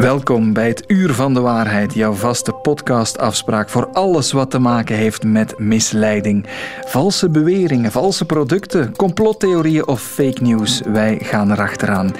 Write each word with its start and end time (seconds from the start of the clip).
Welkom 0.00 0.52
bij 0.52 0.68
het 0.68 0.84
Uur 0.86 1.12
van 1.12 1.34
de 1.34 1.40
Waarheid, 1.40 1.94
jouw 1.94 2.12
vaste 2.12 2.52
podcastafspraak 2.52 3.68
voor 3.68 3.88
alles 3.92 4.32
wat 4.32 4.50
te 4.50 4.58
maken 4.58 4.96
heeft 4.96 5.24
met 5.24 5.58
misleiding. 5.58 6.46
Valse 6.84 7.30
beweringen, 7.30 7.92
valse 7.92 8.24
producten, 8.24 8.96
complottheorieën 8.96 9.86
of 9.86 10.02
fake 10.02 10.42
news. 10.42 10.80
Wij 10.80 11.18
gaan 11.22 11.50
erachteraan. 11.50 12.14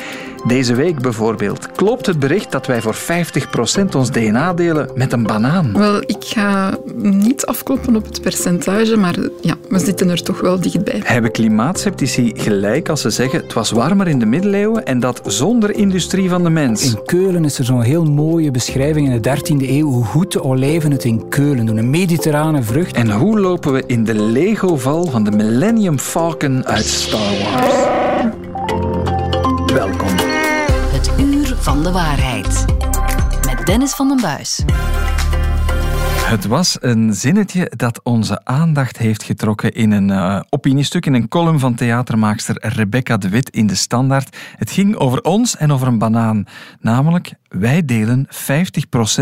Deze 0.46 0.74
week 0.74 1.00
bijvoorbeeld. 1.00 1.72
Klopt 1.72 2.06
het 2.06 2.18
bericht 2.18 2.52
dat 2.52 2.66
wij 2.66 2.80
voor 2.80 2.94
50% 2.94 2.98
ons 3.96 4.10
DNA 4.10 4.54
delen 4.54 4.90
met 4.94 5.12
een 5.12 5.22
banaan? 5.22 5.72
Wel, 5.72 6.00
ik 6.00 6.16
ga 6.24 6.78
niet 6.94 7.46
afkloppen 7.46 7.96
op 7.96 8.04
het 8.04 8.20
percentage, 8.20 8.96
maar 8.96 9.14
ja, 9.40 9.54
we 9.68 9.78
zitten 9.78 10.10
er 10.10 10.22
toch 10.22 10.40
wel 10.40 10.60
dichtbij. 10.60 11.00
Hebben 11.04 11.30
klimaatceptici 11.30 12.32
gelijk 12.36 12.88
als 12.88 13.00
ze 13.00 13.10
zeggen 13.10 13.40
het 13.40 13.52
was 13.52 13.70
warmer 13.70 14.08
in 14.08 14.18
de 14.18 14.26
middeleeuwen 14.26 14.84
en 14.84 15.00
dat 15.00 15.20
zonder 15.26 15.76
industrie 15.76 16.28
van 16.28 16.42
de 16.42 16.50
mens? 16.50 16.84
In 16.84 17.02
Keulen 17.04 17.44
is 17.44 17.58
er 17.58 17.64
zo'n 17.64 17.82
heel 17.82 18.04
mooie 18.04 18.50
beschrijving 18.50 19.12
in 19.12 19.20
de 19.20 19.36
13e 19.36 19.68
eeuw 19.68 19.90
hoe 19.90 20.04
goed 20.04 20.32
de 20.32 20.42
olijven 20.42 20.90
het 20.90 21.04
in 21.04 21.28
Keulen 21.28 21.66
doen. 21.66 21.76
Een 21.76 21.90
mediterrane 21.90 22.62
vrucht. 22.62 22.96
En 22.96 23.10
hoe 23.10 23.40
lopen 23.40 23.72
we 23.72 23.82
in 23.86 24.04
de 24.04 24.14
Lego-val 24.14 25.04
van 25.04 25.24
de 25.24 25.30
Millennium 25.30 25.98
Falcon 25.98 26.66
uit 26.66 26.86
Star 26.86 27.32
Wars? 27.42 27.74
Welkom. 29.72 30.23
De 31.84 31.92
Waarheid. 31.92 32.64
Met 33.46 33.66
Dennis 33.66 33.94
van 33.94 34.08
den 34.08 34.20
Buis. 34.20 34.62
Het 36.16 36.46
was 36.46 36.76
een 36.80 37.14
zinnetje 37.14 37.72
dat 37.76 38.00
onze 38.02 38.44
aandacht 38.44 38.98
heeft 38.98 39.22
getrokken 39.22 39.72
in 39.72 39.90
een 39.90 40.08
uh, 40.08 40.40
opiniestuk, 40.50 41.06
in 41.06 41.14
een 41.14 41.28
column 41.28 41.58
van 41.58 41.74
theatermaakster 41.74 42.56
Rebecca 42.60 43.16
de 43.16 43.28
Wit 43.28 43.50
in 43.50 43.66
de 43.66 43.74
Standaard. 43.74 44.36
Het 44.56 44.70
ging 44.70 44.96
over 44.96 45.20
ons 45.20 45.56
en 45.56 45.72
over 45.72 45.86
een 45.86 45.98
banaan. 45.98 46.44
Namelijk, 46.80 47.32
wij 47.48 47.84
delen 47.84 48.28
50% 48.28 48.28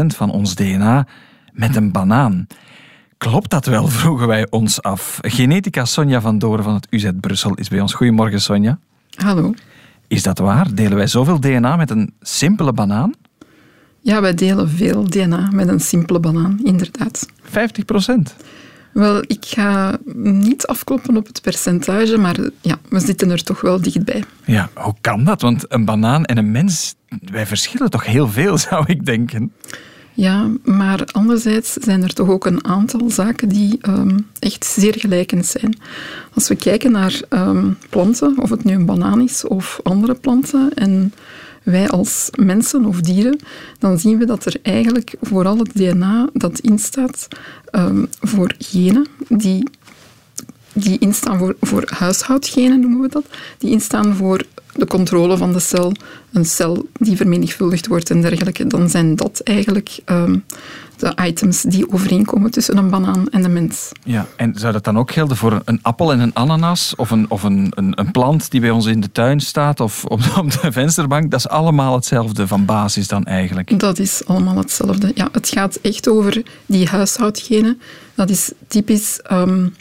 van 0.07 0.31
ons 0.31 0.55
DNA 0.55 1.07
met 1.53 1.77
een 1.77 1.93
banaan. 1.93 2.47
Klopt 3.19 3.51
dat 3.51 3.67
wel, 3.67 3.89
vroegen 4.03 4.27
wij 4.27 4.47
ons 4.51 4.83
af. 4.83 5.19
Genetica 5.21 5.85
Sonja 5.85 6.21
van 6.21 6.39
Doren 6.39 6.65
van 6.65 6.75
het 6.75 6.87
UZ 6.91 7.11
Brussel 7.21 7.55
is 7.55 7.69
bij 7.69 7.81
ons. 7.81 7.95
Goedemorgen, 7.95 8.41
Sonja. 8.41 8.79
Hallo. 9.17 9.55
Is 10.13 10.23
dat 10.23 10.39
waar? 10.39 10.75
Delen 10.75 10.97
wij 10.97 11.07
zoveel 11.07 11.41
DNA 11.41 11.77
met 11.77 11.91
een 11.91 12.15
simpele 12.21 12.73
banaan? 12.73 13.13
Ja, 14.01 14.21
wij 14.21 14.35
delen 14.35 14.69
veel 14.69 15.05
DNA 15.05 15.49
met 15.53 15.69
een 15.69 15.81
simpele 15.81 16.21
banaan, 16.21 16.61
inderdaad. 16.63 17.27
50 17.43 17.85
procent? 17.85 18.37
Wel, 18.93 19.23
ik 19.27 19.45
ga 19.47 19.99
niet 20.15 20.67
afkloppen 20.67 21.17
op 21.17 21.27
het 21.27 21.41
percentage, 21.43 22.19
maar 22.19 22.37
ja, 22.61 22.79
we 22.89 23.01
zitten 23.01 23.31
er 23.31 23.43
toch 23.43 23.61
wel 23.61 23.81
dichtbij. 23.81 24.25
Ja, 24.45 24.71
hoe 24.75 24.95
kan 25.01 25.25
dat? 25.25 25.41
Want 25.41 25.65
een 25.69 25.85
banaan 25.85 26.25
en 26.25 26.39
een 26.39 26.51
mens, 26.51 26.95
wij 27.25 27.47
verschillen 27.47 27.91
toch 27.91 28.07
heel 28.07 28.29
veel, 28.29 28.59
zou 28.69 28.85
ik 28.87 29.07
denken. 29.07 29.53
Ja, 30.15 30.51
maar 30.65 31.05
anderzijds 31.13 31.73
zijn 31.73 32.03
er 32.03 32.15
toch 32.15 32.29
ook 32.29 32.47
een 32.47 32.65
aantal 32.65 33.11
zaken 33.11 33.49
die 33.49 33.79
um, 33.89 34.27
echt 34.39 34.65
zeer 34.65 34.95
gelijkend 34.99 35.47
zijn. 35.47 35.77
Als 36.35 36.49
we 36.49 36.57
kijken 36.57 36.93
naar 36.93 37.21
um, 37.31 37.77
planten, 37.89 38.39
of 38.39 38.51
het 38.51 38.65
nu 38.65 38.75
een 38.75 38.87
banaan 38.87 39.21
is 39.21 39.47
of 39.47 39.81
andere 39.83 40.15
planten, 40.15 40.75
en 40.75 41.13
wij 41.63 41.89
als 41.89 42.31
mensen 42.37 42.85
of 42.85 43.01
dieren, 43.01 43.39
dan 43.79 43.99
zien 43.99 44.19
we 44.19 44.25
dat 44.25 44.45
er 44.45 44.57
eigenlijk 44.63 45.15
vooral 45.21 45.59
het 45.59 45.75
DNA 45.75 46.29
dat 46.33 46.59
instaat 46.59 47.29
um, 47.73 48.07
voor 48.21 48.55
genen 48.59 49.07
die, 49.29 49.69
die 50.73 50.99
instaan 50.99 51.39
voor, 51.39 51.57
voor 51.61 51.85
huishoudgenen, 51.97 52.81
noemen 52.81 53.01
we 53.01 53.09
dat, 53.09 53.25
die 53.59 53.71
instaan 53.71 54.15
voor 54.15 54.45
de 54.75 54.87
controle 54.87 55.37
van 55.37 55.53
de 55.53 55.61
cel, 55.61 55.93
een 56.33 56.45
cel 56.45 56.89
die 56.93 57.17
vermenigvuldigd 57.17 57.87
wordt 57.87 58.11
en 58.11 58.21
dergelijke, 58.21 58.67
dan 58.67 58.89
zijn 58.89 59.17
dat 59.17 59.41
eigenlijk 59.41 59.99
um, 60.07 60.45
de 60.97 61.13
items 61.25 61.63
die 61.63 61.93
overeenkomen 61.93 62.51
tussen 62.51 62.77
een 62.77 62.91
banaan 62.91 63.29
en 63.31 63.43
de 63.43 63.49
mens. 63.49 63.93
Ja, 64.05 64.27
en 64.37 64.53
zou 64.57 64.73
dat 64.73 64.85
dan 64.85 64.99
ook 64.99 65.13
gelden 65.13 65.37
voor 65.37 65.63
een 65.65 65.79
appel 65.83 66.13
en 66.13 66.21
een 66.21 66.35
ananas? 66.35 66.95
Of 66.97 67.11
een, 67.11 67.31
of 67.31 67.43
een, 67.43 67.73
een, 67.75 67.93
een 68.01 68.11
plant 68.11 68.51
die 68.51 68.61
bij 68.61 68.71
ons 68.71 68.87
in 68.87 69.01
de 69.01 69.13
tuin 69.13 69.41
staat 69.41 69.81
of 69.81 70.05
op, 70.05 70.21
op 70.37 70.51
de 70.51 70.73
vensterbank? 70.73 71.31
Dat 71.31 71.41
is 71.41 71.49
allemaal 71.49 71.95
hetzelfde 71.95 72.47
van 72.47 72.65
basis 72.65 73.09
dan 73.09 73.25
eigenlijk? 73.25 73.79
Dat 73.79 73.99
is 73.99 74.23
allemaal 74.27 74.57
hetzelfde. 74.57 75.13
Ja, 75.15 75.29
het 75.33 75.49
gaat 75.49 75.79
echt 75.83 76.09
over 76.09 76.43
die 76.67 76.87
huishoudgenen. 76.87 77.81
Dat 78.15 78.31
is 78.31 78.53
typisch... 78.67 79.21
Um, 79.33 79.75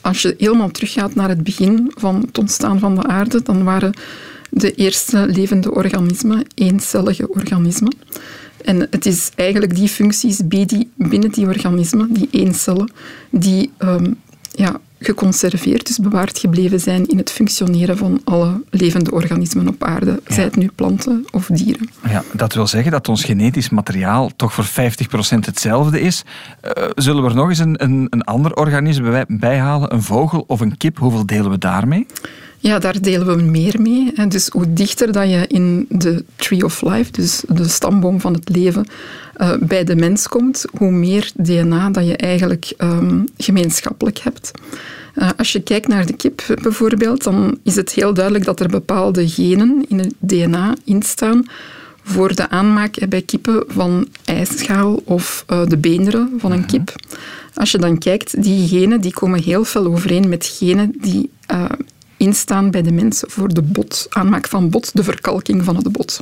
als 0.00 0.22
je 0.22 0.34
helemaal 0.38 0.70
teruggaat 0.70 1.14
naar 1.14 1.28
het 1.28 1.42
begin 1.42 1.92
van 1.94 2.20
het 2.26 2.38
ontstaan 2.38 2.78
van 2.78 2.94
de 2.94 3.02
aarde, 3.02 3.42
dan 3.42 3.64
waren 3.64 3.92
de 4.50 4.74
eerste 4.74 5.26
levende 5.26 5.74
organismen 5.74 6.44
eencellige 6.54 7.28
organismen. 7.28 7.94
En 8.64 8.86
het 8.90 9.06
is 9.06 9.30
eigenlijk 9.34 9.74
die 9.74 9.88
functies 9.88 10.40
binnen 10.96 11.30
die 11.30 11.46
organismen, 11.46 12.12
die 12.12 12.28
eencellen, 12.30 12.90
die 13.30 13.70
um, 13.78 14.16
ja, 14.52 14.80
geconserveerd, 14.98 15.86
dus 15.86 15.98
bewaard 15.98 16.38
gebleven 16.38 16.80
zijn 16.80 17.06
in 17.06 17.18
het 17.18 17.30
functioneren 17.30 17.96
van 17.96 18.20
alle 18.24 18.62
levende 18.70 19.10
organismen 19.10 19.68
op 19.68 19.84
aarde, 19.84 20.20
ja. 20.26 20.34
zij 20.34 20.44
het 20.44 20.56
nu 20.56 20.70
planten 20.74 21.24
of 21.30 21.46
dieren. 21.46 21.88
Ja, 22.08 22.22
dat 22.32 22.54
wil 22.54 22.66
zeggen 22.66 22.92
dat 22.92 23.08
ons 23.08 23.24
genetisch 23.24 23.68
materiaal 23.68 24.30
toch 24.36 24.52
voor 24.52 24.64
50% 24.64 24.68
hetzelfde 25.38 26.00
is. 26.00 26.22
Uh, 26.78 26.84
zullen 26.94 27.22
we 27.22 27.28
er 27.28 27.34
nog 27.34 27.48
eens 27.48 27.58
een, 27.58 27.82
een, 27.82 28.06
een 28.10 28.24
ander 28.24 28.54
organisme 28.54 29.26
bijhalen, 29.28 29.92
een 29.92 30.02
vogel 30.02 30.44
of 30.46 30.60
een 30.60 30.76
kip? 30.76 30.98
Hoeveel 30.98 31.26
delen 31.26 31.50
we 31.50 31.58
daarmee? 31.58 32.06
Ja, 32.62 32.78
daar 32.78 33.00
delen 33.00 33.36
we 33.36 33.42
meer 33.42 33.80
mee. 33.80 34.12
Dus 34.28 34.48
hoe 34.48 34.72
dichter 34.72 35.12
dat 35.12 35.30
je 35.30 35.46
in 35.46 35.86
de 35.88 36.24
tree 36.36 36.64
of 36.64 36.82
life, 36.82 37.12
dus 37.12 37.42
de 37.48 37.68
stamboom 37.68 38.20
van 38.20 38.34
het 38.34 38.48
leven, 38.48 38.86
uh, 39.36 39.52
bij 39.60 39.84
de 39.84 39.96
mens 39.96 40.28
komt, 40.28 40.64
hoe 40.76 40.90
meer 40.90 41.30
DNA 41.34 41.90
dat 41.90 42.06
je 42.06 42.16
eigenlijk 42.16 42.72
um, 42.78 43.24
gemeenschappelijk 43.36 44.18
hebt. 44.18 44.50
Uh, 45.14 45.30
als 45.36 45.52
je 45.52 45.62
kijkt 45.62 45.88
naar 45.88 46.06
de 46.06 46.16
kip 46.16 46.42
bijvoorbeeld, 46.62 47.22
dan 47.24 47.58
is 47.62 47.76
het 47.76 47.92
heel 47.92 48.14
duidelijk 48.14 48.44
dat 48.44 48.60
er 48.60 48.68
bepaalde 48.68 49.28
genen 49.28 49.84
in 49.88 49.98
het 49.98 50.14
DNA 50.18 50.74
instaan 50.84 51.44
voor 52.02 52.34
de 52.34 52.48
aanmaak 52.48 53.08
bij 53.08 53.22
kippen 53.22 53.64
van 53.66 54.08
ijsschaal 54.24 55.02
of 55.04 55.44
uh, 55.50 55.66
de 55.66 55.76
beenderen 55.76 56.32
van 56.38 56.52
een 56.52 56.66
kip. 56.66 56.94
Als 57.54 57.70
je 57.70 57.78
dan 57.78 57.98
kijkt, 57.98 58.42
die 58.42 58.68
genen 58.68 59.00
die 59.00 59.12
komen 59.12 59.42
heel 59.42 59.64
veel 59.64 59.86
overeen 59.86 60.28
met 60.28 60.56
genen 60.58 60.94
die 61.00 61.30
uh, 61.52 61.64
instaan 62.22 62.70
bij 62.70 62.82
de 62.82 62.92
mensen 62.92 63.30
voor 63.30 63.48
de 63.48 63.62
bot, 63.62 64.06
aanmaak 64.10 64.48
van 64.48 64.70
bot, 64.70 64.90
de 64.96 65.04
verkalking 65.04 65.64
van 65.64 65.76
het 65.76 65.92
bot. 65.92 66.20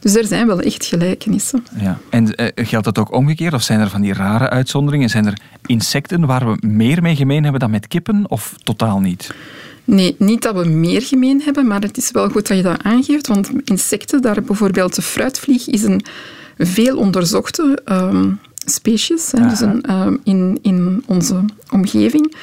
Dus 0.00 0.16
er 0.16 0.24
zijn 0.24 0.46
wel 0.46 0.60
echt 0.60 0.84
gelijkenissen. 0.84 1.64
Ja. 1.78 1.98
En 2.10 2.24
uh, 2.40 2.46
geldt 2.54 2.84
dat 2.84 2.98
ook 2.98 3.12
omgekeerd? 3.12 3.54
Of 3.54 3.62
zijn 3.62 3.80
er 3.80 3.90
van 3.90 4.00
die 4.00 4.12
rare 4.12 4.50
uitzonderingen? 4.50 5.08
Zijn 5.08 5.26
er 5.26 5.38
insecten 5.66 6.26
waar 6.26 6.46
we 6.46 6.66
meer 6.66 7.02
mee 7.02 7.16
gemeen 7.16 7.42
hebben 7.42 7.60
dan 7.60 7.70
met 7.70 7.88
kippen? 7.88 8.24
Of 8.28 8.54
totaal 8.62 9.00
niet? 9.00 9.34
Nee, 9.84 10.14
niet 10.18 10.42
dat 10.42 10.54
we 10.54 10.68
meer 10.68 11.02
gemeen 11.02 11.40
hebben, 11.40 11.66
maar 11.66 11.80
het 11.80 11.96
is 11.96 12.10
wel 12.10 12.28
goed 12.28 12.48
dat 12.48 12.56
je 12.56 12.62
dat 12.62 12.82
aangeeft. 12.82 13.26
Want 13.26 13.50
insecten, 13.64 14.22
daar 14.22 14.42
bijvoorbeeld 14.42 14.94
de 14.94 15.02
fruitvlieg, 15.02 15.68
is 15.68 15.82
een 15.82 16.04
veel 16.58 16.96
onderzochte 16.96 17.82
um, 17.84 18.38
species. 18.64 19.32
Hè, 19.32 19.48
dus 19.48 19.60
een, 19.60 19.92
um, 19.92 20.20
in, 20.24 20.58
in 20.62 21.02
onze 21.06 21.44
omgeving. 21.70 22.34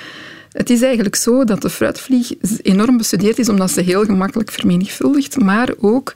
Het 0.53 0.69
is 0.69 0.81
eigenlijk 0.81 1.15
zo 1.15 1.43
dat 1.43 1.61
de 1.61 1.69
fruitvlieg 1.69 2.31
enorm 2.61 2.97
bestudeerd 2.97 3.39
is 3.39 3.49
omdat 3.49 3.71
ze 3.71 3.81
heel 3.81 4.05
gemakkelijk 4.05 4.51
vermenigvuldigt, 4.51 5.39
maar 5.39 5.69
ook 5.79 6.13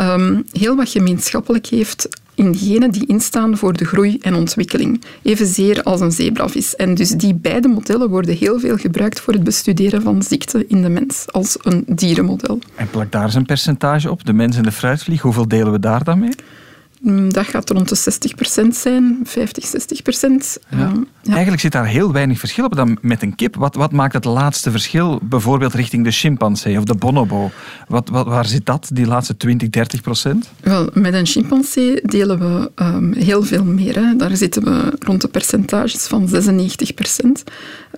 um, 0.00 0.44
heel 0.52 0.76
wat 0.76 0.88
gemeenschappelijk 0.88 1.66
heeft 1.66 2.08
in 2.34 2.56
genen 2.56 2.90
die 2.90 3.06
instaan 3.06 3.56
voor 3.56 3.72
de 3.72 3.84
groei 3.84 4.18
en 4.20 4.34
ontwikkeling, 4.34 5.04
evenzeer 5.22 5.82
als 5.82 6.00
een 6.00 6.12
zebravis. 6.12 6.76
En 6.76 6.94
dus 6.94 7.10
die 7.10 7.34
beide 7.34 7.68
modellen 7.68 8.08
worden 8.08 8.36
heel 8.36 8.60
veel 8.60 8.76
gebruikt 8.76 9.20
voor 9.20 9.32
het 9.32 9.44
bestuderen 9.44 10.02
van 10.02 10.22
ziekte 10.22 10.66
in 10.66 10.82
de 10.82 10.88
mens, 10.88 11.24
als 11.32 11.56
een 11.62 11.84
dierenmodel. 11.86 12.58
En 12.74 12.90
plak 12.90 13.12
daar 13.12 13.24
eens 13.24 13.34
een 13.34 13.46
percentage 13.46 14.10
op, 14.10 14.26
de 14.26 14.32
mens 14.32 14.56
en 14.56 14.62
de 14.62 14.72
fruitvlieg, 14.72 15.20
hoeveel 15.20 15.48
delen 15.48 15.72
we 15.72 15.80
daar 15.80 16.04
dan 16.04 16.18
mee? 16.18 16.34
Dat 17.28 17.46
gaat 17.46 17.70
rond 17.70 17.88
de 17.88 18.18
60% 18.64 18.68
zijn, 18.68 19.20
50, 19.24 19.64
60%. 19.64 19.70
Ja. 20.70 20.76
Uh, 20.76 20.90
ja. 21.22 21.32
Eigenlijk 21.32 21.60
zit 21.60 21.72
daar 21.72 21.86
heel 21.86 22.12
weinig 22.12 22.38
verschil 22.38 22.64
op 22.64 22.76
dan 22.76 22.98
met 23.00 23.22
een 23.22 23.34
kip. 23.34 23.56
Wat, 23.56 23.74
wat 23.74 23.92
maakt 23.92 24.12
het 24.12 24.24
laatste 24.24 24.70
verschil, 24.70 25.20
bijvoorbeeld 25.22 25.74
richting 25.74 26.04
de 26.04 26.10
chimpansee 26.10 26.78
of 26.78 26.84
de 26.84 26.94
bonobo? 26.94 27.50
Wat, 27.88 28.08
wat, 28.08 28.26
waar 28.26 28.46
zit 28.46 28.66
dat, 28.66 28.90
die 28.92 29.06
laatste 29.06 29.36
20, 29.36 29.68
30%? 29.68 30.30
Wel, 30.60 30.90
met 30.92 31.14
een 31.14 31.26
chimpansee 31.26 32.00
delen 32.02 32.38
we 32.38 32.70
um, 32.82 33.12
heel 33.12 33.42
veel 33.42 33.64
meer. 33.64 33.94
Hè. 33.94 34.16
Daar 34.16 34.36
zitten 34.36 34.64
we 34.64 34.96
rond 34.98 35.20
de 35.20 35.28
percentages 35.28 36.06
van 36.06 36.28
96%. 36.28 36.32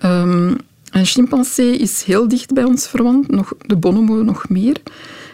Um, 0.05 0.57
een 0.91 1.07
chimpansee 1.07 1.77
is 1.77 2.03
heel 2.03 2.29
dicht 2.29 2.53
bij 2.53 2.65
ons 2.65 2.89
verwant, 2.89 3.31
nog, 3.31 3.53
de 3.67 3.77
bonobo 3.77 4.15
nog 4.15 4.49
meer. 4.49 4.77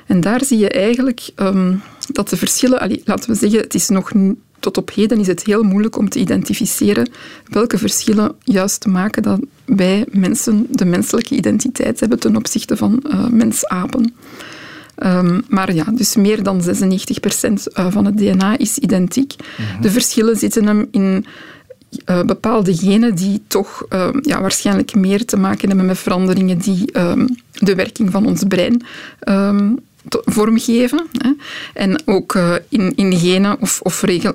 En 0.06 0.20
daar 0.20 0.44
zie 0.44 0.58
je 0.58 0.68
eigenlijk 0.68 1.30
um, 1.36 1.82
dat 2.06 2.28
de 2.28 2.36
verschillen, 2.36 2.80
allee, 2.80 3.02
laten 3.04 3.30
we 3.30 3.36
zeggen, 3.36 3.60
het 3.60 3.74
is 3.74 3.88
nog 3.88 4.12
tot 4.60 4.76
op 4.76 4.90
heden 4.94 5.18
is 5.18 5.26
het 5.26 5.44
heel 5.44 5.62
moeilijk 5.62 5.98
om 5.98 6.08
te 6.08 6.18
identificeren 6.18 7.10
welke 7.48 7.78
verschillen 7.78 8.34
juist 8.44 8.86
maken 8.86 9.22
dat 9.22 9.40
wij 9.64 10.04
mensen 10.10 10.66
de 10.70 10.84
menselijke 10.84 11.34
identiteit 11.34 12.00
hebben 12.00 12.18
ten 12.18 12.36
opzichte 12.36 12.76
van 12.76 13.02
uh, 13.06 13.28
mensapen. 13.28 14.14
Ehm, 14.94 15.40
maar 15.48 15.74
ja, 15.74 15.84
dus 15.94 16.16
meer 16.16 16.42
dan 16.42 16.62
96% 16.62 17.62
van 17.72 18.04
het 18.04 18.16
DNA 18.16 18.58
is 18.58 18.78
identiek. 18.78 19.34
Mhm. 19.36 19.82
De 19.82 19.90
verschillen 19.90 20.36
zitten 20.36 20.66
hem 20.66 20.88
in 20.90 21.26
uh, 22.06 22.22
bepaalde 22.22 22.76
genen 22.76 23.14
die 23.14 23.42
toch 23.46 23.86
ehm, 23.88 24.18
ja, 24.22 24.40
waarschijnlijk 24.40 24.94
meer 24.94 25.24
te 25.24 25.36
maken 25.36 25.68
hebben 25.68 25.86
met 25.86 25.98
veranderingen 25.98 26.58
die 26.58 26.92
ehm, 26.92 27.26
de 27.52 27.74
werking 27.74 28.10
van 28.10 28.26
ons 28.26 28.44
brein 28.48 28.84
um, 29.28 29.78
vormgeven. 30.08 31.06
Hè. 31.12 31.32
En 31.74 32.02
ook 32.04 32.34
uh, 32.34 32.54
in, 32.68 32.94
in 32.94 33.18
genen 33.18 33.60
of, 33.60 33.80
of 33.82 34.02
regel, 34.02 34.32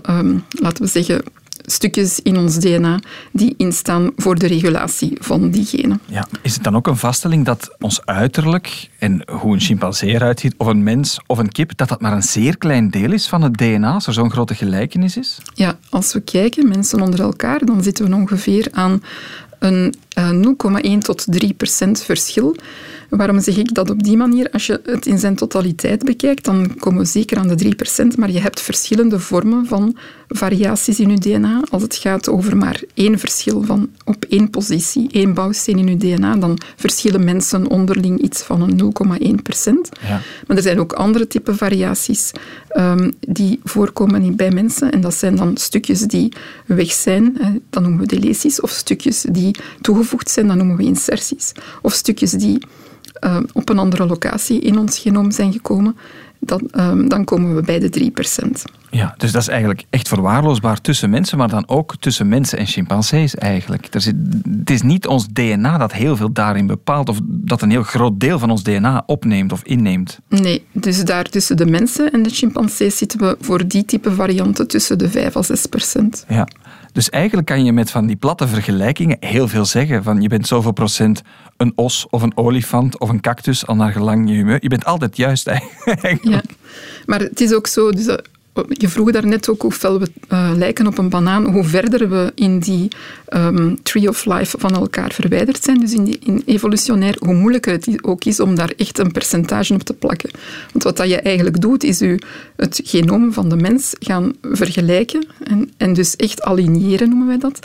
laten 0.50 0.84
we 0.84 0.88
zeggen, 0.88 1.24
stukjes 1.66 2.20
in 2.20 2.38
ons 2.38 2.60
DNA 2.60 3.00
die 3.32 3.54
instaan 3.58 4.12
voor 4.16 4.36
de 4.36 4.48
regulatie 4.48 5.18
van 5.20 5.50
die 5.50 5.66
genen. 5.66 6.02
Ja, 6.06 6.28
is 6.42 6.54
het 6.54 6.64
dan 6.64 6.76
ook 6.76 6.88
een 6.88 6.98
vaststelling 6.98 7.46
dat 7.46 7.76
ons 7.80 8.06
uiterlijk 8.06 8.90
en 9.00 9.24
hoe 9.32 9.54
een 9.54 9.60
chimpansee 9.60 10.14
eruit 10.14 10.40
ziet, 10.40 10.54
of 10.58 10.68
een 10.68 10.84
mens 10.84 11.20
of 11.28 11.38
een 11.38 11.52
kip, 11.52 11.78
dat 11.78 11.90
dat 11.90 12.02
maar 12.02 12.14
een 12.14 12.24
zeer 12.24 12.58
klein 12.58 12.90
deel 12.90 13.12
is 13.12 13.28
van 13.28 13.42
het 13.42 13.58
DNA, 13.58 13.94
als 13.94 14.08
er 14.08 14.14
zo'n 14.14 14.32
grote 14.32 14.56
gelijkenis 14.56 15.18
is? 15.18 15.38
Ja, 15.54 15.78
als 15.90 16.14
we 16.14 16.22
kijken, 16.22 16.68
mensen 16.68 17.02
onder 17.02 17.22
elkaar, 17.22 17.66
dan 17.66 17.84
zitten 17.84 18.10
we 18.10 18.16
ongeveer 18.16 18.68
aan 18.72 19.02
een 19.62 19.94
0,1 20.16 20.82
eh, 20.82 20.98
tot 20.98 21.26
3 21.30 21.54
procent 21.54 22.04
verschil. 22.04 22.56
Waarom 23.10 23.40
zeg 23.40 23.58
ik 23.58 23.74
dat 23.74 23.90
op 23.90 24.04
die 24.04 24.18
manier? 24.18 24.50
Als 24.52 24.66
je 24.66 24.82
het 24.86 25.06
in 25.06 25.20
zijn 25.20 25.36
totaliteit 25.36 26.04
bekijkt, 26.04 26.46
dan 26.46 26.76
komen 26.80 27.02
we 27.02 27.08
zeker 27.08 27.38
aan 27.38 27.48
de 27.48 27.76
3%, 28.14 28.18
maar 28.18 28.32
je 28.32 28.40
hebt 28.40 28.62
verschillende 28.62 29.20
vormen 29.20 29.66
van 29.66 29.98
variaties 30.28 31.00
in 31.00 31.10
je 31.10 31.18
DNA. 31.18 31.64
Als 31.70 31.82
het 31.82 31.96
gaat 31.96 32.30
over 32.30 32.58
maar 32.58 32.82
één 32.94 33.20
verschil 33.20 33.64
van 33.64 33.90
op 34.06 34.26
één 34.30 34.50
positie, 34.50 35.10
één 35.12 35.34
bouwsteen 35.34 35.78
in 35.78 35.88
je 35.88 35.98
DNA, 35.98 36.36
dan 36.36 36.60
verschillen 36.76 37.24
mensen 37.24 37.70
onderling 37.70 38.22
iets 38.22 38.42
van 38.42 38.62
een 38.62 38.78
0,1%. 38.78 40.00
Ja. 40.02 40.22
Maar 40.48 40.58
er 40.58 40.64
zijn 40.64 40.80
ook 40.80 40.94
andere 40.94 41.28
type 41.28 41.56
variaties 41.56 42.32
um, 42.78 43.14
die 43.20 43.60
voorkomen 43.64 44.36
bij 44.36 44.52
mensen. 44.52 44.92
En 44.92 45.02
dat 45.02 45.14
zijn 45.14 45.36
dan 45.36 45.58
stukjes 45.58 46.02
die 46.02 46.34
weg 46.66 46.92
zijn, 46.92 47.38
dat 47.70 47.84
noemen 47.84 48.00
we 48.00 48.06
delesies, 48.06 48.62
of 48.62 48.70
stukjes 48.70 49.26
die 49.30 49.51
toegevoegd 49.82 50.30
zijn, 50.30 50.48
dat 50.48 50.56
noemen 50.56 50.78
we 50.78 50.84
inserties. 50.84 51.52
Of 51.82 51.94
stukjes 51.94 52.32
die 52.32 52.66
uh, 53.24 53.38
op 53.54 53.70
een 53.70 53.80
andere 53.80 54.06
locatie 54.06 54.60
in 54.60 54.78
ons 54.78 55.00
genoom 55.00 55.32
zijn 55.32 55.52
gekomen, 55.52 55.96
dan, 56.40 56.70
uh, 56.74 56.92
dan 57.08 57.24
komen 57.24 57.56
we 57.56 57.62
bij 57.62 57.80
de 57.80 58.12
3%. 58.46 58.48
Ja, 58.90 59.14
dus 59.18 59.32
dat 59.32 59.42
is 59.42 59.48
eigenlijk 59.48 59.84
echt 59.90 60.08
verwaarloosbaar 60.08 60.82
tussen 60.82 61.10
mensen, 61.10 61.38
maar 61.38 61.50
dan 61.50 61.68
ook 61.68 61.96
tussen 62.00 62.28
mensen 62.28 62.58
en 62.58 62.66
chimpansees 62.66 63.36
eigenlijk. 63.36 63.94
Er 63.94 64.02
zit, 64.02 64.16
het 64.60 64.70
is 64.70 64.82
niet 64.82 65.08
ons 65.08 65.28
DNA 65.28 65.78
dat 65.78 65.94
heel 65.94 66.16
veel 66.16 66.32
daarin 66.32 66.68
bepaalt, 66.68 67.10
of 67.10 67.20
dat 67.24 67.62
een 67.62 67.70
heel 67.70 67.84
groot 67.84 68.20
deel 68.20 68.40
van 68.40 68.50
ons 68.50 68.64
DNA 68.64 69.04
opneemt 69.06 69.52
of 69.52 69.64
inneemt. 69.64 70.20
Nee, 70.28 70.66
dus 70.72 71.06
daar 71.06 71.24
tussen 71.24 71.58
de 71.58 71.66
mensen 71.66 72.12
en 72.12 72.24
de 72.24 72.30
chimpansees 72.30 72.98
zitten 72.98 73.20
we 73.20 73.38
voor 73.40 73.68
die 73.68 73.86
type 73.86 74.12
varianten 74.12 74.68
tussen 74.68 74.98
de 74.98 75.10
5 75.10 75.36
à 75.36 75.42
6 75.42 75.66
procent. 75.66 76.26
Ja. 76.28 76.48
Dus 76.92 77.10
eigenlijk 77.10 77.48
kan 77.48 77.66
je 77.66 77.74
met 77.74 77.92
van 77.92 78.06
die 78.06 78.16
platte 78.16 78.48
vergelijkingen 78.48 79.18
heel 79.20 79.48
veel 79.48 79.66
zeggen. 79.66 80.04
Van 80.04 80.22
je 80.22 80.28
bent 80.28 80.48
zoveel 80.48 80.72
procent 80.72 81.22
een 81.58 81.72
os 81.76 82.08
of 82.10 82.22
een 82.22 82.38
olifant 82.38 83.00
of 83.00 83.10
een 83.10 83.22
cactus, 83.22 83.68
al 83.68 83.76
naar 83.76 83.92
gelang 83.92 84.30
je 84.30 84.36
humeur. 84.36 84.58
Je 84.62 84.70
bent 84.70 84.86
altijd 84.86 85.18
juist 85.18 85.48
eigenlijk. 85.52 86.24
Ja, 86.24 86.42
maar 87.06 87.20
het 87.20 87.42
is 87.42 87.54
ook 87.54 87.68
zo, 87.68 87.92
dus 87.92 88.18
je 88.68 88.90
vroeg 88.90 89.12
daarnet 89.12 89.50
ook 89.50 89.62
hoeveel 89.62 90.00
we 90.00 90.12
uh, 90.30 90.52
lijken 90.56 90.88
op 90.88 90.98
een 90.98 91.10
banaan, 91.10 91.46
hoe 91.46 91.64
verder 91.64 92.10
we 92.10 92.32
in 92.36 92.60
die 92.60 92.88
um, 93.30 93.84
tree 93.84 94.08
of 94.10 94.26
life 94.26 94.58
van 94.60 94.76
elkaar 94.76 95.12
verwijderd 95.12 95.64
zijn, 95.64 95.80
dus 95.80 95.94
in, 95.94 96.04
die, 96.04 96.20
in 96.24 96.42
evolutionair, 96.46 97.16
hoe 97.20 97.34
moeilijker 97.34 97.72
het 97.72 98.04
ook 98.04 98.26
is 98.26 98.40
om 98.40 98.56
daar 98.56 98.74
echt 98.78 99.00
een 99.00 99.12
percentage 99.12 99.74
op 99.74 99.84
te 99.84 99.94
plakken. 99.94 100.30
Want 100.72 100.84
wat 100.84 100.98
dat 100.98 101.10
je 101.10 101.22
eigenlijk 101.22 101.62
doet, 101.62 101.84
is 101.84 102.02
u 102.02 102.20
het 102.56 102.82
genoom 102.84 103.34
van 103.34 103.50
de 103.50 103.56
mens 103.56 103.94
gaan 104.00 104.34
vergelijken 104.42 105.26
en, 105.44 105.72
en 105.78 105.94
dus 105.94 106.16
echt 106.16 106.42
aligneren, 106.42 107.10
noemen 107.10 107.28
wij 107.28 107.38
dat, 107.38 107.60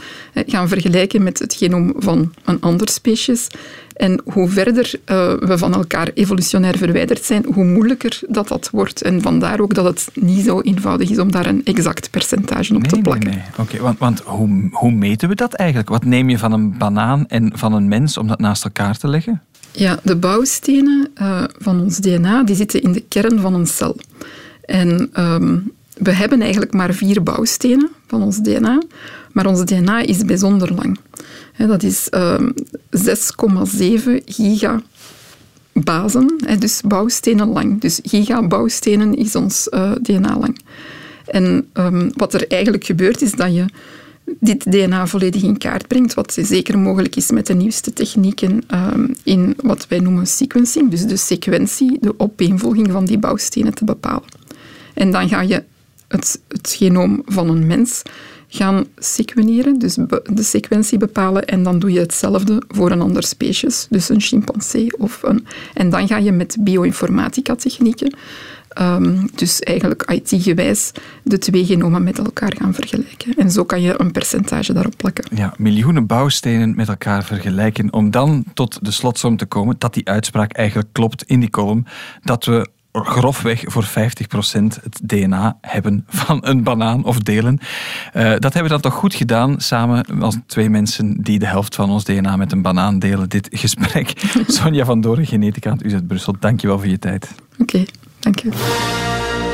gaan 0.46 0.68
vergelijken 0.68 1.22
met 1.22 1.38
het 1.38 1.54
genoom 1.54 1.94
van 1.96 2.32
een 2.44 2.60
ander 2.60 2.88
species 2.88 3.46
en 3.96 4.20
hoe 4.24 4.48
verder 4.48 4.94
uh, 4.94 5.32
we 5.34 5.58
van 5.58 5.74
elkaar 5.74 6.10
evolutionair 6.14 6.76
verwijderd 6.76 7.24
zijn, 7.24 7.44
hoe 7.54 7.64
moeilijker 7.64 8.20
dat 8.28 8.48
dat 8.48 8.68
wordt. 8.72 9.02
En 9.02 9.22
vandaar 9.22 9.60
ook 9.60 9.74
dat 9.74 9.84
het 9.84 10.08
niet 10.14 10.44
zo 10.44 10.60
eenvoudig 10.60 11.10
is 11.10 11.18
om 11.18 11.30
daar 11.30 11.46
een 11.46 11.64
exact 11.64 12.10
percentage 12.10 12.74
op 12.74 12.82
te 12.82 12.98
plakken. 13.00 13.28
Nee, 13.28 13.38
nee. 13.38 13.44
Oké, 13.58 13.78
want, 13.78 13.98
want 13.98 14.20
hoe, 14.20 14.68
hoe 14.72 14.90
meten 14.90 15.28
we 15.28 15.34
dat 15.34 15.54
eigenlijk? 15.54 15.88
Wat 15.88 16.04
neem 16.04 16.30
je 16.30 16.38
van 16.38 16.52
een 16.52 16.78
banaan 16.78 17.28
en 17.28 17.50
van 17.54 17.72
een 17.72 17.88
mens 17.88 18.18
om 18.18 18.26
dat 18.26 18.38
naast 18.38 18.64
elkaar 18.64 18.98
te 18.98 19.08
leggen? 19.08 19.42
Ja, 19.72 19.98
de 20.02 20.16
bouwstenen 20.16 21.08
uh, 21.20 21.44
van 21.58 21.80
ons 21.80 21.98
DNA 21.98 22.44
die 22.44 22.56
zitten 22.56 22.82
in 22.82 22.92
de 22.92 23.04
kern 23.08 23.40
van 23.40 23.54
een 23.54 23.66
cel. 23.66 23.96
En 24.64 25.10
um, 25.18 25.72
we 25.96 26.12
hebben 26.12 26.40
eigenlijk 26.40 26.72
maar 26.72 26.94
vier 26.94 27.22
bouwstenen 27.22 27.90
van 28.06 28.22
ons 28.22 28.38
DNA, 28.38 28.82
maar 29.36 29.46
ons 29.46 29.64
DNA 29.64 30.00
is 30.00 30.24
bijzonder 30.24 30.74
lang. 30.74 30.98
Dat 31.56 31.82
is 31.82 32.08
6,7 32.10 32.10
ehm, 32.90 34.18
giga 34.24 34.82
bazen, 35.72 36.36
dus 36.58 36.80
bouwstenen 36.84 37.48
lang. 37.48 37.80
Dus 37.80 38.00
gigabouwstenen 38.02 39.14
is 39.14 39.34
ons 39.34 39.68
eh, 39.68 39.92
DNA 40.02 40.38
lang. 40.38 40.58
En 41.26 41.68
um, 41.74 42.10
wat 42.14 42.34
er 42.34 42.48
eigenlijk 42.48 42.84
gebeurt 42.84 43.22
is 43.22 43.32
dat 43.32 43.54
je 43.54 43.64
dit 44.40 44.72
DNA 44.72 45.06
volledig 45.06 45.42
in 45.42 45.58
kaart 45.58 45.88
brengt, 45.88 46.14
wat 46.14 46.38
zeker 46.40 46.78
mogelijk 46.78 47.16
is 47.16 47.30
met 47.30 47.46
de 47.46 47.54
nieuwste 47.54 47.92
technieken 47.92 48.62
um, 48.74 49.14
in 49.22 49.56
wat 49.62 49.88
wij 49.88 49.98
noemen 49.98 50.26
sequencing, 50.26 50.90
dus 50.90 51.06
de 51.06 51.16
sequentie, 51.16 51.98
de 52.00 52.14
opeenvolging 52.16 52.90
van 52.90 53.04
die 53.04 53.18
bouwstenen 53.18 53.74
te 53.74 53.84
bepalen. 53.84 54.28
En 54.94 55.10
dan 55.10 55.28
ga 55.28 55.40
je 55.40 55.62
het, 56.08 56.40
het 56.48 56.74
genoom 56.78 57.22
van 57.26 57.48
een 57.48 57.66
mens 57.66 58.02
gaan 58.48 58.86
sequeneren, 58.96 59.78
dus 59.78 59.94
de 60.24 60.42
sequentie 60.42 60.98
bepalen 60.98 61.44
en 61.44 61.62
dan 61.62 61.78
doe 61.78 61.92
je 61.92 62.00
hetzelfde 62.00 62.62
voor 62.68 62.90
een 62.90 63.00
ander 63.00 63.22
species, 63.22 63.86
dus 63.90 64.08
een 64.08 64.20
chimpansee 64.20 64.98
of 64.98 65.22
een... 65.22 65.46
En 65.74 65.90
dan 65.90 66.08
ga 66.08 66.16
je 66.16 66.32
met 66.32 66.56
bioinformatica 66.60 67.54
technieken, 67.54 68.16
um, 68.80 69.28
dus 69.34 69.60
eigenlijk 69.60 70.02
IT-gewijs, 70.10 70.92
de 71.22 71.38
twee 71.38 71.64
genomen 71.64 72.04
met 72.04 72.18
elkaar 72.18 72.54
gaan 72.58 72.74
vergelijken. 72.74 73.34
En 73.36 73.50
zo 73.50 73.64
kan 73.64 73.80
je 73.80 74.00
een 74.00 74.12
percentage 74.12 74.72
daarop 74.72 74.96
plakken. 74.96 75.24
Ja, 75.36 75.54
miljoenen 75.58 76.06
bouwstenen 76.06 76.74
met 76.76 76.88
elkaar 76.88 77.24
vergelijken 77.24 77.92
om 77.92 78.10
dan 78.10 78.44
tot 78.54 78.78
de 78.84 78.90
slotsom 78.90 79.36
te 79.36 79.46
komen 79.46 79.76
dat 79.78 79.94
die 79.94 80.08
uitspraak 80.08 80.52
eigenlijk 80.52 80.88
klopt 80.92 81.22
in 81.22 81.40
die 81.40 81.50
column, 81.50 81.86
dat 82.22 82.44
we 82.44 82.68
grofweg 83.04 83.62
voor 83.66 83.84
50% 83.84 83.88
het 84.82 85.00
DNA 85.02 85.58
hebben 85.60 86.04
van 86.08 86.38
een 86.46 86.62
banaan 86.62 87.04
of 87.04 87.18
delen. 87.18 87.58
Uh, 88.14 88.22
dat 88.22 88.42
hebben 88.42 88.62
we 88.62 88.68
dan 88.68 88.80
toch 88.80 88.94
goed 88.94 89.14
gedaan, 89.14 89.60
samen 89.60 90.04
als 90.20 90.36
twee 90.46 90.70
mensen 90.70 91.22
die 91.22 91.38
de 91.38 91.46
helft 91.46 91.74
van 91.74 91.90
ons 91.90 92.04
DNA 92.04 92.36
met 92.36 92.52
een 92.52 92.62
banaan 92.62 92.98
delen, 92.98 93.28
dit 93.28 93.48
gesprek. 93.50 94.12
Sonja 94.46 94.84
van 94.84 95.00
Doren, 95.00 95.26
genetica 95.26 95.70
aan 95.70 95.76
het 95.76 95.86
UZ 95.86 95.96
Brussel, 96.06 96.34
dankjewel 96.40 96.78
voor 96.78 96.88
je 96.88 96.98
tijd. 96.98 97.34
Oké, 97.58 97.62
okay, 97.62 97.88
dank 98.20 98.38
je. 98.38 98.50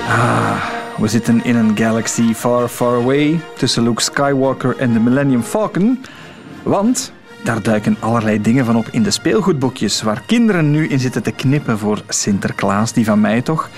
Ah, 0.09 0.65
we 0.99 1.09
zitten 1.09 1.45
in 1.45 1.57
een 1.57 1.77
galaxy 1.77 2.35
far, 2.35 2.69
far 2.69 3.01
away 3.01 3.41
tussen 3.57 3.83
Luke 3.83 4.03
Skywalker 4.03 4.77
en 4.77 4.93
de 4.93 5.01
Millennium 5.01 5.43
Falcon. 5.43 6.05
Want 6.63 7.13
daar 7.43 7.63
duiken 7.63 7.97
allerlei 8.01 8.41
dingen 8.41 8.65
van 8.65 8.77
op 8.77 8.89
in 8.91 9.03
de 9.03 9.11
speelgoedboekjes, 9.11 10.03
waar 10.03 10.23
kinderen 10.27 10.71
nu 10.71 10.89
in 10.89 10.99
zitten 10.99 11.23
te 11.23 11.33
knippen 11.33 11.79
voor 11.79 12.03
Sinterklaas, 12.09 12.93
die 12.93 13.05
van 13.05 13.21
mij 13.21 13.43
toch. 13.43 13.71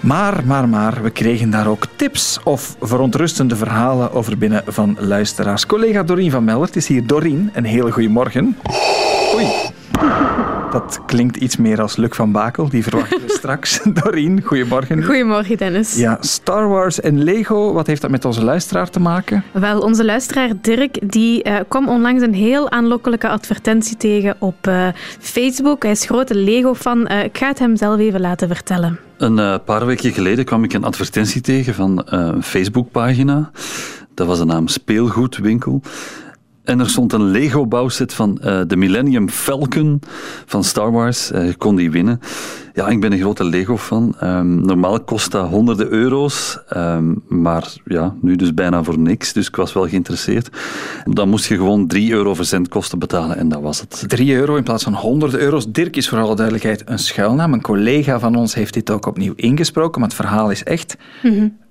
Maar, 0.00 0.42
maar, 0.44 0.68
maar, 0.68 1.02
we 1.02 1.10
kregen 1.10 1.50
daar 1.50 1.66
ook 1.66 1.86
tips 1.96 2.40
of 2.44 2.76
verontrustende 2.80 3.56
verhalen 3.56 4.12
over 4.12 4.38
binnen 4.38 4.62
van 4.66 4.96
luisteraars. 4.98 5.66
Collega 5.66 6.02
Dorien 6.02 6.30
van 6.30 6.44
Mellert 6.44 6.76
is 6.76 6.86
hier. 6.86 7.06
Dorien, 7.06 7.50
een 7.52 7.64
hele 7.64 7.90
goede 7.90 8.08
morgen. 8.08 8.58
Oei. 9.34 9.46
Dat 10.76 11.00
klinkt 11.06 11.36
iets 11.36 11.56
meer 11.56 11.80
als 11.80 11.96
Luc 11.96 12.14
van 12.14 12.32
Bakel, 12.32 12.68
die 12.68 12.82
verwachten 12.82 13.20
we 13.20 13.32
straks. 13.38 13.80
Doreen, 14.02 14.42
goedemorgen. 14.44 15.04
Goedemorgen, 15.04 15.56
Dennis. 15.56 15.96
Ja, 15.96 16.18
Star 16.20 16.68
Wars 16.68 17.00
en 17.00 17.22
Lego, 17.22 17.72
wat 17.72 17.86
heeft 17.86 18.00
dat 18.00 18.10
met 18.10 18.24
onze 18.24 18.44
luisteraar 18.44 18.90
te 18.90 19.00
maken? 19.00 19.44
Wel, 19.52 19.80
onze 19.80 20.04
luisteraar 20.04 20.50
Dirk 20.60 21.12
die, 21.12 21.48
uh, 21.48 21.56
kwam 21.68 21.88
onlangs 21.88 22.22
een 22.22 22.34
heel 22.34 22.70
aanlokkelijke 22.70 23.28
advertentie 23.28 23.96
tegen 23.96 24.36
op 24.38 24.66
uh, 24.66 24.88
Facebook. 25.18 25.82
Hij 25.82 25.92
is 25.92 26.04
grote 26.04 26.34
Lego-fan. 26.34 27.08
Uh, 27.10 27.24
ik 27.24 27.38
ga 27.38 27.48
het 27.48 27.58
hem 27.58 27.76
zelf 27.76 27.98
even 27.98 28.20
laten 28.20 28.48
vertellen. 28.48 28.98
Een 29.16 29.60
paar 29.64 29.86
weken 29.86 30.12
geleden 30.12 30.44
kwam 30.44 30.64
ik 30.64 30.72
een 30.72 30.84
advertentie 30.84 31.40
tegen 31.40 31.74
van 31.74 32.02
een 32.04 32.42
Facebookpagina. 32.42 33.50
Dat 34.14 34.26
was 34.26 34.38
de 34.38 34.44
naam 34.44 34.68
Speelgoedwinkel. 34.68 35.82
En 36.66 36.80
er 36.80 36.88
stond 36.88 37.12
een 37.12 37.30
Lego-bouwset 37.30 38.14
van 38.14 38.38
uh, 38.44 38.60
de 38.66 38.76
Millennium 38.76 39.28
Falcon 39.28 40.00
van 40.46 40.64
Star 40.64 40.92
Wars. 40.92 41.32
Uh, 41.32 41.52
kon 41.58 41.76
die 41.76 41.90
winnen. 41.90 42.20
Ja, 42.74 42.88
ik 42.88 43.00
ben 43.00 43.12
een 43.12 43.18
grote 43.18 43.44
Lego-fan. 43.44 44.14
Ehm, 44.20 44.60
normaal 44.60 45.00
kost 45.00 45.30
dat 45.30 45.48
honderden 45.48 45.88
euro's, 45.88 46.58
ehm, 46.68 47.14
maar 47.28 47.72
ja, 47.84 48.14
nu 48.20 48.36
dus 48.36 48.54
bijna 48.54 48.82
voor 48.82 48.98
niks. 48.98 49.32
Dus 49.32 49.48
ik 49.48 49.56
was 49.56 49.72
wel 49.72 49.88
geïnteresseerd. 49.88 50.50
Dan 51.04 51.28
moest 51.28 51.46
je 51.46 51.56
gewoon 51.56 51.86
3 51.86 52.12
euro 52.12 52.34
verzendkosten 52.34 52.98
betalen 52.98 53.36
en 53.36 53.48
dat 53.48 53.60
was 53.60 53.80
het. 53.80 54.04
3 54.06 54.34
euro 54.34 54.56
in 54.56 54.62
plaats 54.62 54.84
van 54.84 54.94
100 54.94 55.34
euro's. 55.34 55.72
Dirk 55.72 55.96
is 55.96 56.08
voor 56.08 56.18
alle 56.18 56.36
duidelijkheid 56.36 56.82
een 56.84 56.98
schuilnaam. 56.98 57.52
Een 57.52 57.62
collega 57.62 58.18
van 58.18 58.36
ons 58.36 58.54
heeft 58.54 58.74
dit 58.74 58.90
ook 58.90 59.06
opnieuw 59.06 59.32
ingesproken, 59.36 60.00
maar 60.00 60.08
het 60.08 60.18
verhaal 60.18 60.50
is 60.50 60.64
echt. 60.64 60.96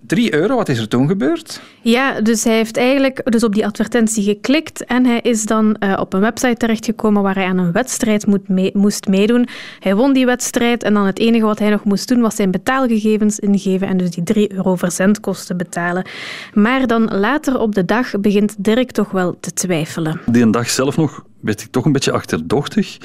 3 0.07 0.33
euro, 0.33 0.55
wat 0.55 0.69
is 0.69 0.79
er 0.79 0.87
toen 0.87 1.07
gebeurd? 1.07 1.61
Ja, 1.81 2.21
dus 2.21 2.43
hij 2.43 2.55
heeft 2.55 2.77
eigenlijk 2.77 3.31
dus 3.31 3.43
op 3.43 3.53
die 3.53 3.65
advertentie 3.65 4.23
geklikt 4.23 4.85
en 4.85 5.05
hij 5.05 5.19
is 5.19 5.45
dan 5.45 5.75
uh, 5.79 5.97
op 5.99 6.13
een 6.13 6.19
website 6.19 6.57
terechtgekomen 6.57 7.21
waar 7.21 7.35
hij 7.35 7.45
aan 7.45 7.57
een 7.57 7.71
wedstrijd 7.71 8.25
moet 8.25 8.47
mee, 8.47 8.71
moest 8.73 9.07
meedoen. 9.07 9.47
Hij 9.79 9.95
won 9.95 10.13
die 10.13 10.25
wedstrijd 10.25 10.83
en 10.83 10.93
dan 10.93 11.05
het 11.05 11.19
enige 11.19 11.45
wat 11.45 11.59
hij 11.59 11.69
nog 11.69 11.83
moest 11.83 12.07
doen 12.07 12.21
was 12.21 12.35
zijn 12.35 12.51
betaalgegevens 12.51 13.39
ingeven 13.39 13.87
en 13.87 13.97
dus 13.97 14.09
die 14.09 14.23
3 14.23 14.53
euro 14.53 14.75
verzendkosten 14.75 15.57
betalen. 15.57 16.05
Maar 16.53 16.87
dan 16.87 17.17
later 17.17 17.59
op 17.59 17.75
de 17.75 17.85
dag 17.85 18.19
begint 18.19 18.55
Dirk 18.57 18.91
toch 18.91 19.11
wel 19.11 19.37
te 19.39 19.53
twijfelen. 19.53 20.19
Die 20.25 20.49
dag 20.49 20.69
zelf 20.69 20.97
nog 20.97 21.23
werd 21.39 21.61
ik 21.61 21.71
toch 21.71 21.85
een 21.85 21.91
beetje 21.91 22.11
achterdochtig. 22.11 22.97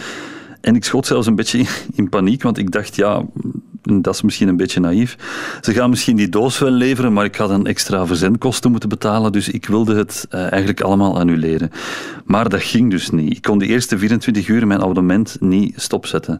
En 0.60 0.74
ik 0.74 0.84
schoot 0.84 1.06
zelfs 1.06 1.26
een 1.26 1.34
beetje 1.34 1.64
in 1.94 2.08
paniek, 2.08 2.42
want 2.42 2.58
ik 2.58 2.70
dacht, 2.70 2.96
ja, 2.96 3.24
dat 3.82 4.14
is 4.14 4.22
misschien 4.22 4.48
een 4.48 4.56
beetje 4.56 4.80
naïef. 4.80 5.16
Ze 5.60 5.72
gaan 5.72 5.90
misschien 5.90 6.16
die 6.16 6.28
doos 6.28 6.58
wel 6.58 6.70
leveren, 6.70 7.12
maar 7.12 7.24
ik 7.24 7.36
ga 7.36 7.46
dan 7.46 7.66
extra 7.66 8.06
verzendkosten 8.06 8.70
moeten 8.70 8.88
betalen, 8.88 9.32
dus 9.32 9.48
ik 9.48 9.66
wilde 9.66 9.94
het 9.94 10.26
uh, 10.30 10.40
eigenlijk 10.40 10.80
allemaal 10.80 11.18
annuleren. 11.18 11.70
Maar 12.24 12.48
dat 12.48 12.62
ging 12.62 12.90
dus 12.90 13.10
niet. 13.10 13.36
Ik 13.36 13.42
kon 13.42 13.58
de 13.58 13.66
eerste 13.66 13.98
24 13.98 14.48
uur 14.48 14.66
mijn 14.66 14.80
abonnement 14.80 15.36
niet 15.40 15.80
stopzetten. 15.80 16.38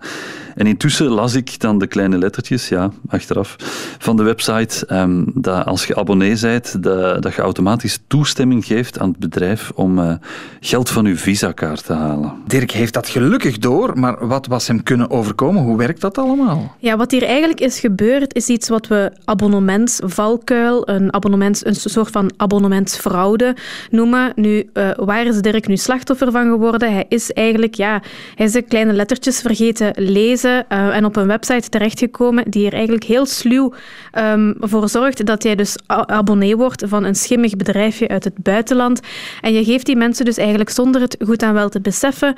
En 0.54 0.66
intussen 0.66 1.06
las 1.06 1.34
ik 1.34 1.60
dan 1.60 1.78
de 1.78 1.86
kleine 1.86 2.18
lettertjes, 2.18 2.68
ja, 2.68 2.90
achteraf, 3.08 3.56
van 3.98 4.16
de 4.16 4.22
website, 4.22 4.94
um, 4.94 5.32
dat 5.34 5.66
als 5.66 5.86
je 5.86 5.96
abonnee 5.96 6.38
bent, 6.40 6.82
dat, 6.82 7.22
dat 7.22 7.34
je 7.34 7.42
automatisch 7.42 7.98
toestemming 8.06 8.64
geeft 8.64 8.98
aan 8.98 9.08
het 9.08 9.18
bedrijf 9.18 9.70
om 9.74 9.98
uh, 9.98 10.12
geld 10.60 10.90
van 10.90 11.06
uw 11.06 11.16
visakaart 11.16 11.84
te 11.84 11.92
halen. 11.92 12.32
Dirk 12.46 12.70
heeft 12.70 12.94
dat 12.94 13.08
gelukkig 13.08 13.58
door, 13.58 13.98
maar 13.98 14.26
wat 14.26 14.46
was 14.46 14.68
hem 14.68 14.82
kunnen 14.82 15.10
overkomen? 15.10 15.62
Hoe 15.62 15.76
werkt 15.76 16.00
dat 16.00 16.18
allemaal? 16.18 16.76
Ja, 16.78 16.96
wat 16.96 17.10
hier 17.10 17.22
eigenlijk 17.30 17.60
is 17.60 17.80
gebeurd, 17.80 18.34
is 18.34 18.48
iets 18.48 18.68
wat 18.68 18.86
we 18.86 19.12
abonnementsvalkuil, 19.24 20.88
een, 20.88 21.12
abonnements, 21.12 21.66
een 21.66 21.74
soort 21.74 22.10
van 22.10 22.30
abonnementsfraude 22.36 23.56
noemen. 23.90 24.32
Nu, 24.34 24.70
uh, 24.74 24.90
waar 24.96 25.26
is 25.26 25.40
Dirk 25.40 25.66
nu 25.66 25.76
slachtoffer 25.76 26.30
van 26.30 26.50
geworden? 26.50 26.92
Hij 26.92 27.04
is 27.08 27.32
eigenlijk, 27.32 27.74
ja, 27.74 28.02
hij 28.34 28.46
is 28.46 28.52
de 28.52 28.62
kleine 28.62 28.92
lettertjes 28.92 29.40
vergeten 29.40 29.92
lezen 29.96 30.66
uh, 30.72 30.96
en 30.96 31.04
op 31.04 31.16
een 31.16 31.26
website 31.26 31.68
terechtgekomen 31.68 32.50
die 32.50 32.66
er 32.66 32.72
eigenlijk 32.72 33.04
heel 33.04 33.26
sluw 33.26 33.72
um, 34.18 34.54
voor 34.58 34.88
zorgt 34.88 35.26
dat 35.26 35.42
jij 35.42 35.54
dus 35.54 35.76
abonnee 35.86 36.56
wordt 36.56 36.84
van 36.86 37.04
een 37.04 37.14
schimmig 37.14 37.56
bedrijfje 37.56 38.08
uit 38.08 38.24
het 38.24 38.42
buitenland. 38.42 39.00
En 39.40 39.52
je 39.52 39.64
geeft 39.64 39.86
die 39.86 39.96
mensen 39.96 40.24
dus 40.24 40.36
eigenlijk 40.36 40.70
zonder 40.70 41.00
het 41.00 41.16
goed 41.24 41.42
aan 41.42 41.54
wel 41.54 41.68
te 41.68 41.80
beseffen 41.80 42.34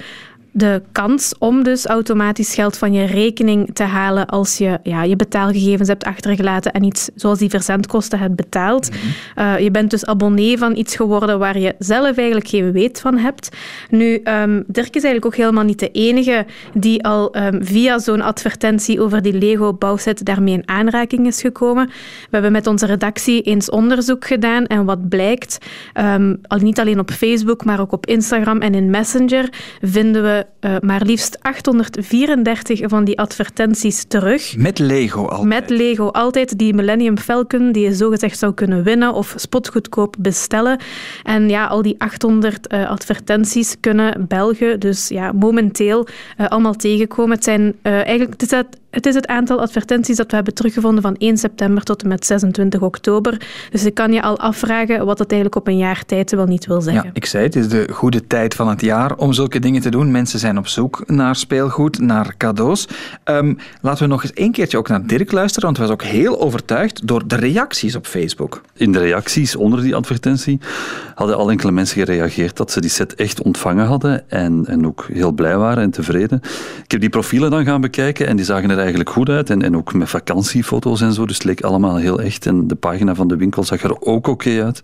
de 0.52 0.82
kans 0.92 1.34
om 1.38 1.62
dus 1.62 1.86
automatisch 1.86 2.54
geld 2.54 2.78
van 2.78 2.92
je 2.92 3.04
rekening 3.04 3.70
te 3.74 3.82
halen 3.82 4.26
als 4.26 4.58
je 4.58 4.78
ja, 4.82 5.02
je 5.02 5.16
betaalgegevens 5.16 5.88
hebt 5.88 6.04
achtergelaten 6.04 6.72
en 6.72 6.82
iets 6.82 7.10
zoals 7.14 7.38
die 7.38 7.50
verzendkosten 7.50 8.18
hebt 8.18 8.36
betaald. 8.36 8.88
uh, 9.36 9.58
je 9.58 9.70
bent 9.70 9.90
dus 9.90 10.06
abonnee 10.06 10.58
van 10.58 10.76
iets 10.76 10.96
geworden 10.96 11.38
waar 11.38 11.58
je 11.58 11.74
zelf 11.78 12.16
eigenlijk 12.16 12.48
geen 12.48 12.72
weet 12.72 13.00
van 13.00 13.18
hebt. 13.18 13.48
Nu, 13.90 14.20
um, 14.24 14.64
Dirk 14.66 14.96
is 14.96 15.02
eigenlijk 15.02 15.26
ook 15.26 15.36
helemaal 15.36 15.64
niet 15.64 15.78
de 15.78 15.90
enige 15.90 16.46
die 16.74 17.04
al 17.04 17.36
um, 17.36 17.64
via 17.64 17.98
zo'n 17.98 18.22
advertentie 18.22 19.00
over 19.00 19.22
die 19.22 19.38
Lego-bouwset 19.38 20.24
daarmee 20.24 20.54
in 20.54 20.68
aanraking 20.68 21.26
is 21.26 21.40
gekomen. 21.40 21.86
We 21.86 21.92
hebben 22.30 22.52
met 22.52 22.66
onze 22.66 22.86
redactie 22.86 23.42
eens 23.42 23.70
onderzoek 23.70 24.26
gedaan 24.26 24.66
en 24.66 24.84
wat 24.84 25.08
blijkt, 25.08 25.58
um, 26.00 26.40
niet 26.60 26.80
alleen 26.80 26.98
op 26.98 27.10
Facebook, 27.10 27.64
maar 27.64 27.80
ook 27.80 27.92
op 27.92 28.06
Instagram 28.06 28.60
en 28.60 28.74
in 28.74 28.90
Messenger 28.90 29.48
vinden 29.80 30.22
we 30.22 30.41
uh, 30.60 30.76
maar 30.80 31.02
liefst 31.02 31.38
834 31.40 32.80
van 32.84 33.04
die 33.04 33.18
advertenties 33.18 34.04
terug. 34.04 34.56
Met 34.56 34.78
Lego 34.78 35.26
altijd? 35.26 35.48
Met 35.48 35.70
Lego 35.70 36.08
altijd. 36.08 36.58
Die 36.58 36.74
Millennium 36.74 37.18
Falcon 37.18 37.72
die 37.72 37.84
je 37.84 37.94
zogezegd 37.94 38.38
zou 38.38 38.54
kunnen 38.54 38.82
winnen 38.82 39.14
of 39.14 39.34
spotgoedkoop 39.36 40.16
bestellen. 40.18 40.78
En 41.22 41.48
ja, 41.48 41.66
al 41.66 41.82
die 41.82 41.94
800 41.98 42.72
uh, 42.72 42.90
advertenties 42.90 43.76
kunnen 43.80 44.26
Belgen 44.28 44.80
dus 44.80 45.08
ja, 45.08 45.32
momenteel 45.32 46.06
uh, 46.38 46.48
allemaal 46.48 46.74
tegenkomen. 46.74 47.34
Het, 47.34 47.44
zijn, 47.44 47.74
eigenlijk, 47.82 48.30
het 48.30 48.42
is 48.42 48.62
het 48.92 49.06
is 49.06 49.14
het 49.14 49.26
aantal 49.26 49.60
advertenties 49.60 50.16
dat 50.16 50.28
we 50.28 50.34
hebben 50.34 50.54
teruggevonden 50.54 51.02
van 51.02 51.16
1 51.16 51.36
september 51.36 51.82
tot 51.82 52.02
en 52.02 52.08
met 52.08 52.26
26 52.26 52.80
oktober. 52.80 53.40
Dus 53.70 53.84
ik 53.84 53.94
kan 53.94 54.12
je 54.12 54.22
al 54.22 54.38
afvragen 54.38 55.06
wat 55.06 55.18
het 55.18 55.30
eigenlijk 55.32 55.60
op 55.60 55.68
een 55.68 55.76
jaar 55.76 56.04
tijd 56.04 56.30
wel 56.30 56.46
niet 56.46 56.66
wil 56.66 56.80
zeggen. 56.80 57.04
Ja, 57.04 57.10
ik 57.12 57.26
zei 57.26 57.44
het 57.44 57.56
is 57.56 57.68
de 57.68 57.88
goede 57.92 58.26
tijd 58.26 58.54
van 58.54 58.68
het 58.68 58.80
jaar 58.80 59.16
om 59.16 59.32
zulke 59.32 59.58
dingen 59.58 59.80
te 59.80 59.90
doen. 59.90 60.10
Mensen 60.10 60.38
zijn 60.38 60.58
op 60.58 60.66
zoek 60.66 61.02
naar 61.06 61.36
speelgoed, 61.36 61.98
naar 61.98 62.34
cadeaus. 62.36 62.88
Um, 63.24 63.58
laten 63.80 64.02
we 64.02 64.08
nog 64.08 64.22
eens 64.22 64.32
één 64.32 64.52
keertje 64.52 64.78
ook 64.78 64.88
naar 64.88 65.06
Dirk 65.06 65.32
luisteren, 65.32 65.64
want 65.64 65.76
hij 65.76 65.86
was 65.86 65.94
ook 65.94 66.02
heel 66.02 66.40
overtuigd 66.40 67.06
door 67.06 67.28
de 67.28 67.36
reacties 67.36 67.96
op 67.96 68.06
Facebook. 68.06 68.60
In 68.74 68.92
de 68.92 68.98
reacties 68.98 69.56
onder 69.56 69.82
die 69.82 69.94
advertentie 69.94 70.60
hadden 71.14 71.36
al 71.36 71.50
enkele 71.50 71.72
mensen 71.72 72.04
gereageerd 72.04 72.56
dat 72.56 72.70
ze 72.70 72.80
die 72.80 72.90
set 72.90 73.14
echt 73.14 73.42
ontvangen 73.42 73.86
hadden 73.86 74.30
en, 74.30 74.64
en 74.66 74.86
ook 74.86 75.06
heel 75.12 75.32
blij 75.32 75.56
waren 75.56 75.82
en 75.82 75.90
tevreden. 75.90 76.40
Ik 76.84 76.90
heb 76.90 77.00
die 77.00 77.10
profielen 77.10 77.50
dan 77.50 77.64
gaan 77.64 77.80
bekijken 77.80 78.26
en 78.26 78.36
die 78.36 78.44
zagen 78.44 78.70
er 78.70 78.81
eigenlijk 78.82 79.10
goed 79.10 79.28
uit. 79.28 79.50
En, 79.50 79.62
en 79.62 79.76
ook 79.76 79.94
met 79.94 80.08
vakantiefoto's 80.08 81.00
en 81.00 81.12
zo. 81.12 81.26
Dus 81.26 81.36
het 81.36 81.44
leek 81.44 81.60
allemaal 81.60 81.96
heel 81.96 82.20
echt. 82.20 82.46
En 82.46 82.66
de 82.66 82.74
pagina 82.74 83.14
van 83.14 83.28
de 83.28 83.36
winkel 83.36 83.64
zag 83.64 83.82
er 83.82 84.00
ook 84.00 84.26
oké 84.26 84.64
uit. 84.64 84.80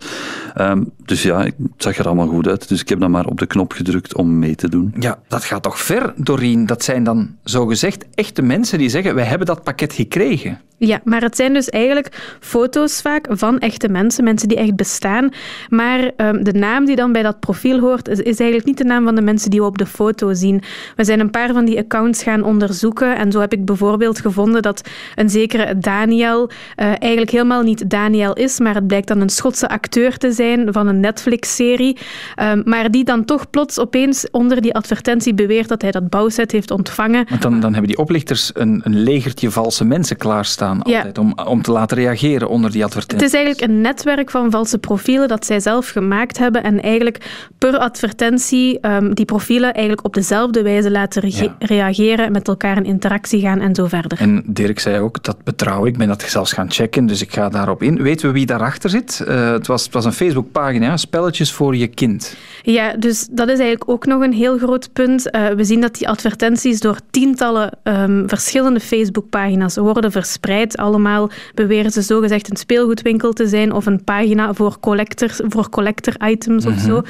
Um, 0.57 0.91
dus 1.09 1.23
ja, 1.23 1.43
het 1.43 1.53
zag 1.77 1.97
er 1.97 2.05
allemaal 2.05 2.27
goed 2.27 2.47
uit. 2.47 2.67
Dus 2.67 2.81
ik 2.81 2.89
heb 2.89 2.99
dan 2.99 3.11
maar 3.11 3.25
op 3.25 3.39
de 3.39 3.45
knop 3.45 3.73
gedrukt 3.73 4.15
om 4.15 4.39
mee 4.39 4.55
te 4.55 4.69
doen. 4.69 4.93
Ja, 4.99 5.19
dat 5.27 5.43
gaat 5.43 5.63
toch 5.63 5.79
ver, 5.79 6.13
Doreen? 6.15 6.65
Dat 6.65 6.83
zijn 6.83 7.03
dan 7.03 7.35
zogezegd 7.43 8.05
echte 8.13 8.41
mensen 8.41 8.77
die 8.77 8.89
zeggen: 8.89 9.15
wij 9.15 9.25
hebben 9.25 9.47
dat 9.47 9.63
pakket 9.63 9.93
gekregen. 9.93 10.59
Ja, 10.79 11.01
maar 11.03 11.21
het 11.21 11.35
zijn 11.35 11.53
dus 11.53 11.69
eigenlijk 11.69 12.37
foto's 12.39 13.01
vaak 13.01 13.27
van 13.29 13.59
echte 13.59 13.89
mensen, 13.89 14.23
mensen 14.23 14.47
die 14.47 14.57
echt 14.57 14.75
bestaan. 14.75 15.29
Maar 15.69 16.11
um, 16.17 16.43
de 16.43 16.53
naam 16.53 16.85
die 16.85 16.95
dan 16.95 17.11
bij 17.11 17.23
dat 17.23 17.39
profiel 17.39 17.79
hoort, 17.79 18.07
is, 18.07 18.19
is, 18.19 18.39
eigenlijk 18.39 18.65
niet 18.65 18.77
de 18.77 18.83
naam 18.83 19.03
van 19.03 19.15
de 19.15 19.21
mensen 19.21 19.49
die 19.49 19.59
we 19.59 19.65
op 19.65 19.77
de 19.77 19.85
foto 19.85 20.33
zien. 20.33 20.61
We 20.95 21.03
zijn 21.03 21.19
een 21.19 21.29
paar 21.29 21.53
van 21.53 21.65
die 21.65 21.77
accounts 21.77 22.23
gaan 22.23 22.43
onderzoeken 22.43 23.17
en 23.17 23.31
zo 23.31 23.39
heb 23.39 23.53
ik 23.53 23.65
bijvoorbeeld 23.65 24.19
gevonden 24.19 24.61
dat 24.61 24.89
een 25.15 25.29
zekere 25.29 25.77
Daniel 25.77 26.49
uh, 26.49 26.85
eigenlijk 26.85 27.31
helemaal 27.31 27.63
niet 27.63 27.89
Daniel 27.89 28.33
is, 28.33 28.59
maar 28.59 28.75
het 28.75 28.87
blijkt 28.87 29.07
dan 29.07 29.21
een 29.21 29.29
Schotse 29.29 29.69
acteur 29.69 30.17
te 30.17 30.31
zijn 30.31 30.73
van 30.73 30.87
een 30.87 30.98
Netflix-serie, 30.99 31.97
um, 32.41 32.61
maar 32.65 32.91
die 32.91 33.03
dan 33.03 33.25
toch 33.25 33.49
plots 33.49 33.79
opeens 33.79 34.27
onder 34.31 34.61
die 34.61 34.73
advertentie 34.73 35.33
beweert 35.33 35.67
dat 35.67 35.81
hij 35.81 35.91
dat 35.91 36.09
bouwset 36.09 36.51
heeft 36.51 36.71
ontvangen. 36.71 37.25
Want 37.29 37.41
dan, 37.41 37.59
dan 37.59 37.71
hebben 37.71 37.89
die 37.89 37.97
oplichters 37.97 38.51
een, 38.53 38.81
een 38.83 38.99
legertje 38.99 39.51
valse 39.51 39.85
mensen 39.85 40.17
klaarstaan 40.17 40.81
altijd, 40.81 41.15
ja. 41.15 41.21
om, 41.21 41.33
om 41.45 41.61
te 41.61 41.71
laten 41.71 41.97
reageren 41.97 42.49
onder 42.49 42.71
die 42.71 42.83
advertenties. 42.83 43.31
Het 43.31 43.35
is 43.35 43.45
eigenlijk 43.45 43.71
een 43.71 43.81
netwerk 43.81 44.29
van 44.29 44.51
valse 44.51 44.77
profielen 44.77 45.27
dat 45.27 45.45
zij 45.45 45.59
zelf 45.59 45.89
gemaakt 45.89 46.37
hebben 46.37 46.63
en 46.63 46.81
eigenlijk 46.81 47.47
per 47.57 47.77
advertentie 47.77 48.87
um, 48.87 49.13
die 49.13 49.25
profielen 49.25 49.73
eigenlijk 49.73 50.05
op 50.05 50.13
dezelfde 50.13 50.61
wijze 50.61 50.91
laten 50.91 51.29
ja. 51.29 51.55
reageren, 51.59 52.31
met 52.31 52.47
elkaar 52.47 52.77
in 52.77 52.85
interactie 52.85 53.41
gaan 53.41 53.59
en 53.59 53.75
zo 53.75 53.87
verder. 53.87 54.19
En 54.19 54.43
Dirk 54.45 54.79
zei 54.79 54.99
ook, 54.99 55.23
dat 55.23 55.43
betrouw 55.43 55.85
ik, 55.85 55.97
ben 55.97 56.07
dat 56.07 56.21
zelfs 56.21 56.53
gaan 56.53 56.71
checken, 56.71 57.05
dus 57.05 57.21
ik 57.21 57.33
ga 57.33 57.49
daarop 57.49 57.83
in. 57.83 58.01
Weten 58.01 58.27
we 58.27 58.33
wie 58.33 58.45
daarachter 58.45 58.89
zit? 58.89 59.23
Uh, 59.27 59.51
het, 59.51 59.67
was, 59.67 59.83
het 59.83 59.93
was 59.93 60.05
een 60.05 60.13
Facebookpagina, 60.13 60.88
spelletjes 60.97 61.51
voor 61.51 61.75
je 61.75 61.87
kind. 61.87 62.35
Ja, 62.61 62.93
dus 62.93 63.27
dat 63.31 63.47
is 63.47 63.59
eigenlijk 63.59 63.89
ook 63.89 64.05
nog 64.05 64.21
een 64.21 64.33
heel 64.33 64.57
groot 64.57 64.93
punt. 64.93 65.35
Uh, 65.35 65.47
we 65.47 65.63
zien 65.63 65.81
dat 65.81 65.97
die 65.97 66.07
advertenties 66.07 66.79
door 66.79 66.97
tientallen 67.11 67.77
um, 67.83 68.23
verschillende 68.27 68.79
Facebookpagina's 68.79 69.75
worden 69.75 70.11
verspreid 70.11 70.77
allemaal 70.77 71.29
beweren 71.55 71.91
ze 71.91 72.01
zogezegd 72.01 72.49
een 72.49 72.57
speelgoedwinkel 72.57 73.33
te 73.33 73.47
zijn 73.47 73.71
of 73.71 73.85
een 73.85 74.03
pagina 74.03 74.53
voor, 74.53 74.79
collectors, 74.79 75.39
voor 75.47 75.69
collector 75.69 76.13
items 76.27 76.65
mm 76.65 76.71
-hmm. 76.71 76.79
of 76.79 76.85
zo. 76.85 77.01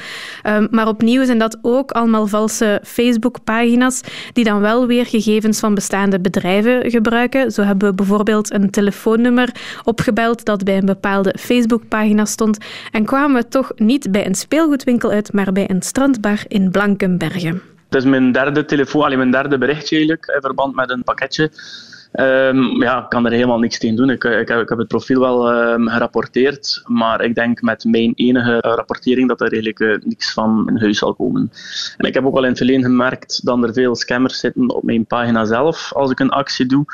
Um, 0.50 0.68
maar 0.70 0.88
opnieuw 0.88 1.24
zijn 1.24 1.38
dat 1.38 1.58
ook 1.62 1.90
allemaal 1.90 2.26
valse 2.26 2.80
Facebook-pagina's 2.84 4.00
die 4.32 4.44
dan 4.44 4.60
wel 4.60 4.86
weer 4.86 5.06
gegevens 5.06 5.58
van 5.60 5.74
bestaande 5.74 6.20
bedrijven 6.20 6.90
gebruiken. 6.90 7.50
Zo 7.52 7.62
hebben 7.62 7.88
we 7.88 7.94
bijvoorbeeld 7.94 8.52
een 8.52 8.70
telefoonnummer 8.70 9.54
opgebeld 9.84 10.44
dat 10.44 10.64
bij 10.64 10.76
een 10.76 10.86
bepaalde 10.86 11.34
Facebook-pagina 11.38 12.24
stond 12.24 12.58
en 12.90 13.04
kwamen 13.04 13.42
we 13.42 13.48
toch 13.48 13.69
niet 13.76 14.12
bij 14.12 14.26
een 14.26 14.34
speelgoedwinkel 14.34 15.10
uit, 15.10 15.32
maar 15.32 15.52
bij 15.52 15.70
een 15.70 15.82
strandbar 15.82 16.38
in 16.48 16.70
Blankenbergen. 16.70 17.62
Het 17.88 17.98
is 17.98 18.04
mijn 18.04 18.32
derde 18.32 18.64
telefoon, 18.64 19.04
alleen 19.04 19.18
mijn 19.18 19.30
derde 19.30 19.58
berichtje 19.58 19.96
eigenlijk, 19.96 20.26
in 20.26 20.40
verband 20.40 20.74
met 20.74 20.90
een 20.90 21.02
pakketje 21.02 21.50
Um, 22.12 22.82
ja, 22.82 23.02
ik 23.02 23.08
kan 23.08 23.26
er 23.26 23.32
helemaal 23.32 23.58
niks 23.58 23.78
tegen 23.78 23.96
doen. 23.96 24.10
Ik, 24.10 24.24
ik, 24.24 24.48
heb, 24.48 24.60
ik 24.60 24.68
heb, 24.68 24.78
het 24.78 24.88
profiel 24.88 25.20
wel 25.20 25.52
um, 25.52 25.88
gerapporteerd, 25.88 26.82
maar 26.86 27.24
ik 27.24 27.34
denk 27.34 27.62
met 27.62 27.84
mijn 27.84 28.12
enige 28.14 28.58
rapportering 28.60 29.28
dat 29.28 29.40
er 29.40 29.52
eigenlijk 29.52 29.80
uh, 29.80 29.96
niks 30.08 30.32
van 30.32 30.68
in 30.68 30.78
huis 30.78 30.98
zal 30.98 31.14
komen. 31.14 31.52
En 31.96 32.06
ik 32.06 32.14
heb 32.14 32.24
ook 32.24 32.36
al 32.36 32.42
in 32.42 32.48
het 32.48 32.56
verleden 32.56 32.82
gemerkt 32.82 33.44
dat 33.44 33.62
er 33.62 33.72
veel 33.72 33.96
scammers 33.96 34.38
zitten 34.38 34.74
op 34.74 34.82
mijn 34.82 35.06
pagina 35.06 35.44
zelf 35.44 35.92
als 35.92 36.10
ik 36.10 36.20
een 36.20 36.30
actie 36.30 36.66
doe. 36.66 36.84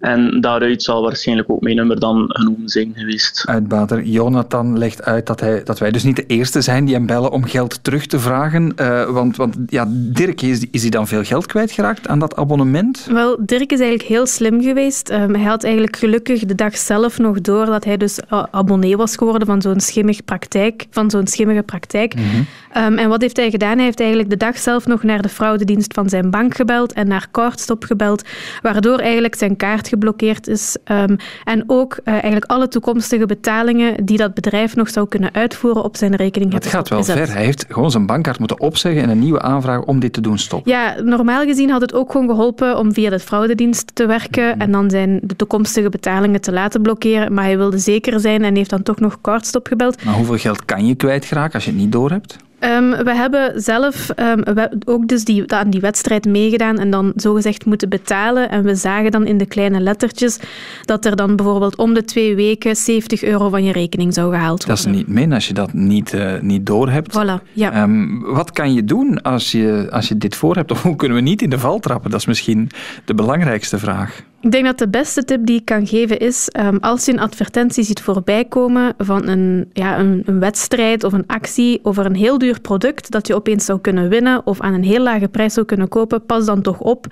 En 0.00 0.40
daaruit 0.40 0.82
zal 0.82 1.02
waarschijnlijk 1.02 1.50
ook 1.50 1.60
mijn 1.60 1.76
nummer 1.76 2.00
dan 2.00 2.24
genoemd 2.28 2.70
zijn 2.70 2.92
geweest. 2.96 3.44
Uitbater 3.46 4.02
Jonathan 4.02 4.78
legt 4.78 5.02
uit 5.02 5.26
dat, 5.26 5.40
hij, 5.40 5.62
dat 5.64 5.78
wij 5.78 5.90
dus 5.90 6.02
niet 6.02 6.16
de 6.16 6.26
eerste 6.26 6.60
zijn 6.60 6.84
die 6.84 6.94
hem 6.94 7.06
bellen 7.06 7.30
om 7.30 7.44
geld 7.44 7.84
terug 7.84 8.06
te 8.06 8.18
vragen. 8.18 8.72
Uh, 8.80 9.10
want, 9.10 9.36
want 9.36 9.56
ja, 9.66 9.86
Dirk, 9.88 10.42
is, 10.42 10.64
is 10.70 10.80
hij 10.80 10.90
dan 10.90 11.06
veel 11.06 11.24
geld 11.24 11.46
kwijtgeraakt 11.46 12.08
aan 12.08 12.18
dat 12.18 12.36
abonnement? 12.36 13.06
Wel, 13.10 13.36
Dirk 13.40 13.72
is 13.72 13.80
eigenlijk 13.80 14.08
heel 14.08 14.26
slim 14.26 14.51
geweest. 14.60 15.10
Um, 15.10 15.34
hij 15.34 15.44
had 15.44 15.64
eigenlijk 15.64 15.96
gelukkig 15.96 16.44
de 16.44 16.54
dag 16.54 16.76
zelf 16.76 17.18
nog 17.18 17.40
door 17.40 17.66
dat 17.66 17.84
hij 17.84 17.96
dus 17.96 18.18
uh, 18.32 18.44
abonnee 18.50 18.96
was 18.96 19.16
geworden 19.16 19.46
van 19.46 19.62
zo'n 19.62 19.80
schimmige 19.80 20.22
praktijk. 20.22 20.86
Van 20.90 21.10
zo'n 21.10 21.26
schimmige 21.26 21.62
praktijk. 21.62 22.14
Mm. 22.14 22.46
Um, 22.76 22.98
en 22.98 23.08
wat 23.08 23.20
heeft 23.20 23.36
hij 23.36 23.50
gedaan? 23.50 23.76
Hij 23.76 23.84
heeft 23.84 24.00
eigenlijk 24.00 24.30
de 24.30 24.36
dag 24.36 24.58
zelf 24.58 24.86
nog 24.86 25.02
naar 25.02 25.22
de 25.22 25.28
fraudedienst 25.28 25.94
van 25.94 26.08
zijn 26.08 26.30
bank 26.30 26.54
gebeld 26.54 26.92
en 26.92 27.08
naar 27.08 27.28
Cardstop 27.30 27.84
gebeld, 27.84 28.22
waardoor 28.62 28.98
eigenlijk 28.98 29.34
zijn 29.34 29.56
kaart 29.56 29.88
geblokkeerd 29.88 30.46
is. 30.46 30.76
Um, 30.90 31.16
en 31.44 31.64
ook 31.66 31.98
uh, 32.04 32.12
eigenlijk 32.12 32.44
alle 32.44 32.68
toekomstige 32.68 33.26
betalingen 33.26 34.04
die 34.04 34.16
dat 34.16 34.34
bedrijf 34.34 34.76
nog 34.76 34.88
zou 34.88 35.08
kunnen 35.08 35.34
uitvoeren 35.34 35.84
op 35.84 35.96
zijn 35.96 36.16
rekening 36.16 36.52
Het 36.52 36.66
gaat 36.66 36.88
wel 36.88 37.04
ver. 37.04 37.32
Hij 37.32 37.44
heeft 37.44 37.64
gewoon 37.68 37.90
zijn 37.90 38.06
bankkaart 38.06 38.38
moeten 38.38 38.60
opzeggen 38.60 39.02
en 39.02 39.08
een 39.08 39.18
nieuwe 39.18 39.40
aanvraag 39.40 39.80
om 39.80 40.00
dit 40.00 40.12
te 40.12 40.20
doen 40.20 40.38
stoppen. 40.38 40.72
Ja, 40.72 40.94
normaal 41.02 41.44
gezien 41.44 41.70
had 41.70 41.80
het 41.80 41.94
ook 41.94 42.12
gewoon 42.12 42.28
geholpen 42.28 42.78
om 42.78 42.92
via 42.92 43.10
de 43.10 43.18
fraudedienst 43.18 43.94
te 43.94 44.06
werken 44.06 44.44
mm 44.44 44.50
-hmm. 44.50 44.60
en 44.60 44.72
dan 44.72 44.90
zijn 44.90 45.20
de 45.22 45.36
toekomstige 45.36 45.88
betalingen 45.88 46.40
te 46.40 46.52
laten 46.52 46.82
blokkeren. 46.82 47.34
Maar 47.34 47.44
hij 47.44 47.56
wilde 47.56 47.78
zeker 47.78 48.20
zijn 48.20 48.44
en 48.44 48.56
heeft 48.56 48.70
dan 48.70 48.82
toch 48.82 48.98
nog 48.98 49.20
Cardstop 49.20 49.66
gebeld. 49.66 50.04
Maar 50.04 50.14
hoeveel 50.14 50.36
geld 50.36 50.64
kan 50.64 50.86
je 50.86 50.94
kwijtraken 50.94 51.54
als 51.54 51.64
je 51.64 51.70
het 51.70 51.80
niet 51.80 51.92
doorhebt? 51.92 52.36
Um, 52.64 52.90
we 52.90 53.14
hebben 53.14 53.62
zelf 53.62 54.10
um, 54.16 54.54
we 54.54 54.70
ook 54.84 55.08
dus 55.08 55.24
die, 55.24 55.52
aan 55.52 55.70
die 55.70 55.80
wedstrijd 55.80 56.24
meegedaan 56.24 56.78
en 56.78 56.90
dan 56.90 57.12
zogezegd 57.16 57.64
moeten 57.64 57.88
betalen. 57.88 58.50
En 58.50 58.62
we 58.62 58.74
zagen 58.74 59.10
dan 59.10 59.26
in 59.26 59.38
de 59.38 59.46
kleine 59.46 59.80
lettertjes 59.80 60.38
dat 60.84 61.04
er 61.04 61.16
dan 61.16 61.36
bijvoorbeeld 61.36 61.76
om 61.76 61.94
de 61.94 62.04
twee 62.04 62.34
weken 62.34 62.76
70 62.76 63.22
euro 63.22 63.48
van 63.48 63.64
je 63.64 63.72
rekening 63.72 64.14
zou 64.14 64.32
gehaald 64.32 64.64
worden. 64.64 64.84
Dat 64.84 64.94
is 64.94 64.98
niet 65.00 65.08
min 65.08 65.32
als 65.32 65.48
je 65.48 65.54
dat 65.54 65.72
niet, 65.72 66.12
uh, 66.12 66.40
niet 66.40 66.66
doorhebt. 66.66 67.18
Voilà, 67.18 67.52
ja. 67.52 67.82
Um, 67.82 68.20
wat 68.20 68.50
kan 68.50 68.74
je 68.74 68.84
doen 68.84 69.22
als 69.22 69.50
je, 69.50 69.88
als 69.90 70.08
je 70.08 70.18
dit 70.18 70.36
voor 70.36 70.56
hebt? 70.56 70.70
Of 70.72 70.82
hoe 70.82 70.96
kunnen 70.96 71.16
we 71.16 71.22
niet 71.22 71.42
in 71.42 71.50
de 71.50 71.58
val 71.58 71.78
trappen? 71.78 72.10
Dat 72.10 72.20
is 72.20 72.26
misschien 72.26 72.70
de 73.04 73.14
belangrijkste 73.14 73.78
vraag. 73.78 74.22
Ik 74.42 74.50
denk 74.50 74.64
dat 74.64 74.78
de 74.78 74.88
beste 74.88 75.24
tip 75.24 75.46
die 75.46 75.58
ik 75.58 75.64
kan 75.64 75.86
geven 75.86 76.18
is, 76.18 76.48
um, 76.60 76.78
als 76.80 77.04
je 77.04 77.12
een 77.12 77.20
advertentie 77.20 77.84
ziet 77.84 78.00
voorbij 78.00 78.44
komen 78.44 78.94
van 78.98 79.28
een, 79.28 79.70
ja, 79.72 79.98
een, 79.98 80.22
een, 80.24 80.40
wedstrijd 80.40 81.04
of 81.04 81.12
een 81.12 81.26
actie 81.26 81.80
over 81.82 82.06
een 82.06 82.14
heel 82.14 82.38
duur 82.38 82.60
product 82.60 83.10
dat 83.10 83.26
je 83.26 83.34
opeens 83.34 83.64
zou 83.64 83.80
kunnen 83.80 84.08
winnen 84.08 84.46
of 84.46 84.60
aan 84.60 84.74
een 84.74 84.84
heel 84.84 85.02
lage 85.02 85.28
prijs 85.28 85.54
zou 85.54 85.66
kunnen 85.66 85.88
kopen, 85.88 86.26
pas 86.26 86.44
dan 86.44 86.62
toch 86.62 86.78
op. 86.78 87.06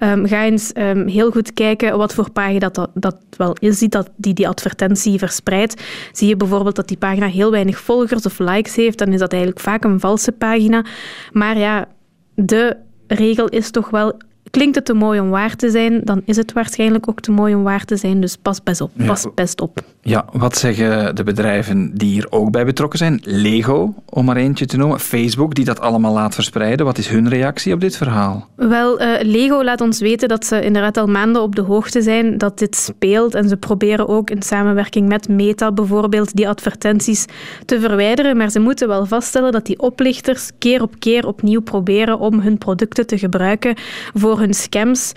Um, 0.00 0.26
ga 0.26 0.44
eens 0.44 0.72
um, 0.76 1.06
heel 1.06 1.30
goed 1.30 1.52
kijken 1.52 1.96
wat 1.98 2.14
voor 2.14 2.30
pagina 2.30 2.68
dat, 2.68 2.90
dat 2.94 3.16
wel 3.36 3.56
is, 3.58 3.78
dat 3.78 4.10
die 4.16 4.34
die 4.34 4.48
advertentie 4.48 5.18
verspreidt. 5.18 5.82
Zie 6.12 6.28
je 6.28 6.36
bijvoorbeeld 6.36 6.76
dat 6.76 6.88
die 6.88 6.96
pagina 6.96 7.26
heel 7.26 7.50
weinig 7.50 7.78
volgers 7.78 8.26
of 8.26 8.38
likes 8.38 8.76
heeft, 8.76 8.98
dan 8.98 9.12
is 9.12 9.18
dat 9.18 9.32
eigenlijk 9.32 9.62
vaak 9.62 9.84
een 9.84 10.00
valse 10.00 10.32
pagina. 10.32 10.84
Maar 11.32 11.58
ja, 11.58 11.88
de 12.34 12.76
regel 13.06 13.48
is 13.48 13.70
toch 13.70 13.90
wel 13.90 14.16
Klinkt 14.54 14.74
het 14.74 14.84
te 14.84 14.94
mooi 14.94 15.20
om 15.20 15.30
waar 15.30 15.56
te 15.56 15.70
zijn, 15.70 16.00
dan 16.04 16.22
is 16.24 16.36
het 16.36 16.52
waarschijnlijk 16.52 17.08
ook 17.08 17.20
te 17.20 17.30
mooi 17.30 17.54
om 17.54 17.62
waar 17.62 17.84
te 17.84 17.96
zijn. 17.96 18.20
Dus 18.20 18.36
pas 18.36 18.62
best 18.62 18.80
op. 18.80 18.90
Pas 19.06 19.22
ja. 19.22 19.30
best 19.34 19.60
op. 19.60 19.80
Ja, 20.00 20.24
wat 20.32 20.56
zeggen 20.56 21.14
de 21.14 21.22
bedrijven 21.22 21.94
die 21.94 22.08
hier 22.08 22.26
ook 22.30 22.50
bij 22.50 22.64
betrokken 22.64 22.98
zijn? 22.98 23.20
Lego, 23.22 23.94
om 24.08 24.24
maar 24.24 24.36
eentje 24.36 24.66
te 24.66 24.76
noemen. 24.76 25.00
Facebook, 25.00 25.54
die 25.54 25.64
dat 25.64 25.80
allemaal 25.80 26.12
laat 26.12 26.34
verspreiden. 26.34 26.86
Wat 26.86 26.98
is 26.98 27.08
hun 27.08 27.28
reactie 27.28 27.72
op 27.72 27.80
dit 27.80 27.96
verhaal? 27.96 28.48
Wel, 28.56 29.00
uh, 29.00 29.08
Lego 29.20 29.64
laat 29.64 29.80
ons 29.80 30.00
weten 30.00 30.28
dat 30.28 30.46
ze 30.46 30.62
inderdaad 30.62 30.96
al 30.96 31.06
maanden 31.06 31.42
op 31.42 31.56
de 31.56 31.62
hoogte 31.62 32.02
zijn 32.02 32.38
dat 32.38 32.58
dit 32.58 32.76
speelt. 32.76 33.34
En 33.34 33.48
ze 33.48 33.56
proberen 33.56 34.08
ook 34.08 34.30
in 34.30 34.42
samenwerking 34.42 35.08
met 35.08 35.28
Meta 35.28 35.72
bijvoorbeeld 35.72 36.36
die 36.36 36.48
advertenties 36.48 37.24
te 37.64 37.80
verwijderen. 37.80 38.36
Maar 38.36 38.50
ze 38.50 38.58
moeten 38.58 38.88
wel 38.88 39.06
vaststellen 39.06 39.52
dat 39.52 39.66
die 39.66 39.78
oplichters 39.78 40.50
keer 40.58 40.82
op 40.82 40.94
keer 40.98 41.26
opnieuw 41.26 41.60
proberen 41.60 42.18
om 42.18 42.40
hun 42.40 42.58
producten 42.58 43.06
te 43.06 43.18
gebruiken 43.18 43.74
voor 44.14 44.43
hun 44.44 44.54
scams. 44.54 45.12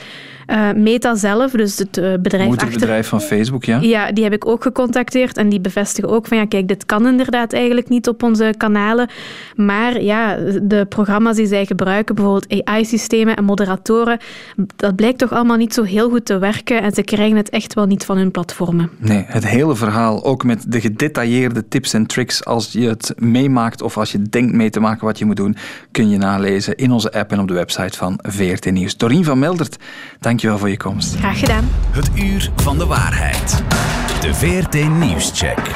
Uh, 0.48 0.72
Meta 0.74 1.15
zelf, 1.15 1.51
dus 1.51 1.77
het 1.77 1.98
uh, 1.98 2.13
bedrijf 2.19 2.48
Moederbedrijf 2.48 3.13
achter... 3.13 3.19
van 3.19 3.22
Facebook, 3.22 3.63
ja? 3.63 3.79
Ja, 3.81 4.12
die 4.12 4.24
heb 4.24 4.34
ik 4.34 4.46
ook 4.46 4.63
gecontacteerd 4.63 5.38
en 5.38 5.50
die 5.50 5.60
bevestigen 5.60 6.10
ook 6.10 6.27
van 6.27 6.38
ja, 6.38 6.46
kijk, 6.46 6.67
dit 6.67 6.86
kan 6.86 7.07
inderdaad 7.07 7.53
eigenlijk 7.53 7.89
niet 7.89 8.07
op 8.07 8.24
onze 8.24 8.53
kanalen. 8.57 9.10
Maar 9.55 10.01
ja, 10.01 10.35
de 10.61 10.85
programma's 10.90 11.35
die 11.35 11.48
zij 11.48 11.66
gebruiken, 11.66 12.16
bijvoorbeeld 12.16 12.63
AI-systemen 12.63 13.35
en 13.35 13.44
moderatoren, 13.44 14.20
dat 14.75 14.96
blijkt 14.96 15.18
toch 15.18 15.31
allemaal 15.31 15.57
niet 15.57 15.74
zo 15.74 15.83
heel 15.83 16.09
goed 16.09 16.25
te 16.25 16.37
werken 16.37 16.81
en 16.81 16.92
ze 16.92 17.03
krijgen 17.03 17.37
het 17.37 17.50
echt 17.50 17.74
wel 17.74 17.85
niet 17.85 18.05
van 18.05 18.18
hun 18.18 18.31
platformen. 18.31 18.90
Nee, 18.98 19.24
het 19.27 19.48
hele 19.48 19.75
verhaal, 19.75 20.24
ook 20.24 20.44
met 20.44 20.66
de 20.68 20.81
gedetailleerde 20.81 21.68
tips 21.68 21.94
en 21.94 22.05
tricks 22.05 22.46
als 22.46 22.72
je 22.72 22.87
het 22.87 23.13
meemaakt 23.18 23.81
of 23.81 23.98
als 23.98 24.11
je 24.11 24.22
denkt 24.22 24.53
mee 24.53 24.70
te 24.70 24.79
maken 24.79 25.05
wat 25.05 25.20
je 25.20 25.25
moet 25.25 25.35
doen, 25.35 25.55
kun 25.92 26.09
je 26.09 26.18
nalezen 26.18 26.75
in 26.75 26.92
onze 26.92 27.11
app 27.11 27.31
en 27.31 27.40
op 27.40 27.48
de 27.48 27.53
website 27.53 27.98
van 27.98 28.20
VRT 28.22 28.72
Nieuws. 28.72 28.98
Dorien 28.98 29.17
van 29.24 29.40
Meldert, 29.40 29.77
dankjewel 30.20 30.58
voor 30.58 30.70
je 30.70 30.77
komst. 30.77 31.16
Graag 31.16 31.40
gedaan. 31.40 31.70
Het 31.92 32.10
uur 32.16 32.51
van 32.56 32.77
de 32.77 32.86
waarheid. 32.86 33.64
De 34.22 34.34
VRT 34.34 34.90
Nieuwscheck. 34.90 35.75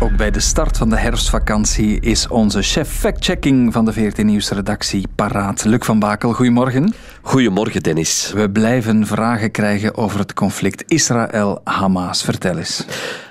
Ook 0.00 0.16
bij 0.16 0.30
de 0.30 0.40
start 0.40 0.78
van 0.78 0.88
de 0.88 0.96
herfstvakantie 0.96 2.00
is 2.00 2.28
onze 2.28 2.62
chef 2.62 2.88
fact-checking 2.88 3.72
van 3.72 3.84
de 3.84 3.92
VRT 3.92 4.24
Nieuwsredactie 4.24 5.06
paraat. 5.14 5.64
Luc 5.64 5.84
van 5.84 5.98
Bakel, 5.98 6.32
goedemorgen. 6.32 6.94
Goedemorgen, 7.24 7.82
Dennis. 7.82 8.32
We 8.34 8.50
blijven 8.50 9.06
vragen 9.06 9.50
krijgen 9.50 9.96
over 9.96 10.18
het 10.18 10.32
conflict 10.32 10.84
Israël-Hamas. 10.86 12.22
Vertel 12.22 12.56
eens. 12.56 12.84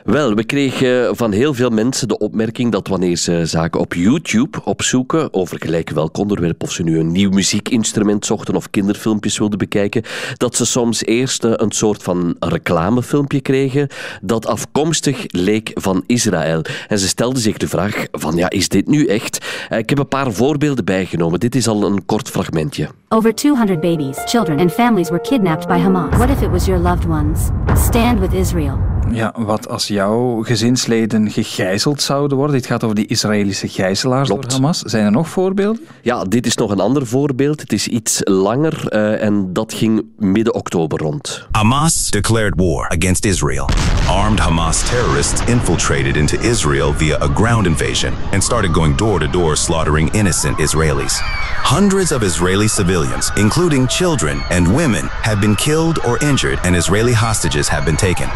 Wel, 0.03 0.33
we 0.35 0.43
kregen 0.43 1.15
van 1.15 1.31
heel 1.31 1.53
veel 1.53 1.69
mensen 1.69 2.07
de 2.07 2.17
opmerking 2.17 2.71
dat 2.71 2.87
wanneer 2.87 3.15
ze 3.15 3.45
zaken 3.45 3.79
op 3.79 3.93
YouTube 3.93 4.63
opzoeken 4.63 5.33
over 5.33 5.57
gelijk 5.59 5.89
welk 5.89 6.17
onderwerp, 6.17 6.63
of 6.63 6.71
ze 6.71 6.83
nu 6.83 6.99
een 6.99 7.11
nieuw 7.11 7.29
muziekinstrument 7.29 8.25
zochten 8.25 8.55
of 8.55 8.69
kinderfilmpjes 8.69 9.37
wilden 9.37 9.57
bekijken, 9.57 10.03
dat 10.37 10.55
ze 10.55 10.65
soms 10.65 11.05
eerst 11.05 11.43
een 11.43 11.71
soort 11.71 12.03
van 12.03 12.35
reclamefilmpje 12.39 13.41
kregen 13.41 13.87
dat 14.21 14.45
afkomstig 14.47 15.23
leek 15.27 15.71
van 15.73 16.03
Israël. 16.05 16.61
En 16.87 16.99
ze 16.99 17.07
stelden 17.07 17.41
zich 17.41 17.57
de 17.57 17.67
vraag 17.67 18.05
van 18.11 18.35
ja, 18.35 18.49
is 18.49 18.69
dit 18.69 18.87
nu 18.87 19.05
echt? 19.05 19.45
Ik 19.69 19.89
heb 19.89 19.97
een 19.97 20.07
paar 20.07 20.31
voorbeelden 20.31 20.85
bijgenomen. 20.85 21.39
Dit 21.39 21.55
is 21.55 21.67
al 21.67 21.83
een 21.83 22.05
kort 22.05 22.29
fragmentje. 22.29 22.89
Over 23.09 23.35
200 23.35 23.80
babies, 23.81 24.19
children 24.27 24.59
and 24.59 24.71
families 24.71 25.11
were 25.11 25.19
kidnapped 25.19 25.67
by 25.67 25.79
Hamas. 25.79 26.17
What 26.19 26.29
if 26.29 26.41
it 26.41 26.49
was 26.49 26.67
your 26.67 26.79
loved 26.79 27.05
ones? 27.05 27.51
Stand 27.75 28.19
with 28.19 28.33
Israel. 28.33 28.90
Ja, 29.13 29.33
wat 29.37 29.69
als 29.69 29.87
jouw 29.87 30.43
gezinsleden 30.43 31.31
gegijzeld 31.31 32.01
zouden 32.01 32.37
worden? 32.37 32.55
Dit 32.55 32.65
gaat 32.65 32.83
over 32.83 32.95
die 32.95 33.07
Israëlische 33.07 33.67
gijzelaars 33.67 34.27
Klopt. 34.27 34.43
door 34.43 34.51
Hamas. 34.59 34.79
Zijn 34.79 35.05
er 35.05 35.11
nog 35.11 35.29
voorbeelden? 35.29 35.81
Ja, 36.01 36.23
dit 36.23 36.45
is 36.45 36.55
nog 36.55 36.71
een 36.71 36.79
ander 36.79 37.07
voorbeeld. 37.07 37.61
Het 37.61 37.73
is 37.73 37.87
iets 37.87 38.19
langer 38.23 38.93
uh, 38.93 39.23
en 39.23 39.53
dat 39.53 39.73
ging 39.73 40.05
midden 40.17 40.53
oktober 40.53 40.99
rond. 40.99 41.47
Hamas 41.51 42.09
declared 42.09 42.53
war 42.55 42.87
against 42.89 43.25
Israel. 43.25 43.69
Armed 44.07 44.39
Hamas 44.39 44.89
terrorists 44.89 45.41
infiltrated 45.45 46.15
into 46.15 46.39
Israel 46.39 46.93
via 46.93 47.17
a 47.21 47.27
ground 47.27 47.65
invasion 47.65 48.13
and 48.31 48.43
started 48.43 48.73
going 48.73 48.97
door 48.97 49.19
to 49.19 49.27
door 49.29 49.57
slaughtering 49.57 50.13
innocent 50.13 50.59
Israelis. 50.59 51.21
Hundreds 51.63 52.11
of 52.11 52.21
Israeli 52.23 52.67
civilians, 52.67 53.31
including 53.35 53.87
children 53.87 54.41
and 54.49 54.67
women, 54.67 55.07
have 55.21 55.39
been 55.39 55.55
killed 55.55 55.99
or 56.05 56.23
injured 56.23 56.59
and 56.63 56.75
Israeli 56.75 57.13
hostages 57.13 57.67
have 57.69 57.85
been 57.85 57.97
taken. 57.97 58.29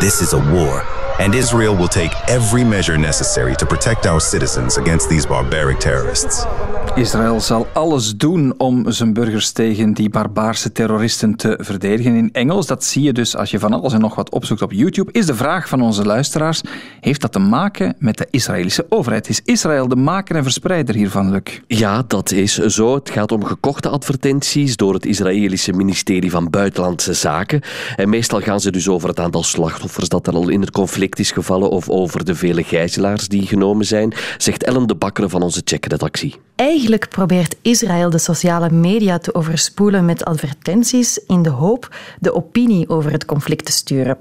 This 0.00 0.11
is 0.20 0.34
a 0.34 0.38
war, 0.38 1.01
and 1.22 1.34
Israel 1.34 1.76
will 1.76 1.88
take 1.88 2.16
every 2.26 2.64
measure 2.64 2.98
necessary 2.98 3.54
to 3.54 3.66
protect 3.66 4.06
our 4.06 4.20
citizens 4.20 4.78
against 4.78 5.08
these 5.08 5.26
barbaric 5.26 5.78
terrorists. 5.78 6.46
Israël 6.94 7.40
zal 7.40 7.66
alles 7.72 8.16
doen 8.16 8.54
om 8.56 8.92
zijn 8.92 9.12
burgers 9.12 9.50
tegen 9.50 9.92
die 9.94 10.10
barbaarse 10.10 10.72
terroristen 10.72 11.36
te 11.36 11.58
verdedigen. 11.60 12.14
In 12.14 12.32
Engels, 12.32 12.66
dat 12.66 12.84
zie 12.84 13.02
je 13.02 13.12
dus 13.12 13.36
als 13.36 13.50
je 13.50 13.58
van 13.58 13.72
alles 13.72 13.92
en 13.92 14.00
nog 14.00 14.14
wat 14.14 14.30
opzoekt 14.30 14.62
op 14.62 14.72
YouTube, 14.72 15.12
is 15.12 15.26
de 15.26 15.34
vraag 15.34 15.68
van 15.68 15.80
onze 15.80 16.04
luisteraars. 16.04 16.60
heeft 17.00 17.20
dat 17.20 17.32
te 17.32 17.38
maken 17.38 17.94
met 17.98 18.18
de 18.18 18.26
Israëlische 18.30 18.86
overheid. 18.88 19.28
Is 19.28 19.40
Israël 19.44 19.88
de 19.88 19.96
maker 19.96 20.36
en 20.36 20.42
verspreider 20.42 20.94
hiervan, 20.94 21.30
Luc? 21.30 21.60
Ja, 21.66 22.04
dat 22.06 22.30
is 22.30 22.54
zo. 22.58 22.94
Het 22.94 23.10
gaat 23.10 23.32
om 23.32 23.44
gekochte 23.44 23.88
advertenties 23.88 24.76
door 24.76 24.94
het 24.94 25.06
Israëlische 25.06 25.72
ministerie 25.72 26.30
van 26.30 26.50
Buitenlandse 26.50 27.12
Zaken. 27.12 27.60
En 27.96 28.08
meestal 28.08 28.40
gaan 28.40 28.60
ze 28.60 28.70
dus 28.70 28.88
over 28.88 29.08
het 29.08 29.20
aantal 29.20 29.42
slachtoffers 29.42 30.08
dat 30.08 30.26
er 30.26 30.34
al 30.34 30.48
in 30.48 30.60
het 30.60 30.70
conflict 30.70 31.11
is 31.18 31.30
gevallen 31.30 31.70
of 31.70 31.88
over 31.88 32.24
de 32.24 32.34
vele 32.34 32.62
gijzelaars 32.62 33.28
die 33.28 33.46
genomen 33.46 33.86
zijn, 33.86 34.14
zegt 34.36 34.64
Ellen 34.64 34.86
de 34.86 34.94
Bakker 34.94 35.28
van 35.28 35.42
onze 35.42 35.62
checkredactie. 35.64 36.36
Eigenlijk 36.54 37.08
probeert 37.08 37.56
Israël 37.62 38.10
de 38.10 38.18
sociale 38.18 38.70
media 38.70 39.18
te 39.18 39.34
overspoelen 39.34 40.04
met 40.04 40.24
advertenties 40.24 41.18
in 41.26 41.42
de 41.42 41.50
hoop 41.50 41.96
de 42.20 42.34
opinie 42.34 42.88
over 42.88 43.12
het 43.12 43.24
conflict 43.24 43.64
te 43.64 43.72
sturen. 43.72 44.18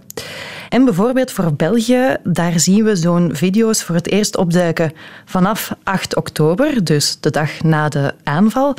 En 0.69 0.85
bijvoorbeeld 0.85 1.31
voor 1.31 1.53
België, 1.53 2.17
daar 2.23 2.59
zien 2.59 2.83
we 2.83 2.95
zo'n 2.95 3.29
video's 3.33 3.83
voor 3.83 3.95
het 3.95 4.07
eerst 4.07 4.37
opduiken 4.37 4.91
vanaf 5.25 5.75
8 5.83 6.15
oktober, 6.15 6.83
dus 6.83 7.17
de 7.19 7.29
dag 7.29 7.63
na 7.63 7.89
de 7.89 8.13
aanval. 8.23 8.75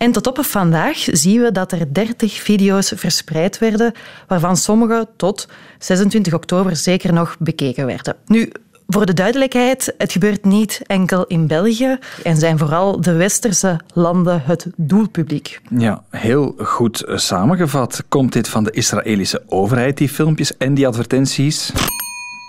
En 0.00 0.12
tot 0.12 0.26
op 0.26 0.44
vandaag 0.44 0.96
zien 1.10 1.40
we 1.40 1.52
dat 1.52 1.72
er 1.72 1.94
30 1.94 2.32
video's 2.32 2.92
verspreid 2.96 3.58
werden, 3.58 3.92
waarvan 4.26 4.56
sommige 4.56 5.08
tot 5.16 5.48
26 5.78 6.34
oktober 6.34 6.76
zeker 6.76 7.12
nog 7.12 7.36
bekeken 7.38 7.86
werden. 7.86 8.16
Nu, 8.26 8.52
voor 8.86 9.06
de 9.06 9.14
duidelijkheid, 9.14 9.94
het 9.98 10.12
gebeurt 10.12 10.44
niet 10.44 10.80
enkel 10.86 11.26
in 11.26 11.46
België 11.46 11.98
en 12.22 12.36
zijn 12.36 12.58
vooral 12.58 13.00
de 13.00 13.12
westerse 13.12 13.80
landen 13.94 14.42
het 14.44 14.66
doelpubliek. 14.76 15.60
Ja, 15.70 16.02
heel 16.10 16.54
goed 16.58 17.04
samengevat. 17.06 18.04
Komt 18.08 18.32
dit 18.32 18.48
van 18.48 18.64
de 18.64 18.70
Israëlische 18.70 19.42
overheid, 19.46 19.96
die 19.96 20.08
filmpjes 20.08 20.56
en 20.56 20.74
die 20.74 20.86
advertenties? 20.86 21.72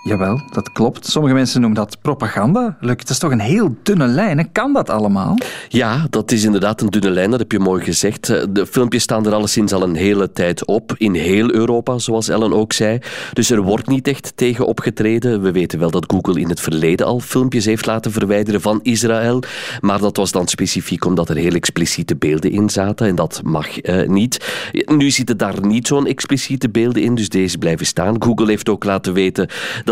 Jawel, 0.03 0.41
dat 0.51 0.71
klopt. 0.71 1.05
Sommige 1.05 1.33
mensen 1.33 1.61
noemen 1.61 1.79
dat 1.79 1.97
propaganda. 2.01 2.77
Luc, 2.79 2.95
het 2.97 3.09
is 3.09 3.19
toch 3.19 3.31
een 3.31 3.39
heel 3.39 3.75
dunne 3.83 4.07
lijn. 4.07 4.51
Kan 4.51 4.73
dat 4.73 4.89
allemaal? 4.89 5.37
Ja, 5.69 6.07
dat 6.09 6.31
is 6.31 6.43
inderdaad 6.43 6.81
een 6.81 6.89
dunne 6.89 7.09
lijn, 7.09 7.29
dat 7.29 7.39
heb 7.39 7.51
je 7.51 7.59
mooi 7.59 7.83
gezegd. 7.83 8.27
De 8.27 8.65
filmpjes 8.65 9.03
staan 9.03 9.25
er 9.25 9.33
alleszins 9.33 9.73
al 9.73 9.83
een 9.83 9.95
hele 9.95 10.31
tijd 10.31 10.65
op, 10.65 10.93
in 10.97 11.13
heel 11.13 11.51
Europa, 11.53 11.97
zoals 11.97 12.29
Ellen 12.29 12.53
ook 12.53 12.73
zei. 12.73 12.99
Dus 13.33 13.49
er 13.49 13.61
wordt 13.61 13.87
niet 13.87 14.07
echt 14.07 14.31
tegen 14.35 14.65
opgetreden. 14.65 15.41
We 15.41 15.51
weten 15.51 15.79
wel 15.79 15.91
dat 15.91 16.11
Google 16.11 16.39
in 16.39 16.49
het 16.49 16.59
verleden 16.59 17.05
al 17.05 17.19
filmpjes 17.19 17.65
heeft 17.65 17.85
laten 17.85 18.11
verwijderen 18.11 18.61
van 18.61 18.79
Israël, 18.83 19.43
maar 19.79 19.99
dat 19.99 20.17
was 20.17 20.31
dan 20.31 20.47
specifiek 20.47 21.05
omdat 21.05 21.29
er 21.29 21.35
heel 21.35 21.53
expliciete 21.53 22.15
beelden 22.15 22.51
in 22.51 22.69
zaten 22.69 23.07
en 23.07 23.15
dat 23.15 23.41
mag 23.43 23.79
eh, 23.79 24.07
niet. 24.07 24.53
Nu 24.85 25.09
zitten 25.11 25.37
daar 25.37 25.65
niet 25.65 25.87
zo'n 25.87 26.07
expliciete 26.07 26.69
beelden 26.69 27.03
in, 27.03 27.15
dus 27.15 27.29
deze 27.29 27.57
blijven 27.57 27.85
staan. 27.85 28.23
Google 28.23 28.47
heeft 28.47 28.69
ook 28.69 28.83
laten 28.83 29.13
weten 29.13 29.49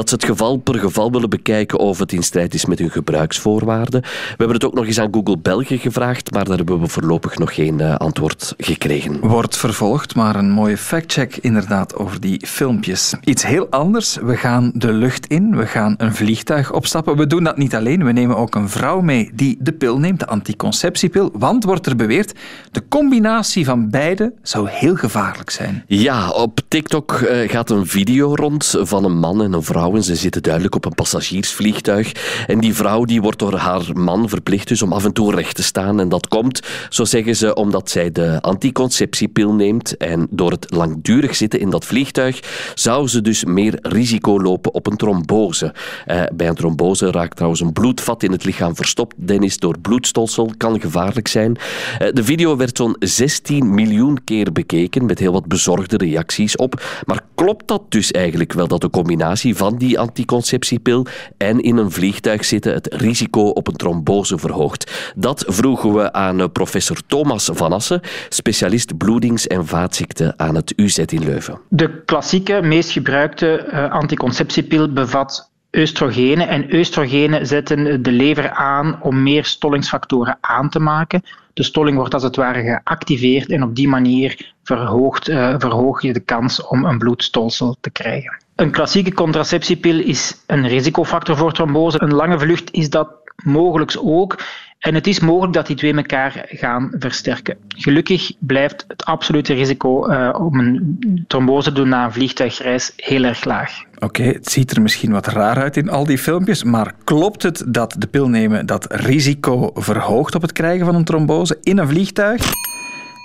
ze 0.08 0.16
het 0.16 0.26
geval 0.26 0.58
per 0.58 0.80
geval 0.80 1.12
willen 1.12 1.30
bekijken 1.30 1.80
of 1.80 2.00
het 2.00 2.12
in 2.12 2.24
strijd 2.24 2.54
is 2.54 2.66
met 2.66 2.80
hun 2.80 2.92
gebruiksvoorwaarden. 2.92 4.02
We 4.02 4.08
hebben 4.28 4.54
het 4.54 4.66
ook 4.66 4.74
nog 4.74 4.86
eens 4.86 5.00
aan 5.00 5.14
Google 5.14 5.38
België 5.38 5.78
gevraagd, 5.78 6.32
maar 6.32 6.46
daar 6.46 6.58
hebben 6.58 6.80
we 6.80 6.88
voorlopig 6.88 7.38
nog 7.38 7.54
geen 7.54 7.80
uh, 7.80 7.96
antwoord 7.96 8.54
gekregen. 8.58 9.20
Wordt 9.20 9.58
vervolgd, 9.58 10.16
maar 10.16 10.36
een 10.36 10.52
mooie 10.52 10.78
factcheck 10.78 11.38
inderdaad 11.38 11.96
over 11.96 12.20
die 12.20 12.48
filmpjes. 12.48 13.14
Iets 13.24 13.46
heel 13.46 13.68
anders, 13.70 14.18
we 14.22 14.38
gaan 14.38 14.72
de 14.74 14.94
lucht 14.94 15.28
in, 15.28 15.58
we 15.58 15.66
gaan 15.66 15.94
een 15.98 16.16
vliegtuig 16.16 16.72
opstappen. 16.72 17.18
We 17.18 17.28
doen 17.28 17.44
dat 17.44 17.58
niet 17.58 17.76
alleen, 17.76 18.04
we 18.04 18.12
nemen 18.12 18.38
ook 18.38 18.56
een 18.56 18.70
vrouw 18.70 19.02
mee 19.02 19.32
die 19.34 19.58
de 19.60 19.74
pil 19.74 20.00
neemt, 20.00 20.20
de 20.20 20.28
anticonceptiepil, 20.28 21.32
want 21.34 21.64
wordt 21.64 21.86
er 21.86 21.96
beweerd, 21.96 22.34
de 22.72 22.84
combinatie 22.90 23.66
van 23.66 23.90
beide 23.90 24.34
zou 24.42 24.70
heel 24.70 24.96
gevaarlijk 24.96 25.50
zijn. 25.50 25.84
Ja, 25.88 26.30
op 26.30 26.60
TikTok 26.68 27.12
uh, 27.12 27.50
gaat 27.50 27.70
een 27.70 27.88
video 27.88 28.36
rond 28.36 28.76
van 28.80 29.04
een 29.04 29.18
man 29.18 29.44
en 29.44 29.54
een 29.54 29.64
vrouw 29.64 29.88
ze 29.97 30.15
zitten 30.15 30.43
duidelijk 30.43 30.75
op 30.75 30.86
een 30.86 30.93
passagiersvliegtuig. 30.93 32.12
En 32.47 32.60
die 32.60 32.73
vrouw 32.73 33.06
die 33.06 33.21
wordt 33.21 33.39
door 33.39 33.56
haar 33.56 33.84
man 33.93 34.30
verplicht 34.30 34.67
dus 34.67 34.82
om 34.82 34.93
af 34.93 35.06
en 35.06 35.13
toe 35.13 35.36
recht 35.36 35.56
te 35.56 35.63
staan. 35.63 35.99
En 35.99 36.10
dat 36.10 36.28
komt, 36.28 36.62
zo 36.89 37.04
zeggen 37.04 37.36
ze, 37.36 37.54
omdat 37.54 37.89
zij 37.89 38.12
de 38.12 38.41
anticonceptiepil 38.41 39.54
neemt. 39.54 39.97
En 39.97 40.28
door 40.30 40.52
het 40.52 40.71
langdurig 40.71 41.36
zitten 41.36 41.60
in 41.60 41.69
dat 41.69 41.86
vliegtuig 41.86 42.39
zou 42.73 43.08
ze 43.08 43.21
dus 43.21 43.43
meer 43.43 43.78
risico 43.82 44.41
lopen 44.41 44.73
op 44.73 44.88
een 44.88 44.97
trombose. 44.97 45.73
Eh, 46.06 46.23
bij 46.34 46.47
een 46.47 46.56
trombose 46.56 47.12
raakt 47.12 47.36
trouwens 47.36 47.62
een 47.62 47.73
bloedvat 47.73 48.23
in 48.23 48.32
het 48.32 48.43
lichaam 48.43 48.75
verstopt. 48.75 49.15
Dennis 49.17 49.58
door 49.58 49.80
bloedstolsel 49.80 50.52
kan 50.58 50.82
gevaarlijk 50.82 51.28
zijn. 51.28 51.58
Eh, 51.99 52.08
de 52.13 52.23
video 52.23 52.58
werd 52.58 52.78
zo'n 52.78 52.95
16 52.99 53.73
miljoen 53.73 54.23
keer 54.23 54.52
bekeken 54.52 55.06
met 55.06 55.19
heel 55.19 55.32
wat 55.32 55.45
bezorgde 55.45 55.97
reacties 55.97 56.56
op. 56.56 56.84
Maar 57.06 57.21
klopt 57.36 57.67
dat 57.67 57.82
dus 57.89 58.12
eigenlijk 58.12 58.54
wel 58.54 58.67
dat 58.67 58.82
de 58.82 58.89
combinatie 58.89 59.56
van 59.56 59.78
die 59.80 60.00
anticonceptiepil 60.00 61.06
en 61.38 61.60
in 61.60 61.78
een 61.78 61.92
vliegtuig 61.92 62.46
zitten 62.46 62.74
het 62.74 62.94
risico 62.94 63.42
op 63.42 63.68
een 63.68 63.76
trombose 63.76 64.38
verhoogt. 64.38 65.13
Dat 65.15 65.44
vroegen 65.48 65.94
we 65.94 66.13
aan 66.13 66.39
eh, 66.39 66.48
professor 66.54 66.98
Thomas 67.08 67.50
Van 67.54 67.74
Assen, 67.74 68.02
specialist 68.30 68.98
bloedings- 68.98 69.48
en 69.48 69.65
vaatziekten 69.65 70.34
aan 70.38 70.56
het 70.56 70.74
UZ 70.76 70.98
in 70.98 71.24
Leuven. 71.24 71.60
De 71.70 72.04
klassieke, 72.06 72.62
meest 72.62 72.92
gebruikte 72.92 73.68
uh, 73.72 73.92
anticonceptiepil 73.92 74.94
bevat 74.94 75.52
oestrogenen. 75.78 76.48
En 76.48 76.74
oestrogenen 76.74 77.48
zetten 77.48 78.04
de 78.04 78.12
lever 78.12 78.50
aan 78.50 79.00
om 79.02 79.24
meer 79.24 79.46
stollingsfactoren 79.46 80.38
aan 80.42 80.70
te 80.70 80.80
maken. 80.80 81.22
De 81.54 81.63
stolling 81.63 81.98
wordt 81.98 82.13
als 82.13 82.24
het 82.24 82.36
ware 82.36 82.62
geactiveerd 82.62 83.50
en 83.50 83.63
op 83.63 83.76
die 83.76 83.88
manier 83.88 84.54
verhoogt, 84.63 85.30
uh, 85.30 85.56
verhoog 85.58 86.02
je 86.02 86.13
de 86.13 86.20
kans 86.20 86.68
om 86.68 86.86
een 86.86 86.98
bloedstolsel 86.98 87.76
te 87.82 87.89
krijgen. 87.89 88.38
Een 88.60 88.72
klassieke 88.72 89.13
contraceptiepil 89.13 90.00
is 90.00 90.43
een 90.45 90.67
risicofactor 90.67 91.38
voor 91.38 91.54
trombose. 91.54 92.02
Een 92.02 92.13
lange 92.13 92.39
vlucht 92.39 92.72
is 92.72 92.89
dat 92.89 93.10
mogelijk 93.43 93.98
ook. 94.04 94.39
En 94.80 94.95
het 94.95 95.08
is 95.08 95.19
mogelijk 95.19 95.54
dat 95.54 95.67
die 95.67 95.76
twee 95.76 95.93
elkaar 95.93 96.45
gaan 96.48 96.91
versterken. 97.00 97.58
Gelukkig 97.67 98.32
blijft 98.39 98.86
het 98.88 99.06
absolute 99.06 99.54
risico 99.54 100.10
uh, 100.10 100.36
om 100.39 100.60
een 100.60 101.26
trombose 101.28 101.69
te 101.69 101.76
doen 101.76 101.89
na 101.89 102.06
een 102.06 102.12
vliegtuigreis 102.12 102.93
heel 102.95 103.24
erg 103.24 103.43
laag. 103.43 103.84
Oké, 104.00 104.24
het 104.24 104.52
ziet 104.52 104.72
er 104.72 104.82
misschien 104.82 105.12
wat 105.12 105.28
raar 105.28 105.58
uit 105.58 105.78
in 105.78 105.89
al 105.89 106.06
die 106.06 106.17
filmpjes, 106.17 106.63
maar 106.63 106.93
klopt 107.04 107.43
het 107.43 107.63
dat 107.67 107.95
de 107.98 108.08
pil 108.08 108.30
nemen 108.30 108.65
dat 108.65 108.93
risico 108.93 109.72
verhoogt 109.74 110.36
op 110.36 110.41
het 110.41 110.52
krijgen 110.52 110.86
van 110.86 110.95
een 110.95 111.04
trombose 111.04 111.58
in 111.62 111.78
een 111.78 111.88
vliegtuig? 111.88 112.52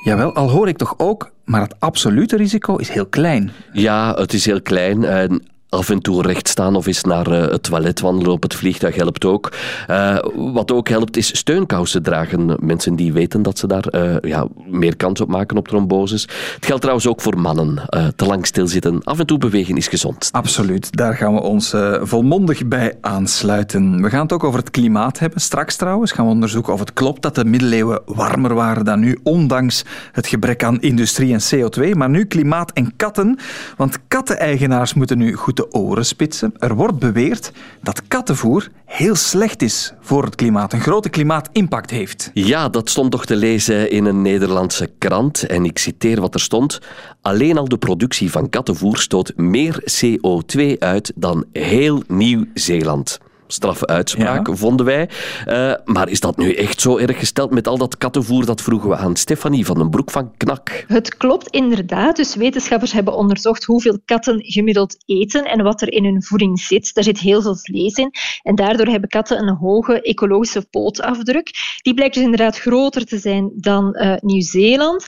Jawel, 0.05 0.35
al 0.35 0.51
hoor 0.51 0.69
ik 0.69 0.77
toch 0.77 0.95
ook, 0.97 1.31
maar 1.45 1.61
het 1.61 1.75
absolute 1.79 2.37
risico 2.37 2.77
is 2.77 2.89
heel 2.89 3.07
klein. 3.07 3.51
Ja, 3.73 4.15
het 4.15 4.33
is 4.33 4.47
heel 4.47 4.63
klein. 4.63 5.05
En 5.05 5.43
af 5.75 5.91
en 5.91 6.01
toe 6.01 6.23
recht 6.23 6.49
staan 6.49 6.77
of 6.77 6.87
eens 6.87 7.03
naar 7.03 7.33
uh, 7.33 7.51
het 7.51 7.63
toilet 7.63 8.01
wandelen 8.01 8.33
op 8.33 8.43
het 8.43 8.55
vliegtuig 8.55 8.95
helpt 8.95 9.25
ook. 9.25 9.53
Uh, 9.91 10.19
wat 10.35 10.73
ook 10.73 10.89
helpt 10.89 11.17
is 11.17 11.37
steunkousen 11.37 12.03
dragen. 12.03 12.57
Mensen 12.61 12.97
die 12.97 13.13
weten 13.13 13.43
dat 13.43 13.59
ze 13.59 13.67
daar 13.67 13.85
uh, 13.91 14.17
ja, 14.21 14.47
meer 14.67 14.97
kans 14.97 15.21
op 15.21 15.29
maken 15.29 15.57
op 15.57 15.69
tromboses. 15.69 16.23
Het 16.55 16.67
geldt 16.67 16.81
trouwens 16.81 17.07
ook 17.07 17.21
voor 17.21 17.39
mannen. 17.39 17.83
te 18.17 18.25
lang 18.25 18.47
stilzitten, 18.47 19.03
af 19.05 19.19
en 19.19 19.27
toe 19.27 19.39
bewegen 19.39 19.77
is 19.77 19.89
gezond. 19.89 20.29
Absoluut, 20.33 20.97
daar 20.97 21.15
gaan 21.15 21.35
we 21.35 21.41
ons 21.41 21.75
volmondig 22.01 22.67
bij 22.67 22.95
aansluiten. 23.01 24.03
We 24.03 24.11
gaan 24.11 24.23
het 24.23 24.33
ook 24.33 24.45
over 24.45 24.59
het 24.59 24.71
klimaat 24.71 25.19
hebben. 25.19 25.41
Straks 25.41 25.77
trouwens 25.77 26.13
gaan 26.13 26.25
we 26.25 26.31
onderzoeken 26.31 26.73
of 26.73 26.81
het 26.81 26.93
klopt 26.93 27.23
dat 27.23 27.35
de 27.35 27.45
middeleeuwen 27.45 28.03
warmer 28.07 28.55
waren 28.55 28.85
dan 28.85 29.01
nu, 29.01 29.19
ondanks 29.23 29.85
het 30.13 30.27
gebrek 30.27 30.65
aan 30.65 30.81
industrie 30.81 31.33
en 31.33 31.41
CO2. 31.55 31.91
Maar 31.97 32.11
nu 32.11 32.25
klimaat 32.25 32.73
en 32.73 32.97
katten, 32.97 33.39
want 33.77 33.99
katteneigenaars 34.09 34.95
moeten 34.95 35.19
nu 35.19 35.35
goed 35.35 35.64
de 35.71 36.03
spitsen. 36.03 36.53
Er 36.59 36.75
wordt 36.75 36.99
beweerd 36.99 37.53
dat 37.83 38.09
kattenvoer 38.09 38.69
heel 38.85 39.15
slecht 39.15 39.63
is 39.63 39.93
voor 40.01 40.25
het 40.25 40.35
klimaat, 40.35 40.73
een 40.73 40.81
grote 40.81 41.09
klimaatimpact 41.09 41.91
heeft. 41.91 42.31
Ja, 42.35 42.69
dat 42.69 42.91
stond 42.91 43.11
toch 43.11 43.27
te 43.27 43.37
lezen 43.37 43.91
in 43.91 44.05
een 44.05 44.23
Nederlandse 44.23 44.91
krant. 44.99 45.47
En 45.47 45.65
ik 45.65 45.79
citeer 45.79 46.21
wat 46.21 46.35
er 46.35 46.41
stond. 46.41 46.81
Alleen 47.21 47.59
al 47.59 47.69
de 47.69 47.79
productie 47.79 48.31
van 48.31 48.49
kattenvoer 48.49 48.99
stoot 48.99 49.33
meer 49.37 49.83
CO2 49.83 50.79
uit 50.79 51.13
dan 51.15 51.45
heel 51.53 52.03
Nieuw-Zeeland 52.07 53.19
straffe 53.47 53.87
uitspraak, 53.87 54.47
ja. 54.47 54.55
vonden 54.55 54.87
wij. 54.87 55.09
Uh, 55.47 55.75
maar 55.85 56.09
is 56.09 56.21
dat 56.21 56.37
nu 56.37 56.55
echt 56.55 56.81
zo 56.81 56.99
erg 56.99 57.19
gesteld 57.19 57.51
met 57.51 57.69
al 57.69 57.79
dat 57.79 57.99
kattenvoer? 57.99 58.47
Dat 58.47 58.63
vroegen 58.63 58.89
we 58.89 58.97
aan 58.97 59.17
Stefanie 59.17 59.67
van 59.67 59.79
den 59.79 59.91
Broek 59.91 60.11
van 60.11 60.37
Knak. 60.37 60.85
Het 60.89 61.17
klopt 61.17 61.49
inderdaad. 61.49 62.17
Dus 62.17 62.35
wetenschappers 62.35 62.93
hebben 62.93 63.15
onderzocht 63.15 63.65
hoeveel 63.65 63.99
katten 64.05 64.41
gemiddeld 64.43 64.97
eten 65.07 65.45
en 65.45 65.63
wat 65.63 65.83
er 65.83 65.93
in 65.93 66.05
hun 66.05 66.23
voeding 66.23 66.61
zit. 66.61 66.95
Daar 66.95 67.05
zit 67.05 67.19
heel 67.19 67.43
veel 67.43 67.57
vlees 67.57 67.95
in. 67.95 68.11
En 68.43 68.55
daardoor 68.55 68.87
hebben 68.87 69.09
katten 69.09 69.39
een 69.39 69.57
hoge 69.57 70.01
ecologische 70.01 70.67
pootafdruk. 70.71 71.51
Die 71.83 71.95
blijkt 71.95 72.15
dus 72.15 72.23
inderdaad 72.23 72.59
groter 72.59 73.07
te 73.07 73.19
zijn 73.19 73.53
dan 73.55 73.97
uh, 73.97 74.15
Nieuw-Zeeland. 74.21 75.07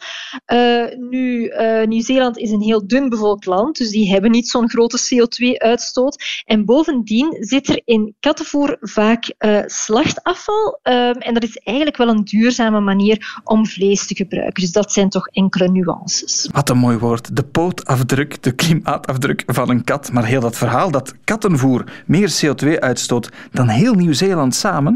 Uh, 0.53 0.85
nu, 1.11 1.53
Nieuw-Zeeland 1.87 2.39
is 2.39 2.51
een 2.51 2.63
heel 2.63 2.87
dun 2.87 3.09
bevolkt 3.09 3.47
land, 3.47 3.77
dus 3.79 3.91
die 3.91 4.11
hebben 4.11 4.31
niet 4.31 4.49
zo'n 4.49 4.71
grote 4.71 4.99
CO2-uitstoot. 4.99 6.43
En 6.45 6.65
bovendien 6.65 7.37
zit 7.41 7.69
er 7.69 7.81
in 7.85 8.15
kattenvoer 8.27 8.77
vaak 8.81 9.35
uh, 9.39 9.63
slachtafval. 9.67 10.79
Ehm, 10.83 11.13
en 11.13 11.35
dat 11.35 11.43
is 11.43 11.57
eigenlijk 11.57 11.97
wel 11.97 12.09
een 12.09 12.25
duurzame 12.25 12.81
manier 12.81 13.41
om 13.45 13.67
vlees 13.67 14.07
te 14.07 14.15
gebruiken. 14.15 14.63
Dus 14.63 14.73
dat 14.73 14.93
zijn 14.93 15.09
toch 15.09 15.27
enkele 15.29 15.69
nuances. 15.69 16.49
Wat 16.53 16.69
een 16.69 16.79
mooi 16.79 16.99
woord. 16.99 17.37
De 17.37 17.43
pootafdruk, 17.43 18.43
de 18.43 18.53
klimaatafdruk 18.53 19.43
van 19.47 19.71
een 19.71 19.85
kat. 19.85 20.13
Maar 20.13 20.25
heel 20.25 20.41
dat 20.41 20.57
verhaal 20.57 20.91
dat 20.91 21.15
kattenvoer 21.25 21.85
meer 22.07 22.35
CO2 22.43 22.79
uitstoot 22.79 23.29
dan 23.53 23.69
heel 23.69 23.95
Nieuw-Zeeland 23.95 24.55
samen. 24.55 24.95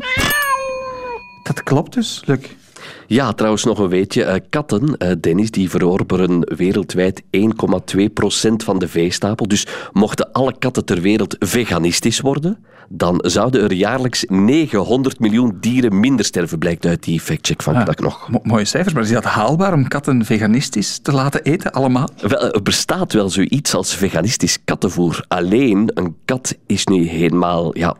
Dat 1.42 1.62
klopt 1.62 1.92
dus, 1.92 2.22
Luc. 2.26 2.40
Ja, 3.06 3.32
trouwens 3.32 3.64
nog 3.64 3.78
een 3.78 3.88
weetje. 3.88 4.24
Uh, 4.24 4.34
katten, 4.48 4.94
uh, 4.98 5.12
Dennis, 5.20 5.50
die 5.50 5.70
verorberen 5.70 6.54
wereldwijd 6.56 7.22
1,2% 7.22 7.28
van 8.56 8.78
de 8.78 8.88
veestapel. 8.88 9.48
Dus 9.48 9.66
mochten 9.92 10.32
alle 10.32 10.58
katten 10.58 10.84
ter 10.84 11.00
wereld 11.00 11.36
veganistisch 11.38 12.20
worden, 12.20 12.64
dan 12.92 13.24
zouden 13.26 13.62
er 13.62 13.72
jaarlijks 13.72 14.24
900 14.28 15.20
miljoen 15.20 15.56
dieren 15.60 16.00
minder 16.00 16.24
sterven, 16.24 16.58
blijkt 16.58 16.86
uit 16.86 17.02
die 17.02 17.20
factcheck 17.20 17.62
van 17.62 17.74
ja, 17.74 17.86
nog. 17.96 18.28
mooie 18.42 18.64
cijfers, 18.64 18.94
maar 18.94 19.02
is 19.02 19.10
dat 19.10 19.24
haalbaar 19.24 19.72
om 19.72 19.88
katten 19.88 20.24
veganistisch 20.24 20.98
te 20.98 21.12
laten 21.12 21.42
eten, 21.42 21.72
allemaal? 21.72 22.08
Wel, 22.20 22.52
er 22.52 22.62
bestaat 22.62 23.12
wel 23.12 23.30
zoiets 23.30 23.74
als 23.74 23.94
veganistisch 23.94 24.58
kattenvoer. 24.64 25.24
Alleen, 25.28 25.90
een 25.94 26.16
kat 26.24 26.56
is 26.66 26.86
nu 26.86 27.06
helemaal 27.08 27.78
ja, 27.78 27.96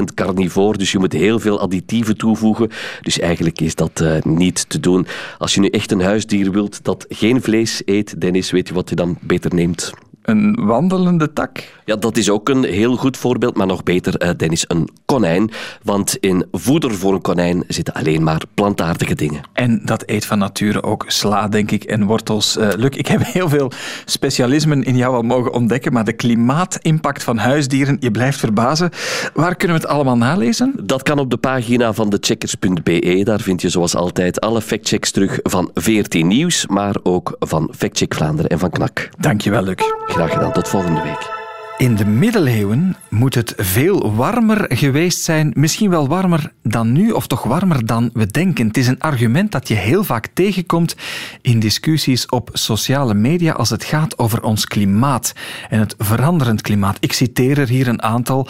100% 0.00 0.02
carnivoor, 0.14 0.78
dus 0.78 0.92
je 0.92 0.98
moet 0.98 1.12
heel 1.12 1.40
veel 1.40 1.60
additieven 1.60 2.16
toevoegen. 2.16 2.70
Dus 3.00 3.18
eigenlijk 3.18 3.60
is 3.60 3.74
dat 3.74 4.00
uh, 4.00 4.22
niet 4.22 4.68
te 4.68 4.80
doen. 4.80 5.06
Als 5.38 5.54
je 5.54 5.60
nu 5.60 5.68
echt 5.68 5.92
een 5.92 6.02
huisdier 6.02 6.50
wilt 6.50 6.84
dat 6.84 7.06
geen 7.08 7.42
vlees 7.42 7.82
eet, 7.84 8.20
Dennis, 8.20 8.50
weet 8.50 8.68
je 8.68 8.74
wat 8.74 8.88
je 8.88 8.96
dan 8.96 9.18
beter 9.20 9.54
neemt? 9.54 9.92
Een 10.24 10.66
wandelende 10.66 11.32
tak? 11.32 11.72
Ja, 11.84 11.96
dat 11.96 12.16
is 12.16 12.30
ook 12.30 12.48
een 12.48 12.64
heel 12.64 12.96
goed 12.96 13.16
voorbeeld, 13.16 13.56
maar 13.56 13.66
nog 13.66 13.82
beter, 13.82 14.22
uh, 14.22 14.30
Dennis, 14.36 14.64
een 14.68 14.88
konijn. 15.04 15.50
Want 15.82 16.16
in 16.16 16.46
voeder 16.52 16.94
voor 16.94 17.14
een 17.14 17.20
konijn 17.20 17.64
zitten 17.68 17.94
alleen 17.94 18.22
maar 18.22 18.40
plantaardige 18.54 19.14
dingen. 19.14 19.40
En 19.52 19.80
dat 19.84 20.02
eet 20.06 20.26
van 20.26 20.38
nature 20.38 20.82
ook 20.82 21.04
sla, 21.06 21.48
denk 21.48 21.70
ik, 21.70 21.84
en 21.84 22.04
wortels. 22.04 22.56
Uh, 22.56 22.68
Luc, 22.76 22.90
ik 22.90 23.06
heb 23.06 23.20
heel 23.24 23.48
veel 23.48 23.72
specialismen 24.04 24.82
in 24.82 24.96
jou 24.96 25.14
al 25.14 25.22
mogen 25.22 25.52
ontdekken, 25.52 25.92
maar 25.92 26.04
de 26.04 26.12
klimaatimpact 26.12 27.22
van 27.22 27.38
huisdieren, 27.38 27.96
je 28.00 28.10
blijft 28.10 28.38
verbazen. 28.38 28.90
Waar 29.34 29.54
kunnen 29.54 29.76
we 29.76 29.82
het 29.82 29.92
allemaal 29.92 30.16
nalezen? 30.16 30.72
Dat 30.82 31.02
kan 31.02 31.18
op 31.18 31.30
de 31.30 31.36
pagina 31.36 31.92
van 31.92 32.16
checkers.be. 32.20 33.20
Daar 33.24 33.40
vind 33.40 33.62
je 33.62 33.68
zoals 33.68 33.94
altijd 33.96 34.40
alle 34.40 34.62
factchecks 34.62 35.10
terug 35.10 35.38
van 35.42 35.70
VRT 35.74 36.14
Nieuws, 36.14 36.66
maar 36.66 36.96
ook 37.02 37.36
van 37.38 37.72
Factcheck 37.76 38.14
Vlaanderen 38.14 38.50
en 38.50 38.58
van 38.58 38.70
KNAK. 38.70 39.08
Dankjewel, 39.18 39.62
Luc. 39.62 39.82
Graag 40.14 40.32
gedaan, 40.32 40.52
tot 40.52 40.68
volgende 40.68 41.02
week. 41.02 41.43
In 41.78 41.96
de 41.96 42.06
middeleeuwen 42.06 42.96
moet 43.08 43.34
het 43.34 43.52
veel 43.56 44.14
warmer 44.14 44.64
geweest 44.68 45.20
zijn, 45.20 45.52
misschien 45.54 45.90
wel 45.90 46.08
warmer 46.08 46.52
dan 46.62 46.92
nu, 46.92 47.10
of 47.10 47.26
toch 47.26 47.42
warmer 47.42 47.86
dan 47.86 48.10
we 48.12 48.26
denken. 48.26 48.66
Het 48.66 48.76
is 48.76 48.86
een 48.86 49.00
argument 49.00 49.52
dat 49.52 49.68
je 49.68 49.74
heel 49.74 50.04
vaak 50.04 50.28
tegenkomt 50.34 50.96
in 51.42 51.60
discussies 51.60 52.26
op 52.26 52.50
sociale 52.52 53.14
media 53.14 53.52
als 53.52 53.70
het 53.70 53.84
gaat 53.84 54.18
over 54.18 54.42
ons 54.42 54.64
klimaat 54.64 55.32
en 55.68 55.78
het 55.78 55.94
veranderend 55.98 56.60
klimaat. 56.60 56.96
Ik 57.00 57.12
citeer 57.12 57.58
er 57.58 57.68
hier 57.68 57.88
een 57.88 58.02
aantal 58.02 58.46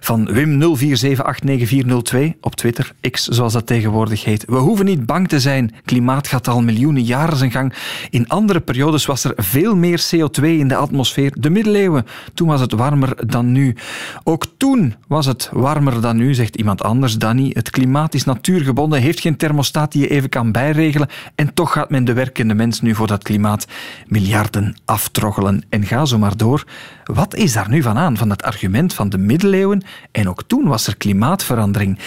van 0.00 0.24
Wim 0.32 0.76
04789402 0.76 2.38
op 2.40 2.54
Twitter, 2.54 2.92
X 3.10 3.24
zoals 3.24 3.52
dat 3.52 3.66
tegenwoordig 3.66 4.24
heet. 4.24 4.44
We 4.46 4.56
hoeven 4.56 4.84
niet 4.84 5.06
bang 5.06 5.28
te 5.28 5.40
zijn, 5.40 5.74
klimaat 5.84 6.28
gaat 6.28 6.48
al 6.48 6.62
miljoenen 6.62 7.02
jaren 7.02 7.36
zijn 7.36 7.50
gang. 7.50 7.74
In 8.10 8.28
andere 8.28 8.60
periodes 8.60 9.06
was 9.06 9.24
er 9.24 9.32
veel 9.36 9.76
meer 9.76 10.04
CO2 10.14 10.42
in 10.42 10.68
de 10.68 10.76
atmosfeer. 10.76 11.32
De 11.38 11.50
middeleeuwen, 11.50 12.06
toen 12.34 12.48
was 12.48 12.62
het 12.64 12.72
warmer 12.72 13.26
dan 13.26 13.52
nu. 13.52 13.76
Ook 14.24 14.46
toen 14.56 14.94
was 15.08 15.26
het 15.26 15.48
warmer 15.52 16.00
dan 16.00 16.16
nu, 16.16 16.34
zegt 16.34 16.56
iemand 16.56 16.82
anders, 16.82 17.18
Danny. 17.18 17.50
Het 17.52 17.70
klimaat 17.70 18.14
is 18.14 18.24
natuurgebonden, 18.24 19.00
heeft 19.00 19.20
geen 19.20 19.36
thermostaat 19.36 19.92
die 19.92 20.00
je 20.00 20.08
even 20.08 20.28
kan 20.28 20.52
bijregelen. 20.52 21.08
En 21.34 21.54
toch 21.54 21.72
gaat 21.72 21.90
men 21.90 22.04
de 22.04 22.12
werkende 22.12 22.54
mens 22.54 22.80
nu 22.80 22.94
voor 22.94 23.06
dat 23.06 23.22
klimaat 23.22 23.66
miljarden 24.06 24.76
aftroggelen. 24.84 25.64
En 25.68 25.86
ga 25.86 26.04
zo 26.04 26.18
maar 26.18 26.36
door. 26.36 26.64
Wat 27.04 27.34
is 27.34 27.52
daar 27.52 27.68
nu 27.68 27.82
van 27.82 27.98
aan, 27.98 28.16
van 28.16 28.30
het 28.30 28.42
argument 28.42 28.94
van 28.94 29.08
de 29.08 29.18
middeleeuwen? 29.18 29.82
En 30.12 30.28
ook 30.28 30.42
toen 30.42 30.68
was 30.68 30.86
er 30.86 30.96
klimaatverandering. 30.96 31.98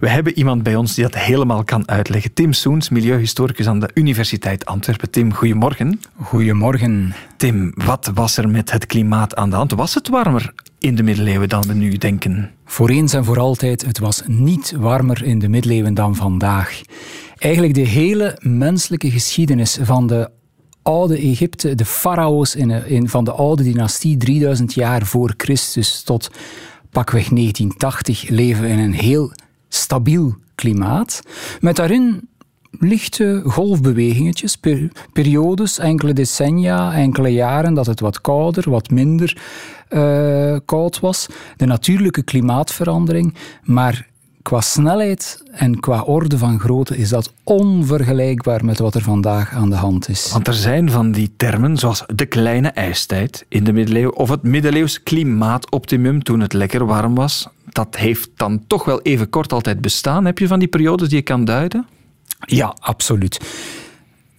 We 0.00 0.08
hebben 0.08 0.38
iemand 0.38 0.62
bij 0.62 0.76
ons 0.76 0.94
die 0.94 1.04
dat 1.04 1.14
helemaal 1.14 1.64
kan 1.64 1.88
uitleggen. 1.88 2.34
Tim 2.34 2.52
Soens, 2.52 2.88
milieuhistoricus 2.88 3.66
aan 3.66 3.80
de 3.80 3.90
Universiteit 3.94 4.66
Antwerpen. 4.66 5.10
Tim, 5.10 5.32
goedemorgen. 5.32 6.00
Goedemorgen. 6.22 7.14
Tim, 7.36 7.72
wat 7.74 8.10
was 8.14 8.36
er 8.36 8.48
met 8.48 8.70
het 8.70 8.86
klimaat 8.86 9.36
aan 9.36 9.50
de 9.50 9.56
hand? 9.56 9.72
Was 9.72 9.94
het 9.94 10.03
warmer 10.08 10.52
in 10.78 10.94
de 10.94 11.02
middeleeuwen 11.02 11.48
dan 11.48 11.62
we 11.62 11.74
nu 11.74 11.96
denken? 11.96 12.50
Voor 12.64 12.88
eens 12.88 13.12
en 13.12 13.24
voor 13.24 13.38
altijd, 13.38 13.86
het 13.86 13.98
was 13.98 14.22
niet 14.26 14.74
warmer 14.76 15.24
in 15.24 15.38
de 15.38 15.48
middeleeuwen 15.48 15.94
dan 15.94 16.16
vandaag. 16.16 16.80
Eigenlijk 17.38 17.74
de 17.74 17.80
hele 17.80 18.38
menselijke 18.40 19.10
geschiedenis 19.10 19.78
van 19.82 20.06
de 20.06 20.30
oude 20.82 21.16
Egypte, 21.16 21.74
de 21.74 21.84
farao's 21.84 22.54
in, 22.54 22.70
in, 22.70 23.08
van 23.08 23.24
de 23.24 23.32
oude 23.32 23.62
dynastie, 23.62 24.16
3000 24.16 24.74
jaar 24.74 25.06
voor 25.06 25.34
Christus 25.36 26.02
tot 26.02 26.30
pakweg 26.90 27.28
1980, 27.28 28.28
leven 28.28 28.68
in 28.68 28.78
een 28.78 28.94
heel 28.94 29.32
stabiel 29.68 30.34
klimaat. 30.54 31.22
Met 31.60 31.76
daarin 31.76 32.28
lichte 32.78 33.42
golfbewegingetjes, 33.44 34.58
periodes, 35.12 35.78
enkele 35.78 36.12
decennia, 36.12 36.92
enkele 36.92 37.28
jaren 37.28 37.74
dat 37.74 37.86
het 37.86 38.00
wat 38.00 38.20
kouder, 38.20 38.70
wat 38.70 38.90
minder 38.90 39.36
uh, 39.90 40.56
koud 40.64 41.00
was. 41.00 41.26
De 41.56 41.66
natuurlijke 41.66 42.22
klimaatverandering, 42.22 43.34
maar 43.62 44.06
qua 44.44 44.60
snelheid 44.60 45.42
en 45.52 45.80
qua 45.80 46.00
orde 46.00 46.38
van 46.38 46.60
grootte 46.60 46.96
is 46.96 47.08
dat 47.08 47.32
onvergelijkbaar 47.44 48.64
met 48.64 48.78
wat 48.78 48.94
er 48.94 49.02
vandaag 49.02 49.52
aan 49.52 49.70
de 49.70 49.76
hand 49.76 50.08
is. 50.08 50.32
Want 50.32 50.46
er 50.46 50.54
zijn 50.54 50.90
van 50.90 51.12
die 51.12 51.32
termen 51.36 51.76
zoals 51.76 52.04
de 52.14 52.26
kleine 52.26 52.68
ijstijd 52.68 53.44
in 53.48 53.64
de 53.64 53.72
middeleeuwen 53.72 54.16
of 54.16 54.28
het 54.28 54.42
middeleeuws 54.42 55.02
klimaatoptimum 55.02 56.22
toen 56.22 56.40
het 56.40 56.52
lekker 56.52 56.86
warm 56.86 57.14
was. 57.14 57.48
Dat 57.68 57.96
heeft 57.96 58.30
dan 58.36 58.64
toch 58.66 58.84
wel 58.84 59.00
even 59.02 59.30
kort 59.30 59.52
altijd 59.52 59.80
bestaan. 59.80 60.24
Heb 60.24 60.38
je 60.38 60.46
van 60.46 60.58
die 60.58 60.68
periodes 60.68 61.08
die 61.08 61.18
je 61.18 61.24
kan 61.24 61.44
duiden? 61.44 61.86
Ja, 62.46 62.76
absoluut. 62.80 63.40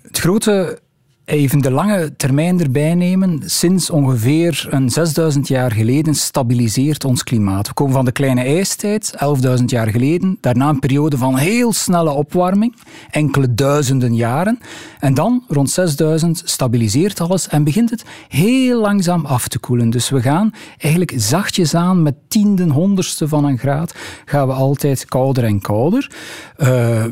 Het 0.02 0.20
grote 0.20 0.80
Even 1.26 1.60
de 1.60 1.72
lange 1.72 2.16
termijn 2.16 2.60
erbij 2.60 2.96
nemen. 2.96 3.42
Sinds 3.46 3.90
ongeveer 3.90 4.68
een 4.70 4.90
6000 4.90 5.48
jaar 5.48 5.72
geleden 5.72 6.16
stabiliseert 6.16 7.06
ons 7.06 7.24
klimaat. 7.24 7.68
We 7.68 7.74
komen 7.74 7.94
van 7.94 8.06
de 8.06 8.12
kleine 8.12 8.42
ijstijd, 8.42 9.14
11.000 9.60 9.64
jaar 9.66 9.88
geleden. 9.88 10.38
Daarna 10.42 10.70
een 10.70 10.80
periode 10.80 11.18
van 11.18 11.38
heel 11.38 11.74
snelle 11.74 12.10
opwarming, 12.10 12.76
enkele 13.10 13.54
duizenden 13.54 14.16
jaren. 14.16 14.60
En 15.00 15.14
dan, 15.14 15.44
rond 15.48 15.70
6000, 15.70 16.42
stabiliseert 16.46 17.22
alles 17.22 17.48
en 17.48 17.64
begint 17.64 17.90
het 17.90 18.06
heel 18.28 18.82
langzaam 18.82 19.26
af 19.26 19.48
te 19.48 19.60
koelen. 19.60 19.90
Dus 19.90 20.10
we 20.10 20.22
gaan 20.22 20.54
eigenlijk 20.78 21.14
zachtjes 21.16 21.76
aan 21.76 22.02
met 22.02 22.16
tienden, 22.28 22.70
honderdste 22.70 23.28
van 23.28 23.46
een 23.46 23.58
graad, 23.58 23.96
gaan 24.26 24.48
we 24.48 24.54
altijd 24.54 25.06
kouder 25.06 25.44
en 25.44 25.62
kouder. 25.62 26.12
Uh, 26.58 27.06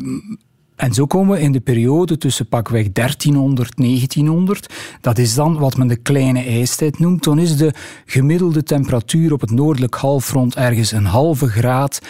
en 0.76 0.94
zo 0.94 1.06
komen 1.06 1.36
we 1.36 1.42
in 1.42 1.52
de 1.52 1.60
periode 1.60 2.18
tussen 2.18 2.46
pakweg 2.46 2.92
1300 2.92 3.76
1900. 3.76 4.74
Dat 5.00 5.18
is 5.18 5.34
dan 5.34 5.58
wat 5.58 5.76
men 5.76 5.86
de 5.86 5.96
kleine 5.96 6.42
ijstijd 6.42 6.98
noemt. 6.98 7.24
Dan 7.24 7.38
is 7.38 7.56
de 7.56 7.72
gemiddelde 8.06 8.62
temperatuur 8.62 9.32
op 9.32 9.40
het 9.40 9.50
noordelijk 9.50 9.94
halfrond 9.94 10.56
ergens 10.56 10.92
een 10.92 11.04
halve 11.04 11.48
graad 11.48 12.00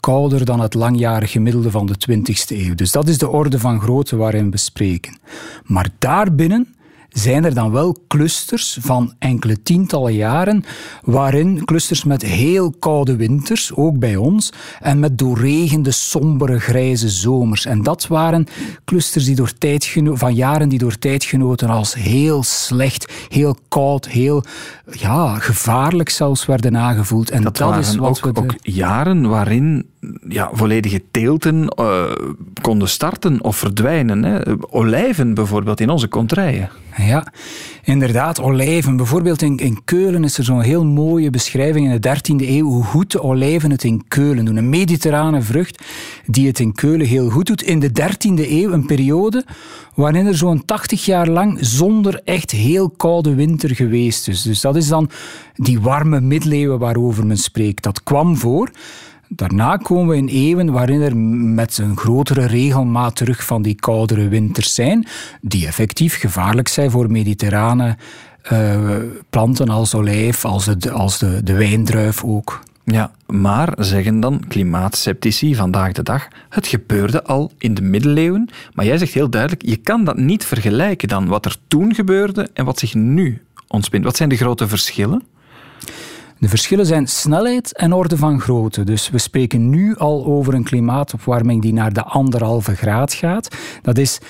kouder 0.00 0.44
dan 0.44 0.60
het 0.60 0.74
langjarig 0.74 1.30
gemiddelde 1.30 1.70
van 1.70 1.86
de 1.86 1.94
20e 2.10 2.56
eeuw. 2.56 2.74
Dus 2.74 2.92
dat 2.92 3.08
is 3.08 3.18
de 3.18 3.28
orde 3.28 3.58
van 3.58 3.80
grootte 3.80 4.16
waarin 4.16 4.50
we 4.50 4.56
spreken. 4.56 5.18
Maar 5.64 5.88
daarbinnen 5.98 6.75
zijn 7.18 7.44
er 7.44 7.54
dan 7.54 7.70
wel 7.70 7.96
clusters 8.08 8.78
van 8.80 9.14
enkele 9.18 9.62
tientallen 9.62 10.14
jaren, 10.14 10.64
waarin 11.02 11.64
clusters 11.64 12.04
met 12.04 12.22
heel 12.22 12.70
koude 12.70 13.16
winters, 13.16 13.72
ook 13.74 13.98
bij 13.98 14.16
ons, 14.16 14.52
en 14.80 14.98
met 14.98 15.18
doorregende, 15.18 15.90
sombere, 15.90 16.60
grijze 16.60 17.08
zomers. 17.08 17.64
En 17.64 17.82
dat 17.82 18.06
waren 18.06 18.46
clusters 18.84 19.24
die 19.24 19.34
door 19.34 19.52
van 20.16 20.34
jaren 20.34 20.68
die 20.68 20.78
door 20.78 20.98
tijdgenoten 20.98 21.68
als 21.68 21.94
heel 21.94 22.42
slecht, 22.42 23.12
heel 23.28 23.56
koud, 23.68 24.08
heel 24.08 24.44
ja, 24.90 25.38
gevaarlijk 25.38 26.08
zelfs 26.08 26.46
werden 26.46 26.76
aangevoeld. 26.76 27.30
En 27.30 27.42
dat, 27.42 27.56
dat 27.56 27.68
waren 27.68 27.82
is 27.82 27.96
wat 27.96 28.22
ook, 28.22 28.38
ook 28.38 28.54
jaren 28.62 29.28
waarin 29.28 29.86
ja, 30.28 30.50
volledige 30.52 31.02
teelten 31.10 31.72
uh, 31.80 32.04
konden 32.62 32.88
starten 32.88 33.42
of 33.42 33.56
verdwijnen. 33.56 34.24
Hè. 34.24 34.40
Olijven 34.70 35.34
bijvoorbeeld 35.34 35.80
in 35.80 35.90
onze 35.90 36.08
kontrijen. 36.08 36.70
Ja, 36.96 37.32
inderdaad, 37.84 38.40
olijven. 38.40 38.96
Bijvoorbeeld 38.96 39.42
in, 39.42 39.56
in 39.56 39.84
Keulen 39.84 40.24
is 40.24 40.38
er 40.38 40.44
zo'n 40.44 40.60
heel 40.60 40.84
mooie 40.84 41.30
beschrijving 41.30 41.92
in 41.92 42.00
de 42.00 42.16
13e 42.16 42.48
eeuw 42.48 42.70
hoe 42.70 42.84
goed 42.84 43.12
de 43.12 43.22
olijven 43.22 43.70
het 43.70 43.84
in 43.84 44.04
Keulen 44.08 44.44
doen. 44.44 44.56
Een 44.56 44.68
mediterrane 44.68 45.42
vrucht 45.42 45.84
die 46.26 46.46
het 46.46 46.58
in 46.58 46.72
Keulen 46.72 47.06
heel 47.06 47.30
goed 47.30 47.46
doet. 47.46 47.62
In 47.62 47.80
de 47.80 47.90
13e 47.90 48.50
eeuw 48.50 48.72
een 48.72 48.86
periode 48.86 49.44
waarin 49.94 50.26
er 50.26 50.36
zo'n 50.36 50.64
80 50.64 51.04
jaar 51.04 51.28
lang 51.28 51.58
zonder 51.60 52.20
echt 52.24 52.50
heel 52.50 52.90
koude 52.90 53.34
winter 53.34 53.74
geweest 53.74 54.28
is. 54.28 54.42
Dus 54.42 54.60
dat 54.60 54.76
is 54.76 54.88
dan 54.88 55.10
die 55.54 55.80
warme 55.80 56.20
middeleeuwen 56.20 56.78
waarover 56.78 57.26
men 57.26 57.38
spreekt. 57.38 57.82
Dat 57.82 58.02
kwam 58.02 58.36
voor. 58.36 58.70
Daarna 59.28 59.76
komen 59.76 60.08
we 60.08 60.16
in 60.16 60.28
eeuwen 60.28 60.72
waarin 60.72 61.00
er 61.00 61.16
met 61.16 61.78
een 61.78 61.96
grotere 61.96 62.46
regelmaat 62.46 63.16
terug 63.16 63.44
van 63.44 63.62
die 63.62 63.74
koudere 63.74 64.28
winters 64.28 64.74
zijn, 64.74 65.06
die 65.40 65.66
effectief 65.66 66.18
gevaarlijk 66.18 66.68
zijn 66.68 66.90
voor 66.90 67.10
mediterrane 67.10 67.96
uh, 68.52 68.78
planten 69.30 69.68
als 69.68 69.94
olijf, 69.94 70.44
als, 70.44 70.64
de, 70.64 70.90
als 70.90 71.18
de, 71.18 71.40
de 71.42 71.54
wijndruif 71.54 72.24
ook. 72.24 72.62
Ja, 72.84 73.10
maar 73.26 73.72
zeggen 73.76 74.20
dan 74.20 74.42
klimaatceptici 74.48 75.54
vandaag 75.54 75.92
de 75.92 76.02
dag, 76.02 76.28
het 76.48 76.66
gebeurde 76.66 77.22
al 77.22 77.52
in 77.58 77.74
de 77.74 77.82
middeleeuwen, 77.82 78.48
maar 78.74 78.84
jij 78.84 78.98
zegt 78.98 79.12
heel 79.12 79.30
duidelijk, 79.30 79.62
je 79.66 79.76
kan 79.76 80.04
dat 80.04 80.16
niet 80.16 80.44
vergelijken 80.44 81.08
dan 81.08 81.26
wat 81.26 81.44
er 81.44 81.56
toen 81.68 81.94
gebeurde 81.94 82.48
en 82.52 82.64
wat 82.64 82.78
zich 82.78 82.94
nu 82.94 83.42
ontspint. 83.66 84.04
Wat 84.04 84.16
zijn 84.16 84.28
de 84.28 84.36
grote 84.36 84.68
verschillen? 84.68 85.22
De 86.38 86.48
verschillen 86.48 86.86
zijn 86.86 87.06
snelheid 87.06 87.76
en 87.76 87.92
orde 87.92 88.16
van 88.16 88.40
grootte. 88.40 88.84
Dus 88.84 89.10
we 89.10 89.18
spreken 89.18 89.70
nu 89.70 89.96
al 89.96 90.24
over 90.24 90.54
een 90.54 90.64
klimaatopwarming 90.64 91.62
die 91.62 91.72
naar 91.72 91.92
de 91.92 92.02
anderhalve 92.02 92.74
graad 92.74 93.14
gaat. 93.14 93.56
Dat 93.82 93.98
is 93.98 94.20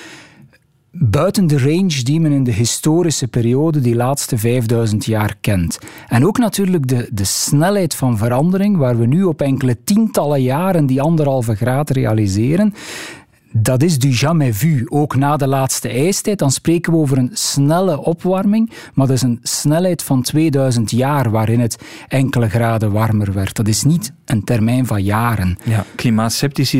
buiten 0.91 1.47
de 1.47 1.59
range 1.59 2.03
die 2.03 2.21
men 2.21 2.33
in 2.33 2.45
de 2.45 2.53
historische 2.53 3.29
periode, 3.29 3.81
die 3.81 3.95
laatste 3.95 4.39
5000 4.39 5.05
jaar, 5.05 5.37
kent. 5.41 5.79
En 6.09 6.27
ook 6.27 6.39
natuurlijk 6.39 6.89
de, 6.89 7.09
de 7.13 7.25
snelheid 7.25 7.95
van 7.95 8.19
verandering, 8.19 8.77
waar 8.77 8.99
we 8.99 9.07
nu 9.07 9.23
op 9.23 9.41
enkele 9.41 9.77
tientallen 9.85 10.43
jaren 10.43 10.87
die 10.87 11.03
anderhalve 11.03 11.55
graad 11.55 11.91
realiseren 11.91 12.75
dat 13.59 13.83
is 13.83 13.99
du 13.99 14.09
jamais 14.09 14.59
vu. 14.59 14.87
Ook 14.89 15.17
na 15.17 15.37
de 15.37 15.47
laatste 15.47 15.89
ijstijd, 15.89 16.39
dan 16.39 16.51
spreken 16.51 16.93
we 16.93 16.99
over 16.99 17.19
een 17.19 17.31
snelle 17.33 17.99
opwarming, 17.99 18.73
maar 18.95 19.07
dat 19.07 19.17
is 19.17 19.23
een 19.23 19.39
snelheid 19.43 20.03
van 20.03 20.23
2000 20.23 20.91
jaar 20.91 21.31
waarin 21.31 21.61
het 21.61 21.79
enkele 22.09 22.49
graden 22.49 22.93
warmer 22.93 23.33
werd. 23.33 23.57
Dat 23.57 23.69
is 23.69 23.83
niet 23.83 24.13
een 24.25 24.45
termijn 24.45 24.87
van 24.87 25.03
jaren. 25.03 25.59
Ja, 25.65 25.85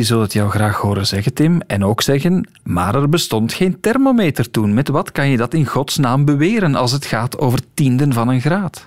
zullen 0.03 0.23
het 0.23 0.33
jou 0.33 0.49
graag 0.49 0.77
horen 0.77 1.07
zeggen, 1.07 1.33
Tim, 1.33 1.61
en 1.67 1.85
ook 1.85 2.01
zeggen, 2.01 2.49
maar 2.63 2.95
er 2.95 3.09
bestond 3.09 3.53
geen 3.53 3.79
thermometer 3.79 4.51
toen. 4.51 4.73
Met 4.73 4.87
wat 4.87 5.11
kan 5.11 5.29
je 5.29 5.37
dat 5.37 5.53
in 5.53 5.65
godsnaam 5.65 6.25
beweren 6.25 6.75
als 6.75 6.91
het 6.91 7.05
gaat 7.05 7.37
over 7.37 7.59
tienden 7.73 8.13
van 8.13 8.27
een 8.27 8.41
graad? 8.41 8.83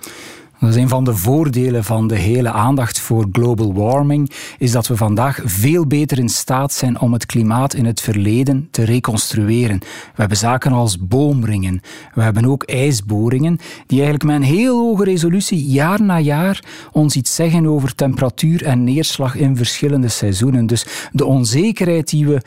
Dat 0.61 0.69
is 0.69 0.75
een 0.75 0.89
van 0.89 1.03
de 1.03 1.15
voordelen 1.15 1.83
van 1.83 2.07
de 2.07 2.15
hele 2.15 2.51
aandacht 2.51 2.99
voor 2.99 3.27
global 3.31 3.73
warming, 3.73 4.31
is 4.57 4.71
dat 4.71 4.87
we 4.87 4.95
vandaag 4.95 5.39
veel 5.43 5.87
beter 5.87 6.19
in 6.19 6.29
staat 6.29 6.73
zijn 6.73 6.99
om 6.99 7.13
het 7.13 7.25
klimaat 7.25 7.73
in 7.73 7.85
het 7.85 8.01
verleden 8.01 8.67
te 8.71 8.83
reconstrueren. 8.83 9.79
We 9.79 10.15
hebben 10.15 10.37
zaken 10.37 10.71
als 10.71 11.07
boomringen, 11.07 11.81
we 12.13 12.21
hebben 12.21 12.45
ook 12.45 12.63
ijsboringen, 12.63 13.57
die 13.87 14.01
eigenlijk 14.01 14.23
met 14.23 14.35
een 14.35 14.55
heel 14.55 14.79
hoge 14.79 15.03
resolutie 15.03 15.65
jaar 15.65 16.01
na 16.01 16.19
jaar 16.19 16.63
ons 16.91 17.15
iets 17.15 17.35
zeggen 17.35 17.65
over 17.65 17.95
temperatuur 17.95 18.65
en 18.65 18.83
neerslag 18.83 19.35
in 19.35 19.57
verschillende 19.57 20.07
seizoenen. 20.07 20.65
Dus 20.65 20.85
de 21.11 21.25
onzekerheid 21.25 22.09
die 22.09 22.27
we 22.27 22.41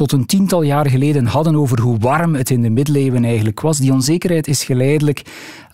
tot 0.00 0.12
een 0.12 0.26
tiental 0.26 0.62
jaar 0.62 0.90
geleden 0.90 1.26
hadden 1.26 1.56
over 1.56 1.80
hoe 1.80 1.98
warm 1.98 2.34
het 2.34 2.50
in 2.50 2.62
de 2.62 2.70
middeleeuwen 2.70 3.24
eigenlijk 3.24 3.60
was, 3.60 3.78
die 3.78 3.92
onzekerheid 3.92 4.48
is 4.48 4.64
geleidelijk 4.64 5.22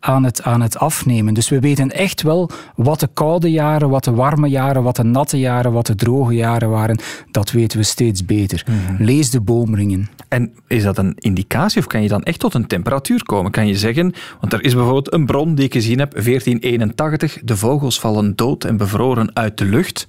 aan 0.01 0.25
het, 0.25 0.43
aan 0.43 0.61
het 0.61 0.79
afnemen. 0.79 1.35
Dus 1.35 1.49
we 1.49 1.61
weten 1.61 1.91
echt 1.91 2.23
wel 2.23 2.51
wat 2.77 3.01
de 3.01 3.09
koude 3.13 3.51
jaren, 3.51 3.89
wat 3.89 4.05
de 4.05 4.11
warme 4.11 4.49
jaren, 4.49 4.83
wat 4.83 4.97
de 4.97 5.03
natte 5.03 5.39
jaren, 5.39 5.73
wat 5.73 5.87
de 5.87 5.95
droge 5.95 6.35
jaren 6.35 6.71
waren. 6.71 6.99
Dat 7.31 7.51
weten 7.51 7.79
we 7.79 7.85
steeds 7.85 8.25
beter. 8.25 8.65
Mhm. 8.67 9.05
Lees 9.05 9.31
de 9.31 9.41
boomringen. 9.41 10.09
En 10.29 10.53
is 10.67 10.83
dat 10.83 10.99
een 10.99 11.15
indicatie 11.19 11.81
of 11.81 11.87
kan 11.87 12.03
je 12.03 12.09
dan 12.09 12.23
echt 12.23 12.39
tot 12.39 12.55
een 12.55 12.67
temperatuur 12.67 13.25
komen? 13.25 13.51
Kan 13.51 13.67
je 13.67 13.77
zeggen, 13.77 14.15
want 14.41 14.53
er 14.53 14.65
is 14.65 14.75
bijvoorbeeld 14.75 15.13
een 15.13 15.27
bron 15.27 15.55
die 15.55 15.65
ik 15.65 15.73
gezien 15.73 15.99
heb, 15.99 16.13
1481, 16.13 17.39
de 17.43 17.57
vogels 17.57 18.01
vallen 18.01 18.37
dood 18.37 18.65
en 18.65 18.77
bevroren 18.77 19.31
uit 19.35 19.59
de 19.59 19.65
lucht. 19.65 20.07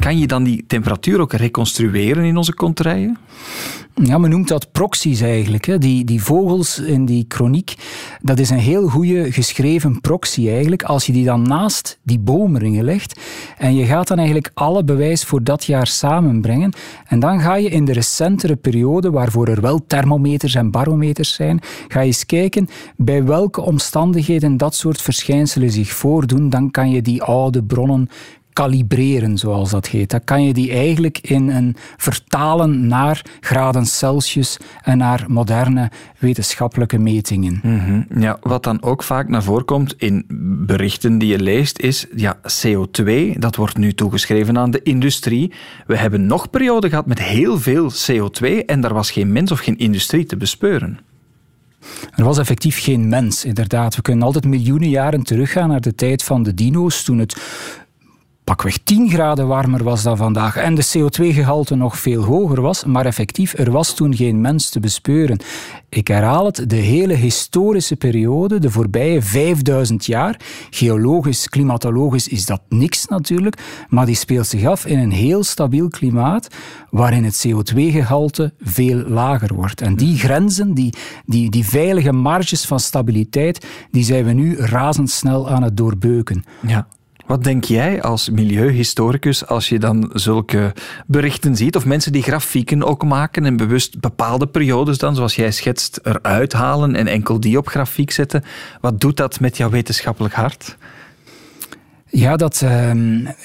Kan 0.00 0.18
je 0.18 0.26
dan 0.26 0.44
die 0.44 0.64
temperatuur 0.66 1.20
ook 1.20 1.32
reconstrueren 1.32 2.24
in 2.24 2.36
onze 2.36 2.54
kontrijen? 2.54 3.18
Ja, 4.02 4.18
men 4.18 4.30
noemt 4.30 4.48
dat 4.48 4.72
proxies 4.72 5.20
eigenlijk. 5.20 5.66
Hè. 5.66 5.78
Die, 5.78 6.04
die 6.04 6.22
vogels 6.22 6.78
in 6.78 7.04
die 7.04 7.24
chroniek, 7.28 7.74
dat 8.22 8.38
is 8.38 8.50
een 8.50 8.58
heel 8.58 8.88
goede 8.88 9.32
geschreven 9.32 10.00
proxy 10.00 10.48
eigenlijk. 10.48 10.82
Als 10.82 11.06
je 11.06 11.12
die 11.12 11.24
dan 11.24 11.42
naast 11.42 11.98
die 12.02 12.18
boomringen 12.18 12.84
legt 12.84 13.20
en 13.58 13.74
je 13.74 13.84
gaat 13.84 14.08
dan 14.08 14.16
eigenlijk 14.16 14.50
alle 14.54 14.84
bewijs 14.84 15.24
voor 15.24 15.42
dat 15.42 15.64
jaar 15.64 15.86
samenbrengen 15.86 16.72
en 17.06 17.20
dan 17.20 17.40
ga 17.40 17.54
je 17.54 17.68
in 17.68 17.84
de 17.84 17.92
recentere 17.92 18.56
periode, 18.56 19.10
waarvoor 19.10 19.48
er 19.48 19.60
wel 19.60 19.84
thermometers 19.86 20.54
en 20.54 20.70
barometers 20.70 21.34
zijn, 21.34 21.60
ga 21.88 22.00
je 22.00 22.06
eens 22.06 22.26
kijken 22.26 22.68
bij 22.96 23.24
welke 23.24 23.60
omstandigheden 23.60 24.56
dat 24.56 24.74
soort 24.74 25.02
verschijnselen 25.02 25.70
zich 25.70 25.90
voordoen. 25.90 26.50
Dan 26.50 26.70
kan 26.70 26.90
je 26.90 27.02
die 27.02 27.22
oude 27.22 27.62
bronnen 27.62 28.08
kalibreren, 28.58 29.38
zoals 29.38 29.70
dat 29.70 29.88
heet. 29.88 30.10
Dan 30.10 30.24
kan 30.24 30.44
je 30.44 30.52
die 30.52 30.70
eigenlijk 30.70 31.18
in 31.18 31.48
een 31.48 31.76
vertalen 31.96 32.86
naar 32.86 33.22
graden 33.40 33.86
Celsius 33.86 34.56
en 34.82 34.98
naar 34.98 35.24
moderne 35.28 35.90
wetenschappelijke 36.18 36.98
metingen. 36.98 37.60
Mhm. 37.62 38.20
Ja, 38.20 38.38
wat 38.40 38.62
dan 38.62 38.82
ook 38.82 39.02
vaak 39.02 39.28
naar 39.28 39.42
voren 39.42 39.64
komt 39.64 39.94
in 39.98 40.24
berichten 40.66 41.18
die 41.18 41.28
je 41.28 41.42
leest, 41.42 41.78
is 41.78 42.06
ja, 42.14 42.36
CO2, 42.64 43.38
dat 43.38 43.56
wordt 43.56 43.76
nu 43.76 43.94
toegeschreven 43.94 44.58
aan 44.58 44.70
de 44.70 44.82
industrie. 44.82 45.52
We 45.86 45.96
hebben 45.96 46.26
nog 46.26 46.50
perioden 46.50 46.90
gehad 46.90 47.06
met 47.06 47.18
heel 47.18 47.58
veel 47.58 47.90
CO2 47.92 48.64
en 48.66 48.80
daar 48.80 48.94
was 48.94 49.10
geen 49.10 49.32
mens 49.32 49.50
of 49.50 49.58
geen 49.58 49.78
industrie 49.78 50.24
te 50.24 50.36
bespeuren. 50.36 50.98
Er 52.14 52.24
was 52.24 52.38
effectief 52.38 52.82
geen 52.82 53.08
mens, 53.08 53.44
inderdaad. 53.44 53.96
We 53.96 54.02
kunnen 54.02 54.24
altijd 54.24 54.44
miljoenen 54.44 54.88
jaren 54.88 55.22
teruggaan 55.22 55.68
naar 55.68 55.80
de 55.80 55.94
tijd 55.94 56.22
van 56.22 56.42
de 56.42 56.54
dino's, 56.54 57.02
toen 57.02 57.18
het 57.18 57.36
pakweg 58.48 58.78
10 58.84 59.10
graden 59.10 59.46
warmer 59.46 59.84
was 59.84 60.02
dan 60.02 60.16
vandaag 60.16 60.56
en 60.56 60.74
de 60.74 60.86
CO2-gehalte 60.86 61.74
nog 61.74 61.98
veel 61.98 62.22
hoger 62.22 62.60
was, 62.60 62.84
maar 62.84 63.06
effectief, 63.06 63.58
er 63.58 63.70
was 63.70 63.94
toen 63.94 64.16
geen 64.16 64.40
mens 64.40 64.68
te 64.68 64.80
bespeuren. 64.80 65.38
Ik 65.88 66.08
herhaal 66.08 66.44
het, 66.44 66.70
de 66.70 66.76
hele 66.76 67.14
historische 67.14 67.96
periode, 67.96 68.58
de 68.58 68.70
voorbije 68.70 69.22
5000 69.22 70.06
jaar, 70.06 70.40
geologisch, 70.70 71.48
klimatologisch 71.48 72.28
is 72.28 72.46
dat 72.46 72.60
niks 72.68 73.06
natuurlijk, 73.06 73.86
maar 73.88 74.06
die 74.06 74.14
speelt 74.14 74.46
zich 74.46 74.64
af 74.64 74.86
in 74.86 74.98
een 74.98 75.12
heel 75.12 75.44
stabiel 75.44 75.88
klimaat 75.88 76.48
waarin 76.90 77.24
het 77.24 77.46
CO2-gehalte 77.48 78.52
veel 78.60 78.96
lager 78.96 79.54
wordt. 79.54 79.80
En 79.80 79.96
die 79.96 80.18
grenzen, 80.18 80.74
die, 80.74 80.94
die, 81.26 81.50
die 81.50 81.64
veilige 81.64 82.12
marges 82.12 82.64
van 82.64 82.80
stabiliteit, 82.80 83.66
die 83.90 84.04
zijn 84.04 84.24
we 84.24 84.32
nu 84.32 84.56
razendsnel 84.56 85.50
aan 85.50 85.62
het 85.62 85.76
doorbeuken. 85.76 86.44
Ja. 86.66 86.88
Wat 87.28 87.44
denk 87.44 87.64
jij 87.64 88.02
als 88.02 88.30
milieuhistoricus 88.30 89.46
als 89.46 89.68
je 89.68 89.78
dan 89.78 90.10
zulke 90.12 90.74
berichten 91.06 91.56
ziet? 91.56 91.76
Of 91.76 91.84
mensen 91.84 92.12
die 92.12 92.22
grafieken 92.22 92.84
ook 92.84 93.04
maken 93.04 93.44
en 93.44 93.56
bewust 93.56 94.00
bepaalde 94.00 94.46
periodes 94.46 94.98
dan, 94.98 95.14
zoals 95.14 95.36
jij 95.36 95.50
schetst, 95.50 96.00
eruit 96.02 96.52
halen 96.52 96.94
en 96.94 97.06
enkel 97.06 97.40
die 97.40 97.58
op 97.58 97.68
grafiek 97.68 98.10
zetten. 98.10 98.44
Wat 98.80 99.00
doet 99.00 99.16
dat 99.16 99.40
met 99.40 99.56
jouw 99.56 99.70
wetenschappelijk 99.70 100.34
hart? 100.34 100.76
Ja, 102.10 102.36
dat 102.36 102.60
uh, 102.64 102.90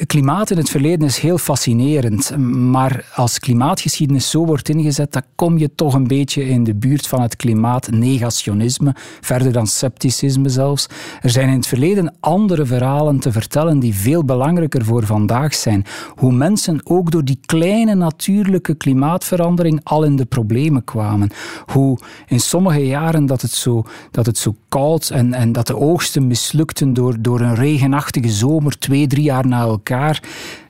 klimaat 0.05 0.51
in 0.51 0.57
het 0.57 0.69
verleden 0.69 1.07
is 1.07 1.17
heel 1.17 1.37
fascinerend. 1.37 2.37
Maar 2.37 3.11
als 3.15 3.39
klimaatgeschiedenis 3.39 4.29
zo 4.29 4.45
wordt 4.45 4.69
ingezet, 4.69 5.11
dan 5.11 5.21
kom 5.35 5.57
je 5.57 5.75
toch 5.75 5.93
een 5.93 6.07
beetje 6.07 6.47
in 6.47 6.63
de 6.63 6.75
buurt 6.75 7.07
van 7.07 7.21
het 7.21 7.35
klimaatnegationisme, 7.35 8.95
verder 9.21 9.51
dan 9.51 9.67
scepticisme 9.67 10.49
zelfs. 10.49 10.87
Er 11.21 11.29
zijn 11.29 11.49
in 11.49 11.55
het 11.55 11.67
verleden 11.67 12.15
andere 12.19 12.65
verhalen 12.65 13.19
te 13.19 13.31
vertellen 13.31 13.79
die 13.79 13.95
veel 13.95 14.23
belangrijker 14.23 14.85
voor 14.85 15.05
vandaag 15.05 15.53
zijn. 15.53 15.85
Hoe 16.15 16.33
mensen 16.33 16.81
ook 16.83 17.11
door 17.11 17.25
die 17.25 17.39
kleine 17.45 17.95
natuurlijke 17.95 18.75
klimaatverandering 18.75 19.79
al 19.83 20.03
in 20.03 20.15
de 20.15 20.25
problemen 20.25 20.83
kwamen. 20.83 21.29
Hoe 21.65 21.97
in 22.27 22.39
sommige 22.39 22.85
jaren 22.85 23.25
dat 23.25 23.41
het 23.41 23.51
zo, 23.51 23.83
dat 24.11 24.25
het 24.25 24.37
zo 24.37 24.55
koud 24.69 25.09
en, 25.09 25.33
en 25.33 25.51
dat 25.51 25.67
de 25.67 25.77
oogsten 25.77 26.27
mislukten 26.27 26.93
door, 26.93 27.15
door 27.21 27.39
een 27.39 27.55
regenachtige 27.55 28.29
zomer 28.29 28.51
zomer, 28.53 28.79
twee, 28.79 29.07
drie 29.07 29.23
jaar 29.23 29.47
na 29.47 29.59
elkaar, 29.59 30.21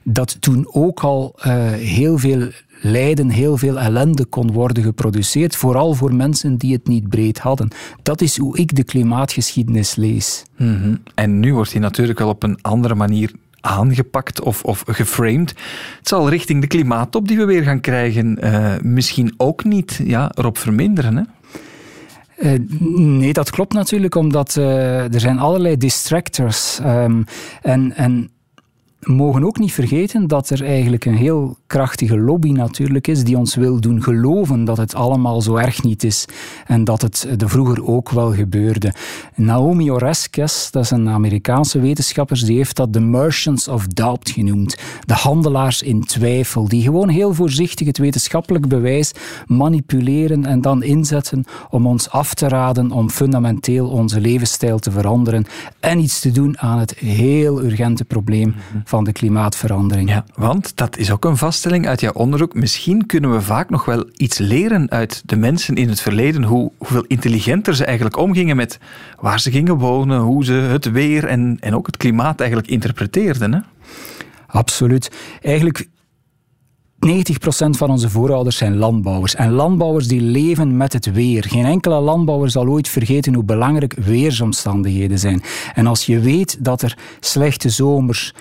dat 0.03 0.41
toen 0.41 0.67
ook 0.71 0.99
al 0.99 1.35
uh, 1.37 1.71
heel 1.71 2.17
veel 2.17 2.47
lijden, 2.81 3.29
heel 3.29 3.57
veel 3.57 3.79
ellende 3.79 4.25
kon 4.25 4.51
worden 4.51 4.83
geproduceerd, 4.83 5.55
vooral 5.55 5.93
voor 5.93 6.15
mensen 6.15 6.57
die 6.57 6.73
het 6.73 6.87
niet 6.87 7.09
breed 7.09 7.39
hadden. 7.39 7.69
Dat 8.03 8.21
is 8.21 8.37
hoe 8.37 8.57
ik 8.57 8.75
de 8.75 8.83
klimaatgeschiedenis 8.83 9.95
lees. 9.95 10.43
-hmm. 10.55 11.01
En 11.15 11.39
nu 11.39 11.53
wordt 11.53 11.71
die 11.71 11.79
natuurlijk 11.79 12.19
wel 12.19 12.29
op 12.29 12.43
een 12.43 12.57
andere 12.61 12.95
manier 12.95 13.31
aangepakt 13.61 14.41
of, 14.41 14.63
of 14.63 14.83
geframed. 14.87 15.49
Het 15.97 16.07
zal 16.07 16.29
richting 16.29 16.61
de 16.61 16.67
klimaattop 16.67 17.27
die 17.27 17.37
we 17.37 17.45
weer 17.45 17.63
gaan 17.63 17.79
krijgen 17.79 18.37
uh, 18.43 18.73
misschien 18.81 19.33
ook 19.37 19.63
niet 19.63 20.01
ja, 20.03 20.31
erop 20.35 20.57
verminderen. 20.57 21.15
Hè? 21.15 21.23
Uh, 22.43 22.59
nee, 22.97 23.33
dat 23.33 23.49
klopt 23.49 23.73
natuurlijk, 23.73 24.15
omdat 24.15 24.55
uh, 24.55 25.13
er 25.13 25.19
zijn 25.19 25.39
allerlei 25.39 25.77
distractors. 25.77 26.79
Um, 26.85 27.25
en, 27.61 27.95
en 27.95 28.29
mogen 29.03 29.43
ook 29.43 29.59
niet 29.59 29.73
vergeten 29.73 30.27
dat 30.27 30.49
er 30.49 30.63
eigenlijk 30.63 31.05
een 31.05 31.15
heel 31.15 31.57
krachtige 31.67 32.17
lobby 32.17 32.51
natuurlijk 32.51 33.07
is 33.07 33.23
die 33.23 33.37
ons 33.37 33.55
wil 33.55 33.79
doen 33.79 34.03
geloven 34.03 34.65
dat 34.65 34.77
het 34.77 34.95
allemaal 34.95 35.41
zo 35.41 35.55
erg 35.55 35.83
niet 35.83 36.03
is 36.03 36.25
en 36.65 36.83
dat 36.83 37.01
het 37.01 37.27
de 37.37 37.47
vroeger 37.47 37.87
ook 37.87 38.09
wel 38.09 38.33
gebeurde. 38.33 38.93
Naomi 39.35 39.91
Oreskes, 39.91 40.71
dat 40.71 40.83
is 40.83 40.91
een 40.91 41.09
Amerikaanse 41.09 41.79
wetenschapper, 41.79 42.45
die 42.45 42.57
heeft 42.57 42.75
dat 42.75 42.93
de 42.93 42.99
merchants 42.99 43.67
of 43.67 43.87
doubt 43.87 44.29
genoemd. 44.29 44.77
De 45.05 45.13
handelaars 45.13 45.81
in 45.81 46.05
twijfel, 46.05 46.67
die 46.67 46.81
gewoon 46.81 47.09
heel 47.09 47.33
voorzichtig 47.33 47.87
het 47.87 47.97
wetenschappelijk 47.97 48.67
bewijs 48.67 49.11
manipuleren 49.47 50.45
en 50.45 50.61
dan 50.61 50.83
inzetten 50.83 51.43
om 51.69 51.87
ons 51.87 52.09
af 52.09 52.33
te 52.33 52.47
raden 52.47 52.91
om 52.91 53.09
fundamenteel 53.09 53.89
onze 53.89 54.21
levensstijl 54.21 54.79
te 54.79 54.91
veranderen 54.91 55.45
en 55.79 55.99
iets 55.99 56.19
te 56.19 56.31
doen 56.31 56.59
aan 56.59 56.79
het 56.79 56.95
heel 56.97 57.63
urgente 57.63 58.05
probleem 58.05 58.47
mhm 58.47 58.92
van 58.93 59.03
de 59.03 59.11
klimaatverandering. 59.11 60.09
Ja, 60.09 60.25
want 60.35 60.77
dat 60.77 60.97
is 60.97 61.11
ook 61.11 61.25
een 61.25 61.37
vaststelling 61.37 61.87
uit 61.87 62.01
jouw 62.01 62.11
onderzoek. 62.11 62.53
Misschien 62.53 63.05
kunnen 63.05 63.33
we 63.33 63.41
vaak 63.41 63.69
nog 63.69 63.85
wel 63.85 64.05
iets 64.15 64.37
leren 64.37 64.91
uit 64.91 65.21
de 65.25 65.35
mensen 65.35 65.75
in 65.75 65.89
het 65.89 66.01
verleden, 66.01 66.43
hoe, 66.43 66.71
hoeveel 66.77 67.03
intelligenter 67.07 67.75
ze 67.75 67.85
eigenlijk 67.85 68.17
omgingen 68.17 68.55
met 68.55 68.79
waar 69.19 69.39
ze 69.39 69.51
gingen 69.51 69.77
wonen, 69.77 70.19
hoe 70.19 70.45
ze 70.45 70.53
het 70.53 70.91
weer 70.91 71.25
en, 71.25 71.57
en 71.59 71.75
ook 71.75 71.85
het 71.85 71.97
klimaat 71.97 72.39
eigenlijk 72.39 72.69
interpreteerden. 72.69 73.53
Hè? 73.53 73.59
Absoluut. 74.47 75.11
Eigenlijk 75.41 75.87
90% 77.05 77.07
van 77.69 77.89
onze 77.89 78.09
voorouders 78.09 78.57
zijn 78.57 78.77
landbouwers. 78.77 79.35
En 79.35 79.51
landbouwers 79.51 80.07
die 80.07 80.21
leven 80.21 80.77
met 80.77 80.93
het 80.93 81.11
weer. 81.11 81.43
Geen 81.47 81.65
enkele 81.65 81.99
landbouwer 81.99 82.49
zal 82.49 82.67
ooit 82.67 82.89
vergeten 82.89 83.33
hoe 83.33 83.43
belangrijk 83.43 83.93
weersomstandigheden 83.93 85.19
zijn. 85.19 85.41
En 85.73 85.87
als 85.87 86.05
je 86.05 86.19
weet 86.19 86.57
dat 86.59 86.81
er 86.81 86.97
slechte 87.19 87.69
zomers, 87.69 88.33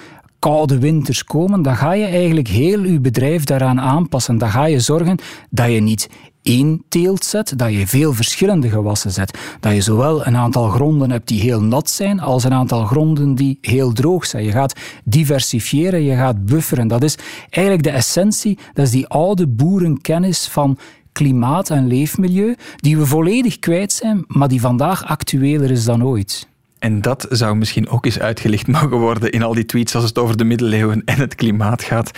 koude 0.43 0.79
winters 0.79 1.25
komen, 1.25 1.63
dan 1.63 1.77
ga 1.77 1.93
je 1.93 2.05
eigenlijk 2.05 2.49
heel 2.49 2.85
je 2.85 3.01
bedrijf 3.01 3.45
daaraan 3.45 3.81
aanpassen. 3.81 4.39
Dan 4.39 4.51
ga 4.51 4.65
je 4.65 4.81
zorgen 4.81 5.19
dat 5.51 5.71
je 5.71 5.81
niet 5.81 6.09
één 6.43 6.85
teelt 6.89 7.25
zet, 7.25 7.59
dat 7.59 7.73
je 7.73 7.87
veel 7.87 8.13
verschillende 8.13 8.69
gewassen 8.69 9.11
zet. 9.11 9.39
Dat 9.61 9.75
je 9.75 9.81
zowel 9.81 10.27
een 10.27 10.37
aantal 10.37 10.69
gronden 10.69 11.11
hebt 11.11 11.29
die 11.29 11.41
heel 11.41 11.63
nat 11.63 11.91
zijn, 11.91 12.21
als 12.21 12.45
een 12.45 12.53
aantal 12.53 12.85
gronden 12.85 13.35
die 13.35 13.59
heel 13.61 13.93
droog 13.93 14.27
zijn. 14.27 14.45
Je 14.45 14.51
gaat 14.51 14.81
diversifiëren, 15.05 16.03
je 16.03 16.17
gaat 16.17 16.45
bufferen. 16.45 16.89
Dat 16.89 17.03
is 17.03 17.19
eigenlijk 17.51 17.85
de 17.85 17.91
essentie, 17.91 18.59
dat 18.73 18.85
is 18.85 18.91
die 18.91 19.07
oude 19.07 19.47
boerenkennis 19.47 20.49
van 20.49 20.79
klimaat 21.13 21.71
en 21.71 21.87
leefmilieu, 21.87 22.57
die 22.77 22.99
we 22.99 23.07
volledig 23.07 23.59
kwijt 23.59 23.93
zijn, 23.93 24.25
maar 24.27 24.49
die 24.49 24.61
vandaag 24.61 25.07
actueler 25.07 25.71
is 25.71 25.85
dan 25.85 26.05
ooit. 26.05 26.51
En 26.83 27.01
dat 27.01 27.27
zou 27.31 27.57
misschien 27.57 27.89
ook 27.89 28.05
eens 28.05 28.19
uitgelicht 28.19 28.67
mogen 28.81 28.97
worden 28.97 29.31
in 29.31 29.43
al 29.43 29.55
die 29.55 29.67
tweets 29.67 29.95
als 29.95 30.05
het 30.05 30.19
over 30.19 30.37
de 30.37 30.45
middeleeuwen 30.45 31.03
en 31.05 31.19
het 31.19 31.35
klimaat 31.35 31.83
gaat. 31.83 32.11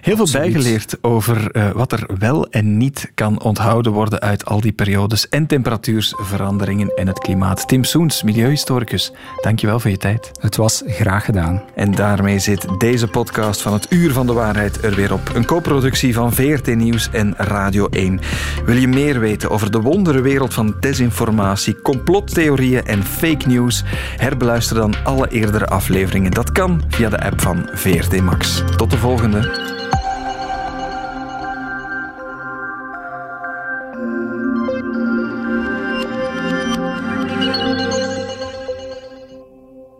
Heel 0.00 0.16
veel 0.16 0.28
bijgeleerd 0.32 0.98
over 1.00 1.56
uh, 1.56 1.70
wat 1.70 1.92
er 1.92 2.08
wel 2.18 2.48
en 2.50 2.76
niet 2.76 3.10
kan 3.14 3.42
onthouden 3.42 3.92
worden 3.92 4.20
uit 4.20 4.44
al 4.44 4.60
die 4.60 4.72
periodes 4.72 5.28
en 5.28 5.46
temperatuursveranderingen 5.46 6.92
en 6.96 7.06
het 7.06 7.18
klimaat. 7.18 7.68
Tim 7.68 7.84
Soens, 7.84 8.22
milieuhistoricus, 8.22 9.12
dankjewel 9.40 9.80
voor 9.80 9.90
je 9.90 9.96
tijd. 9.96 10.30
Het 10.40 10.56
was 10.56 10.82
graag 10.86 11.24
gedaan. 11.24 11.62
En 11.74 11.90
daarmee 11.90 12.38
zit 12.38 12.66
deze 12.78 13.06
podcast 13.06 13.62
van 13.62 13.72
het 13.72 13.86
Uur 13.90 14.12
van 14.12 14.26
de 14.26 14.32
Waarheid 14.32 14.84
er 14.84 14.94
weer 14.94 15.12
op. 15.12 15.30
Een 15.34 15.46
co-productie 15.46 16.14
van 16.14 16.32
VRT 16.32 16.74
Nieuws 16.74 17.08
en 17.12 17.34
Radio 17.36 17.86
1. 17.86 18.20
Wil 18.64 18.76
je 18.76 18.88
meer 18.88 19.20
weten 19.20 19.50
over 19.50 19.70
de 19.70 19.80
wonderenwereld 19.80 20.54
van 20.54 20.76
desinformatie, 20.80 21.80
complottheorieën 21.82 22.84
en 22.84 23.04
fake 23.04 23.48
news? 23.48 23.84
Herbeluister 24.16 24.76
dan 24.76 24.94
alle 25.04 25.28
eerdere 25.28 25.66
afleveringen. 25.66 26.30
Dat 26.30 26.52
kan 26.52 26.82
via 26.88 27.08
de 27.08 27.22
app 27.22 27.40
van 27.40 27.68
VRT 27.72 28.20
Max. 28.20 28.62
Tot 28.76 28.90
de 28.90 28.96
volgende. 28.96 29.79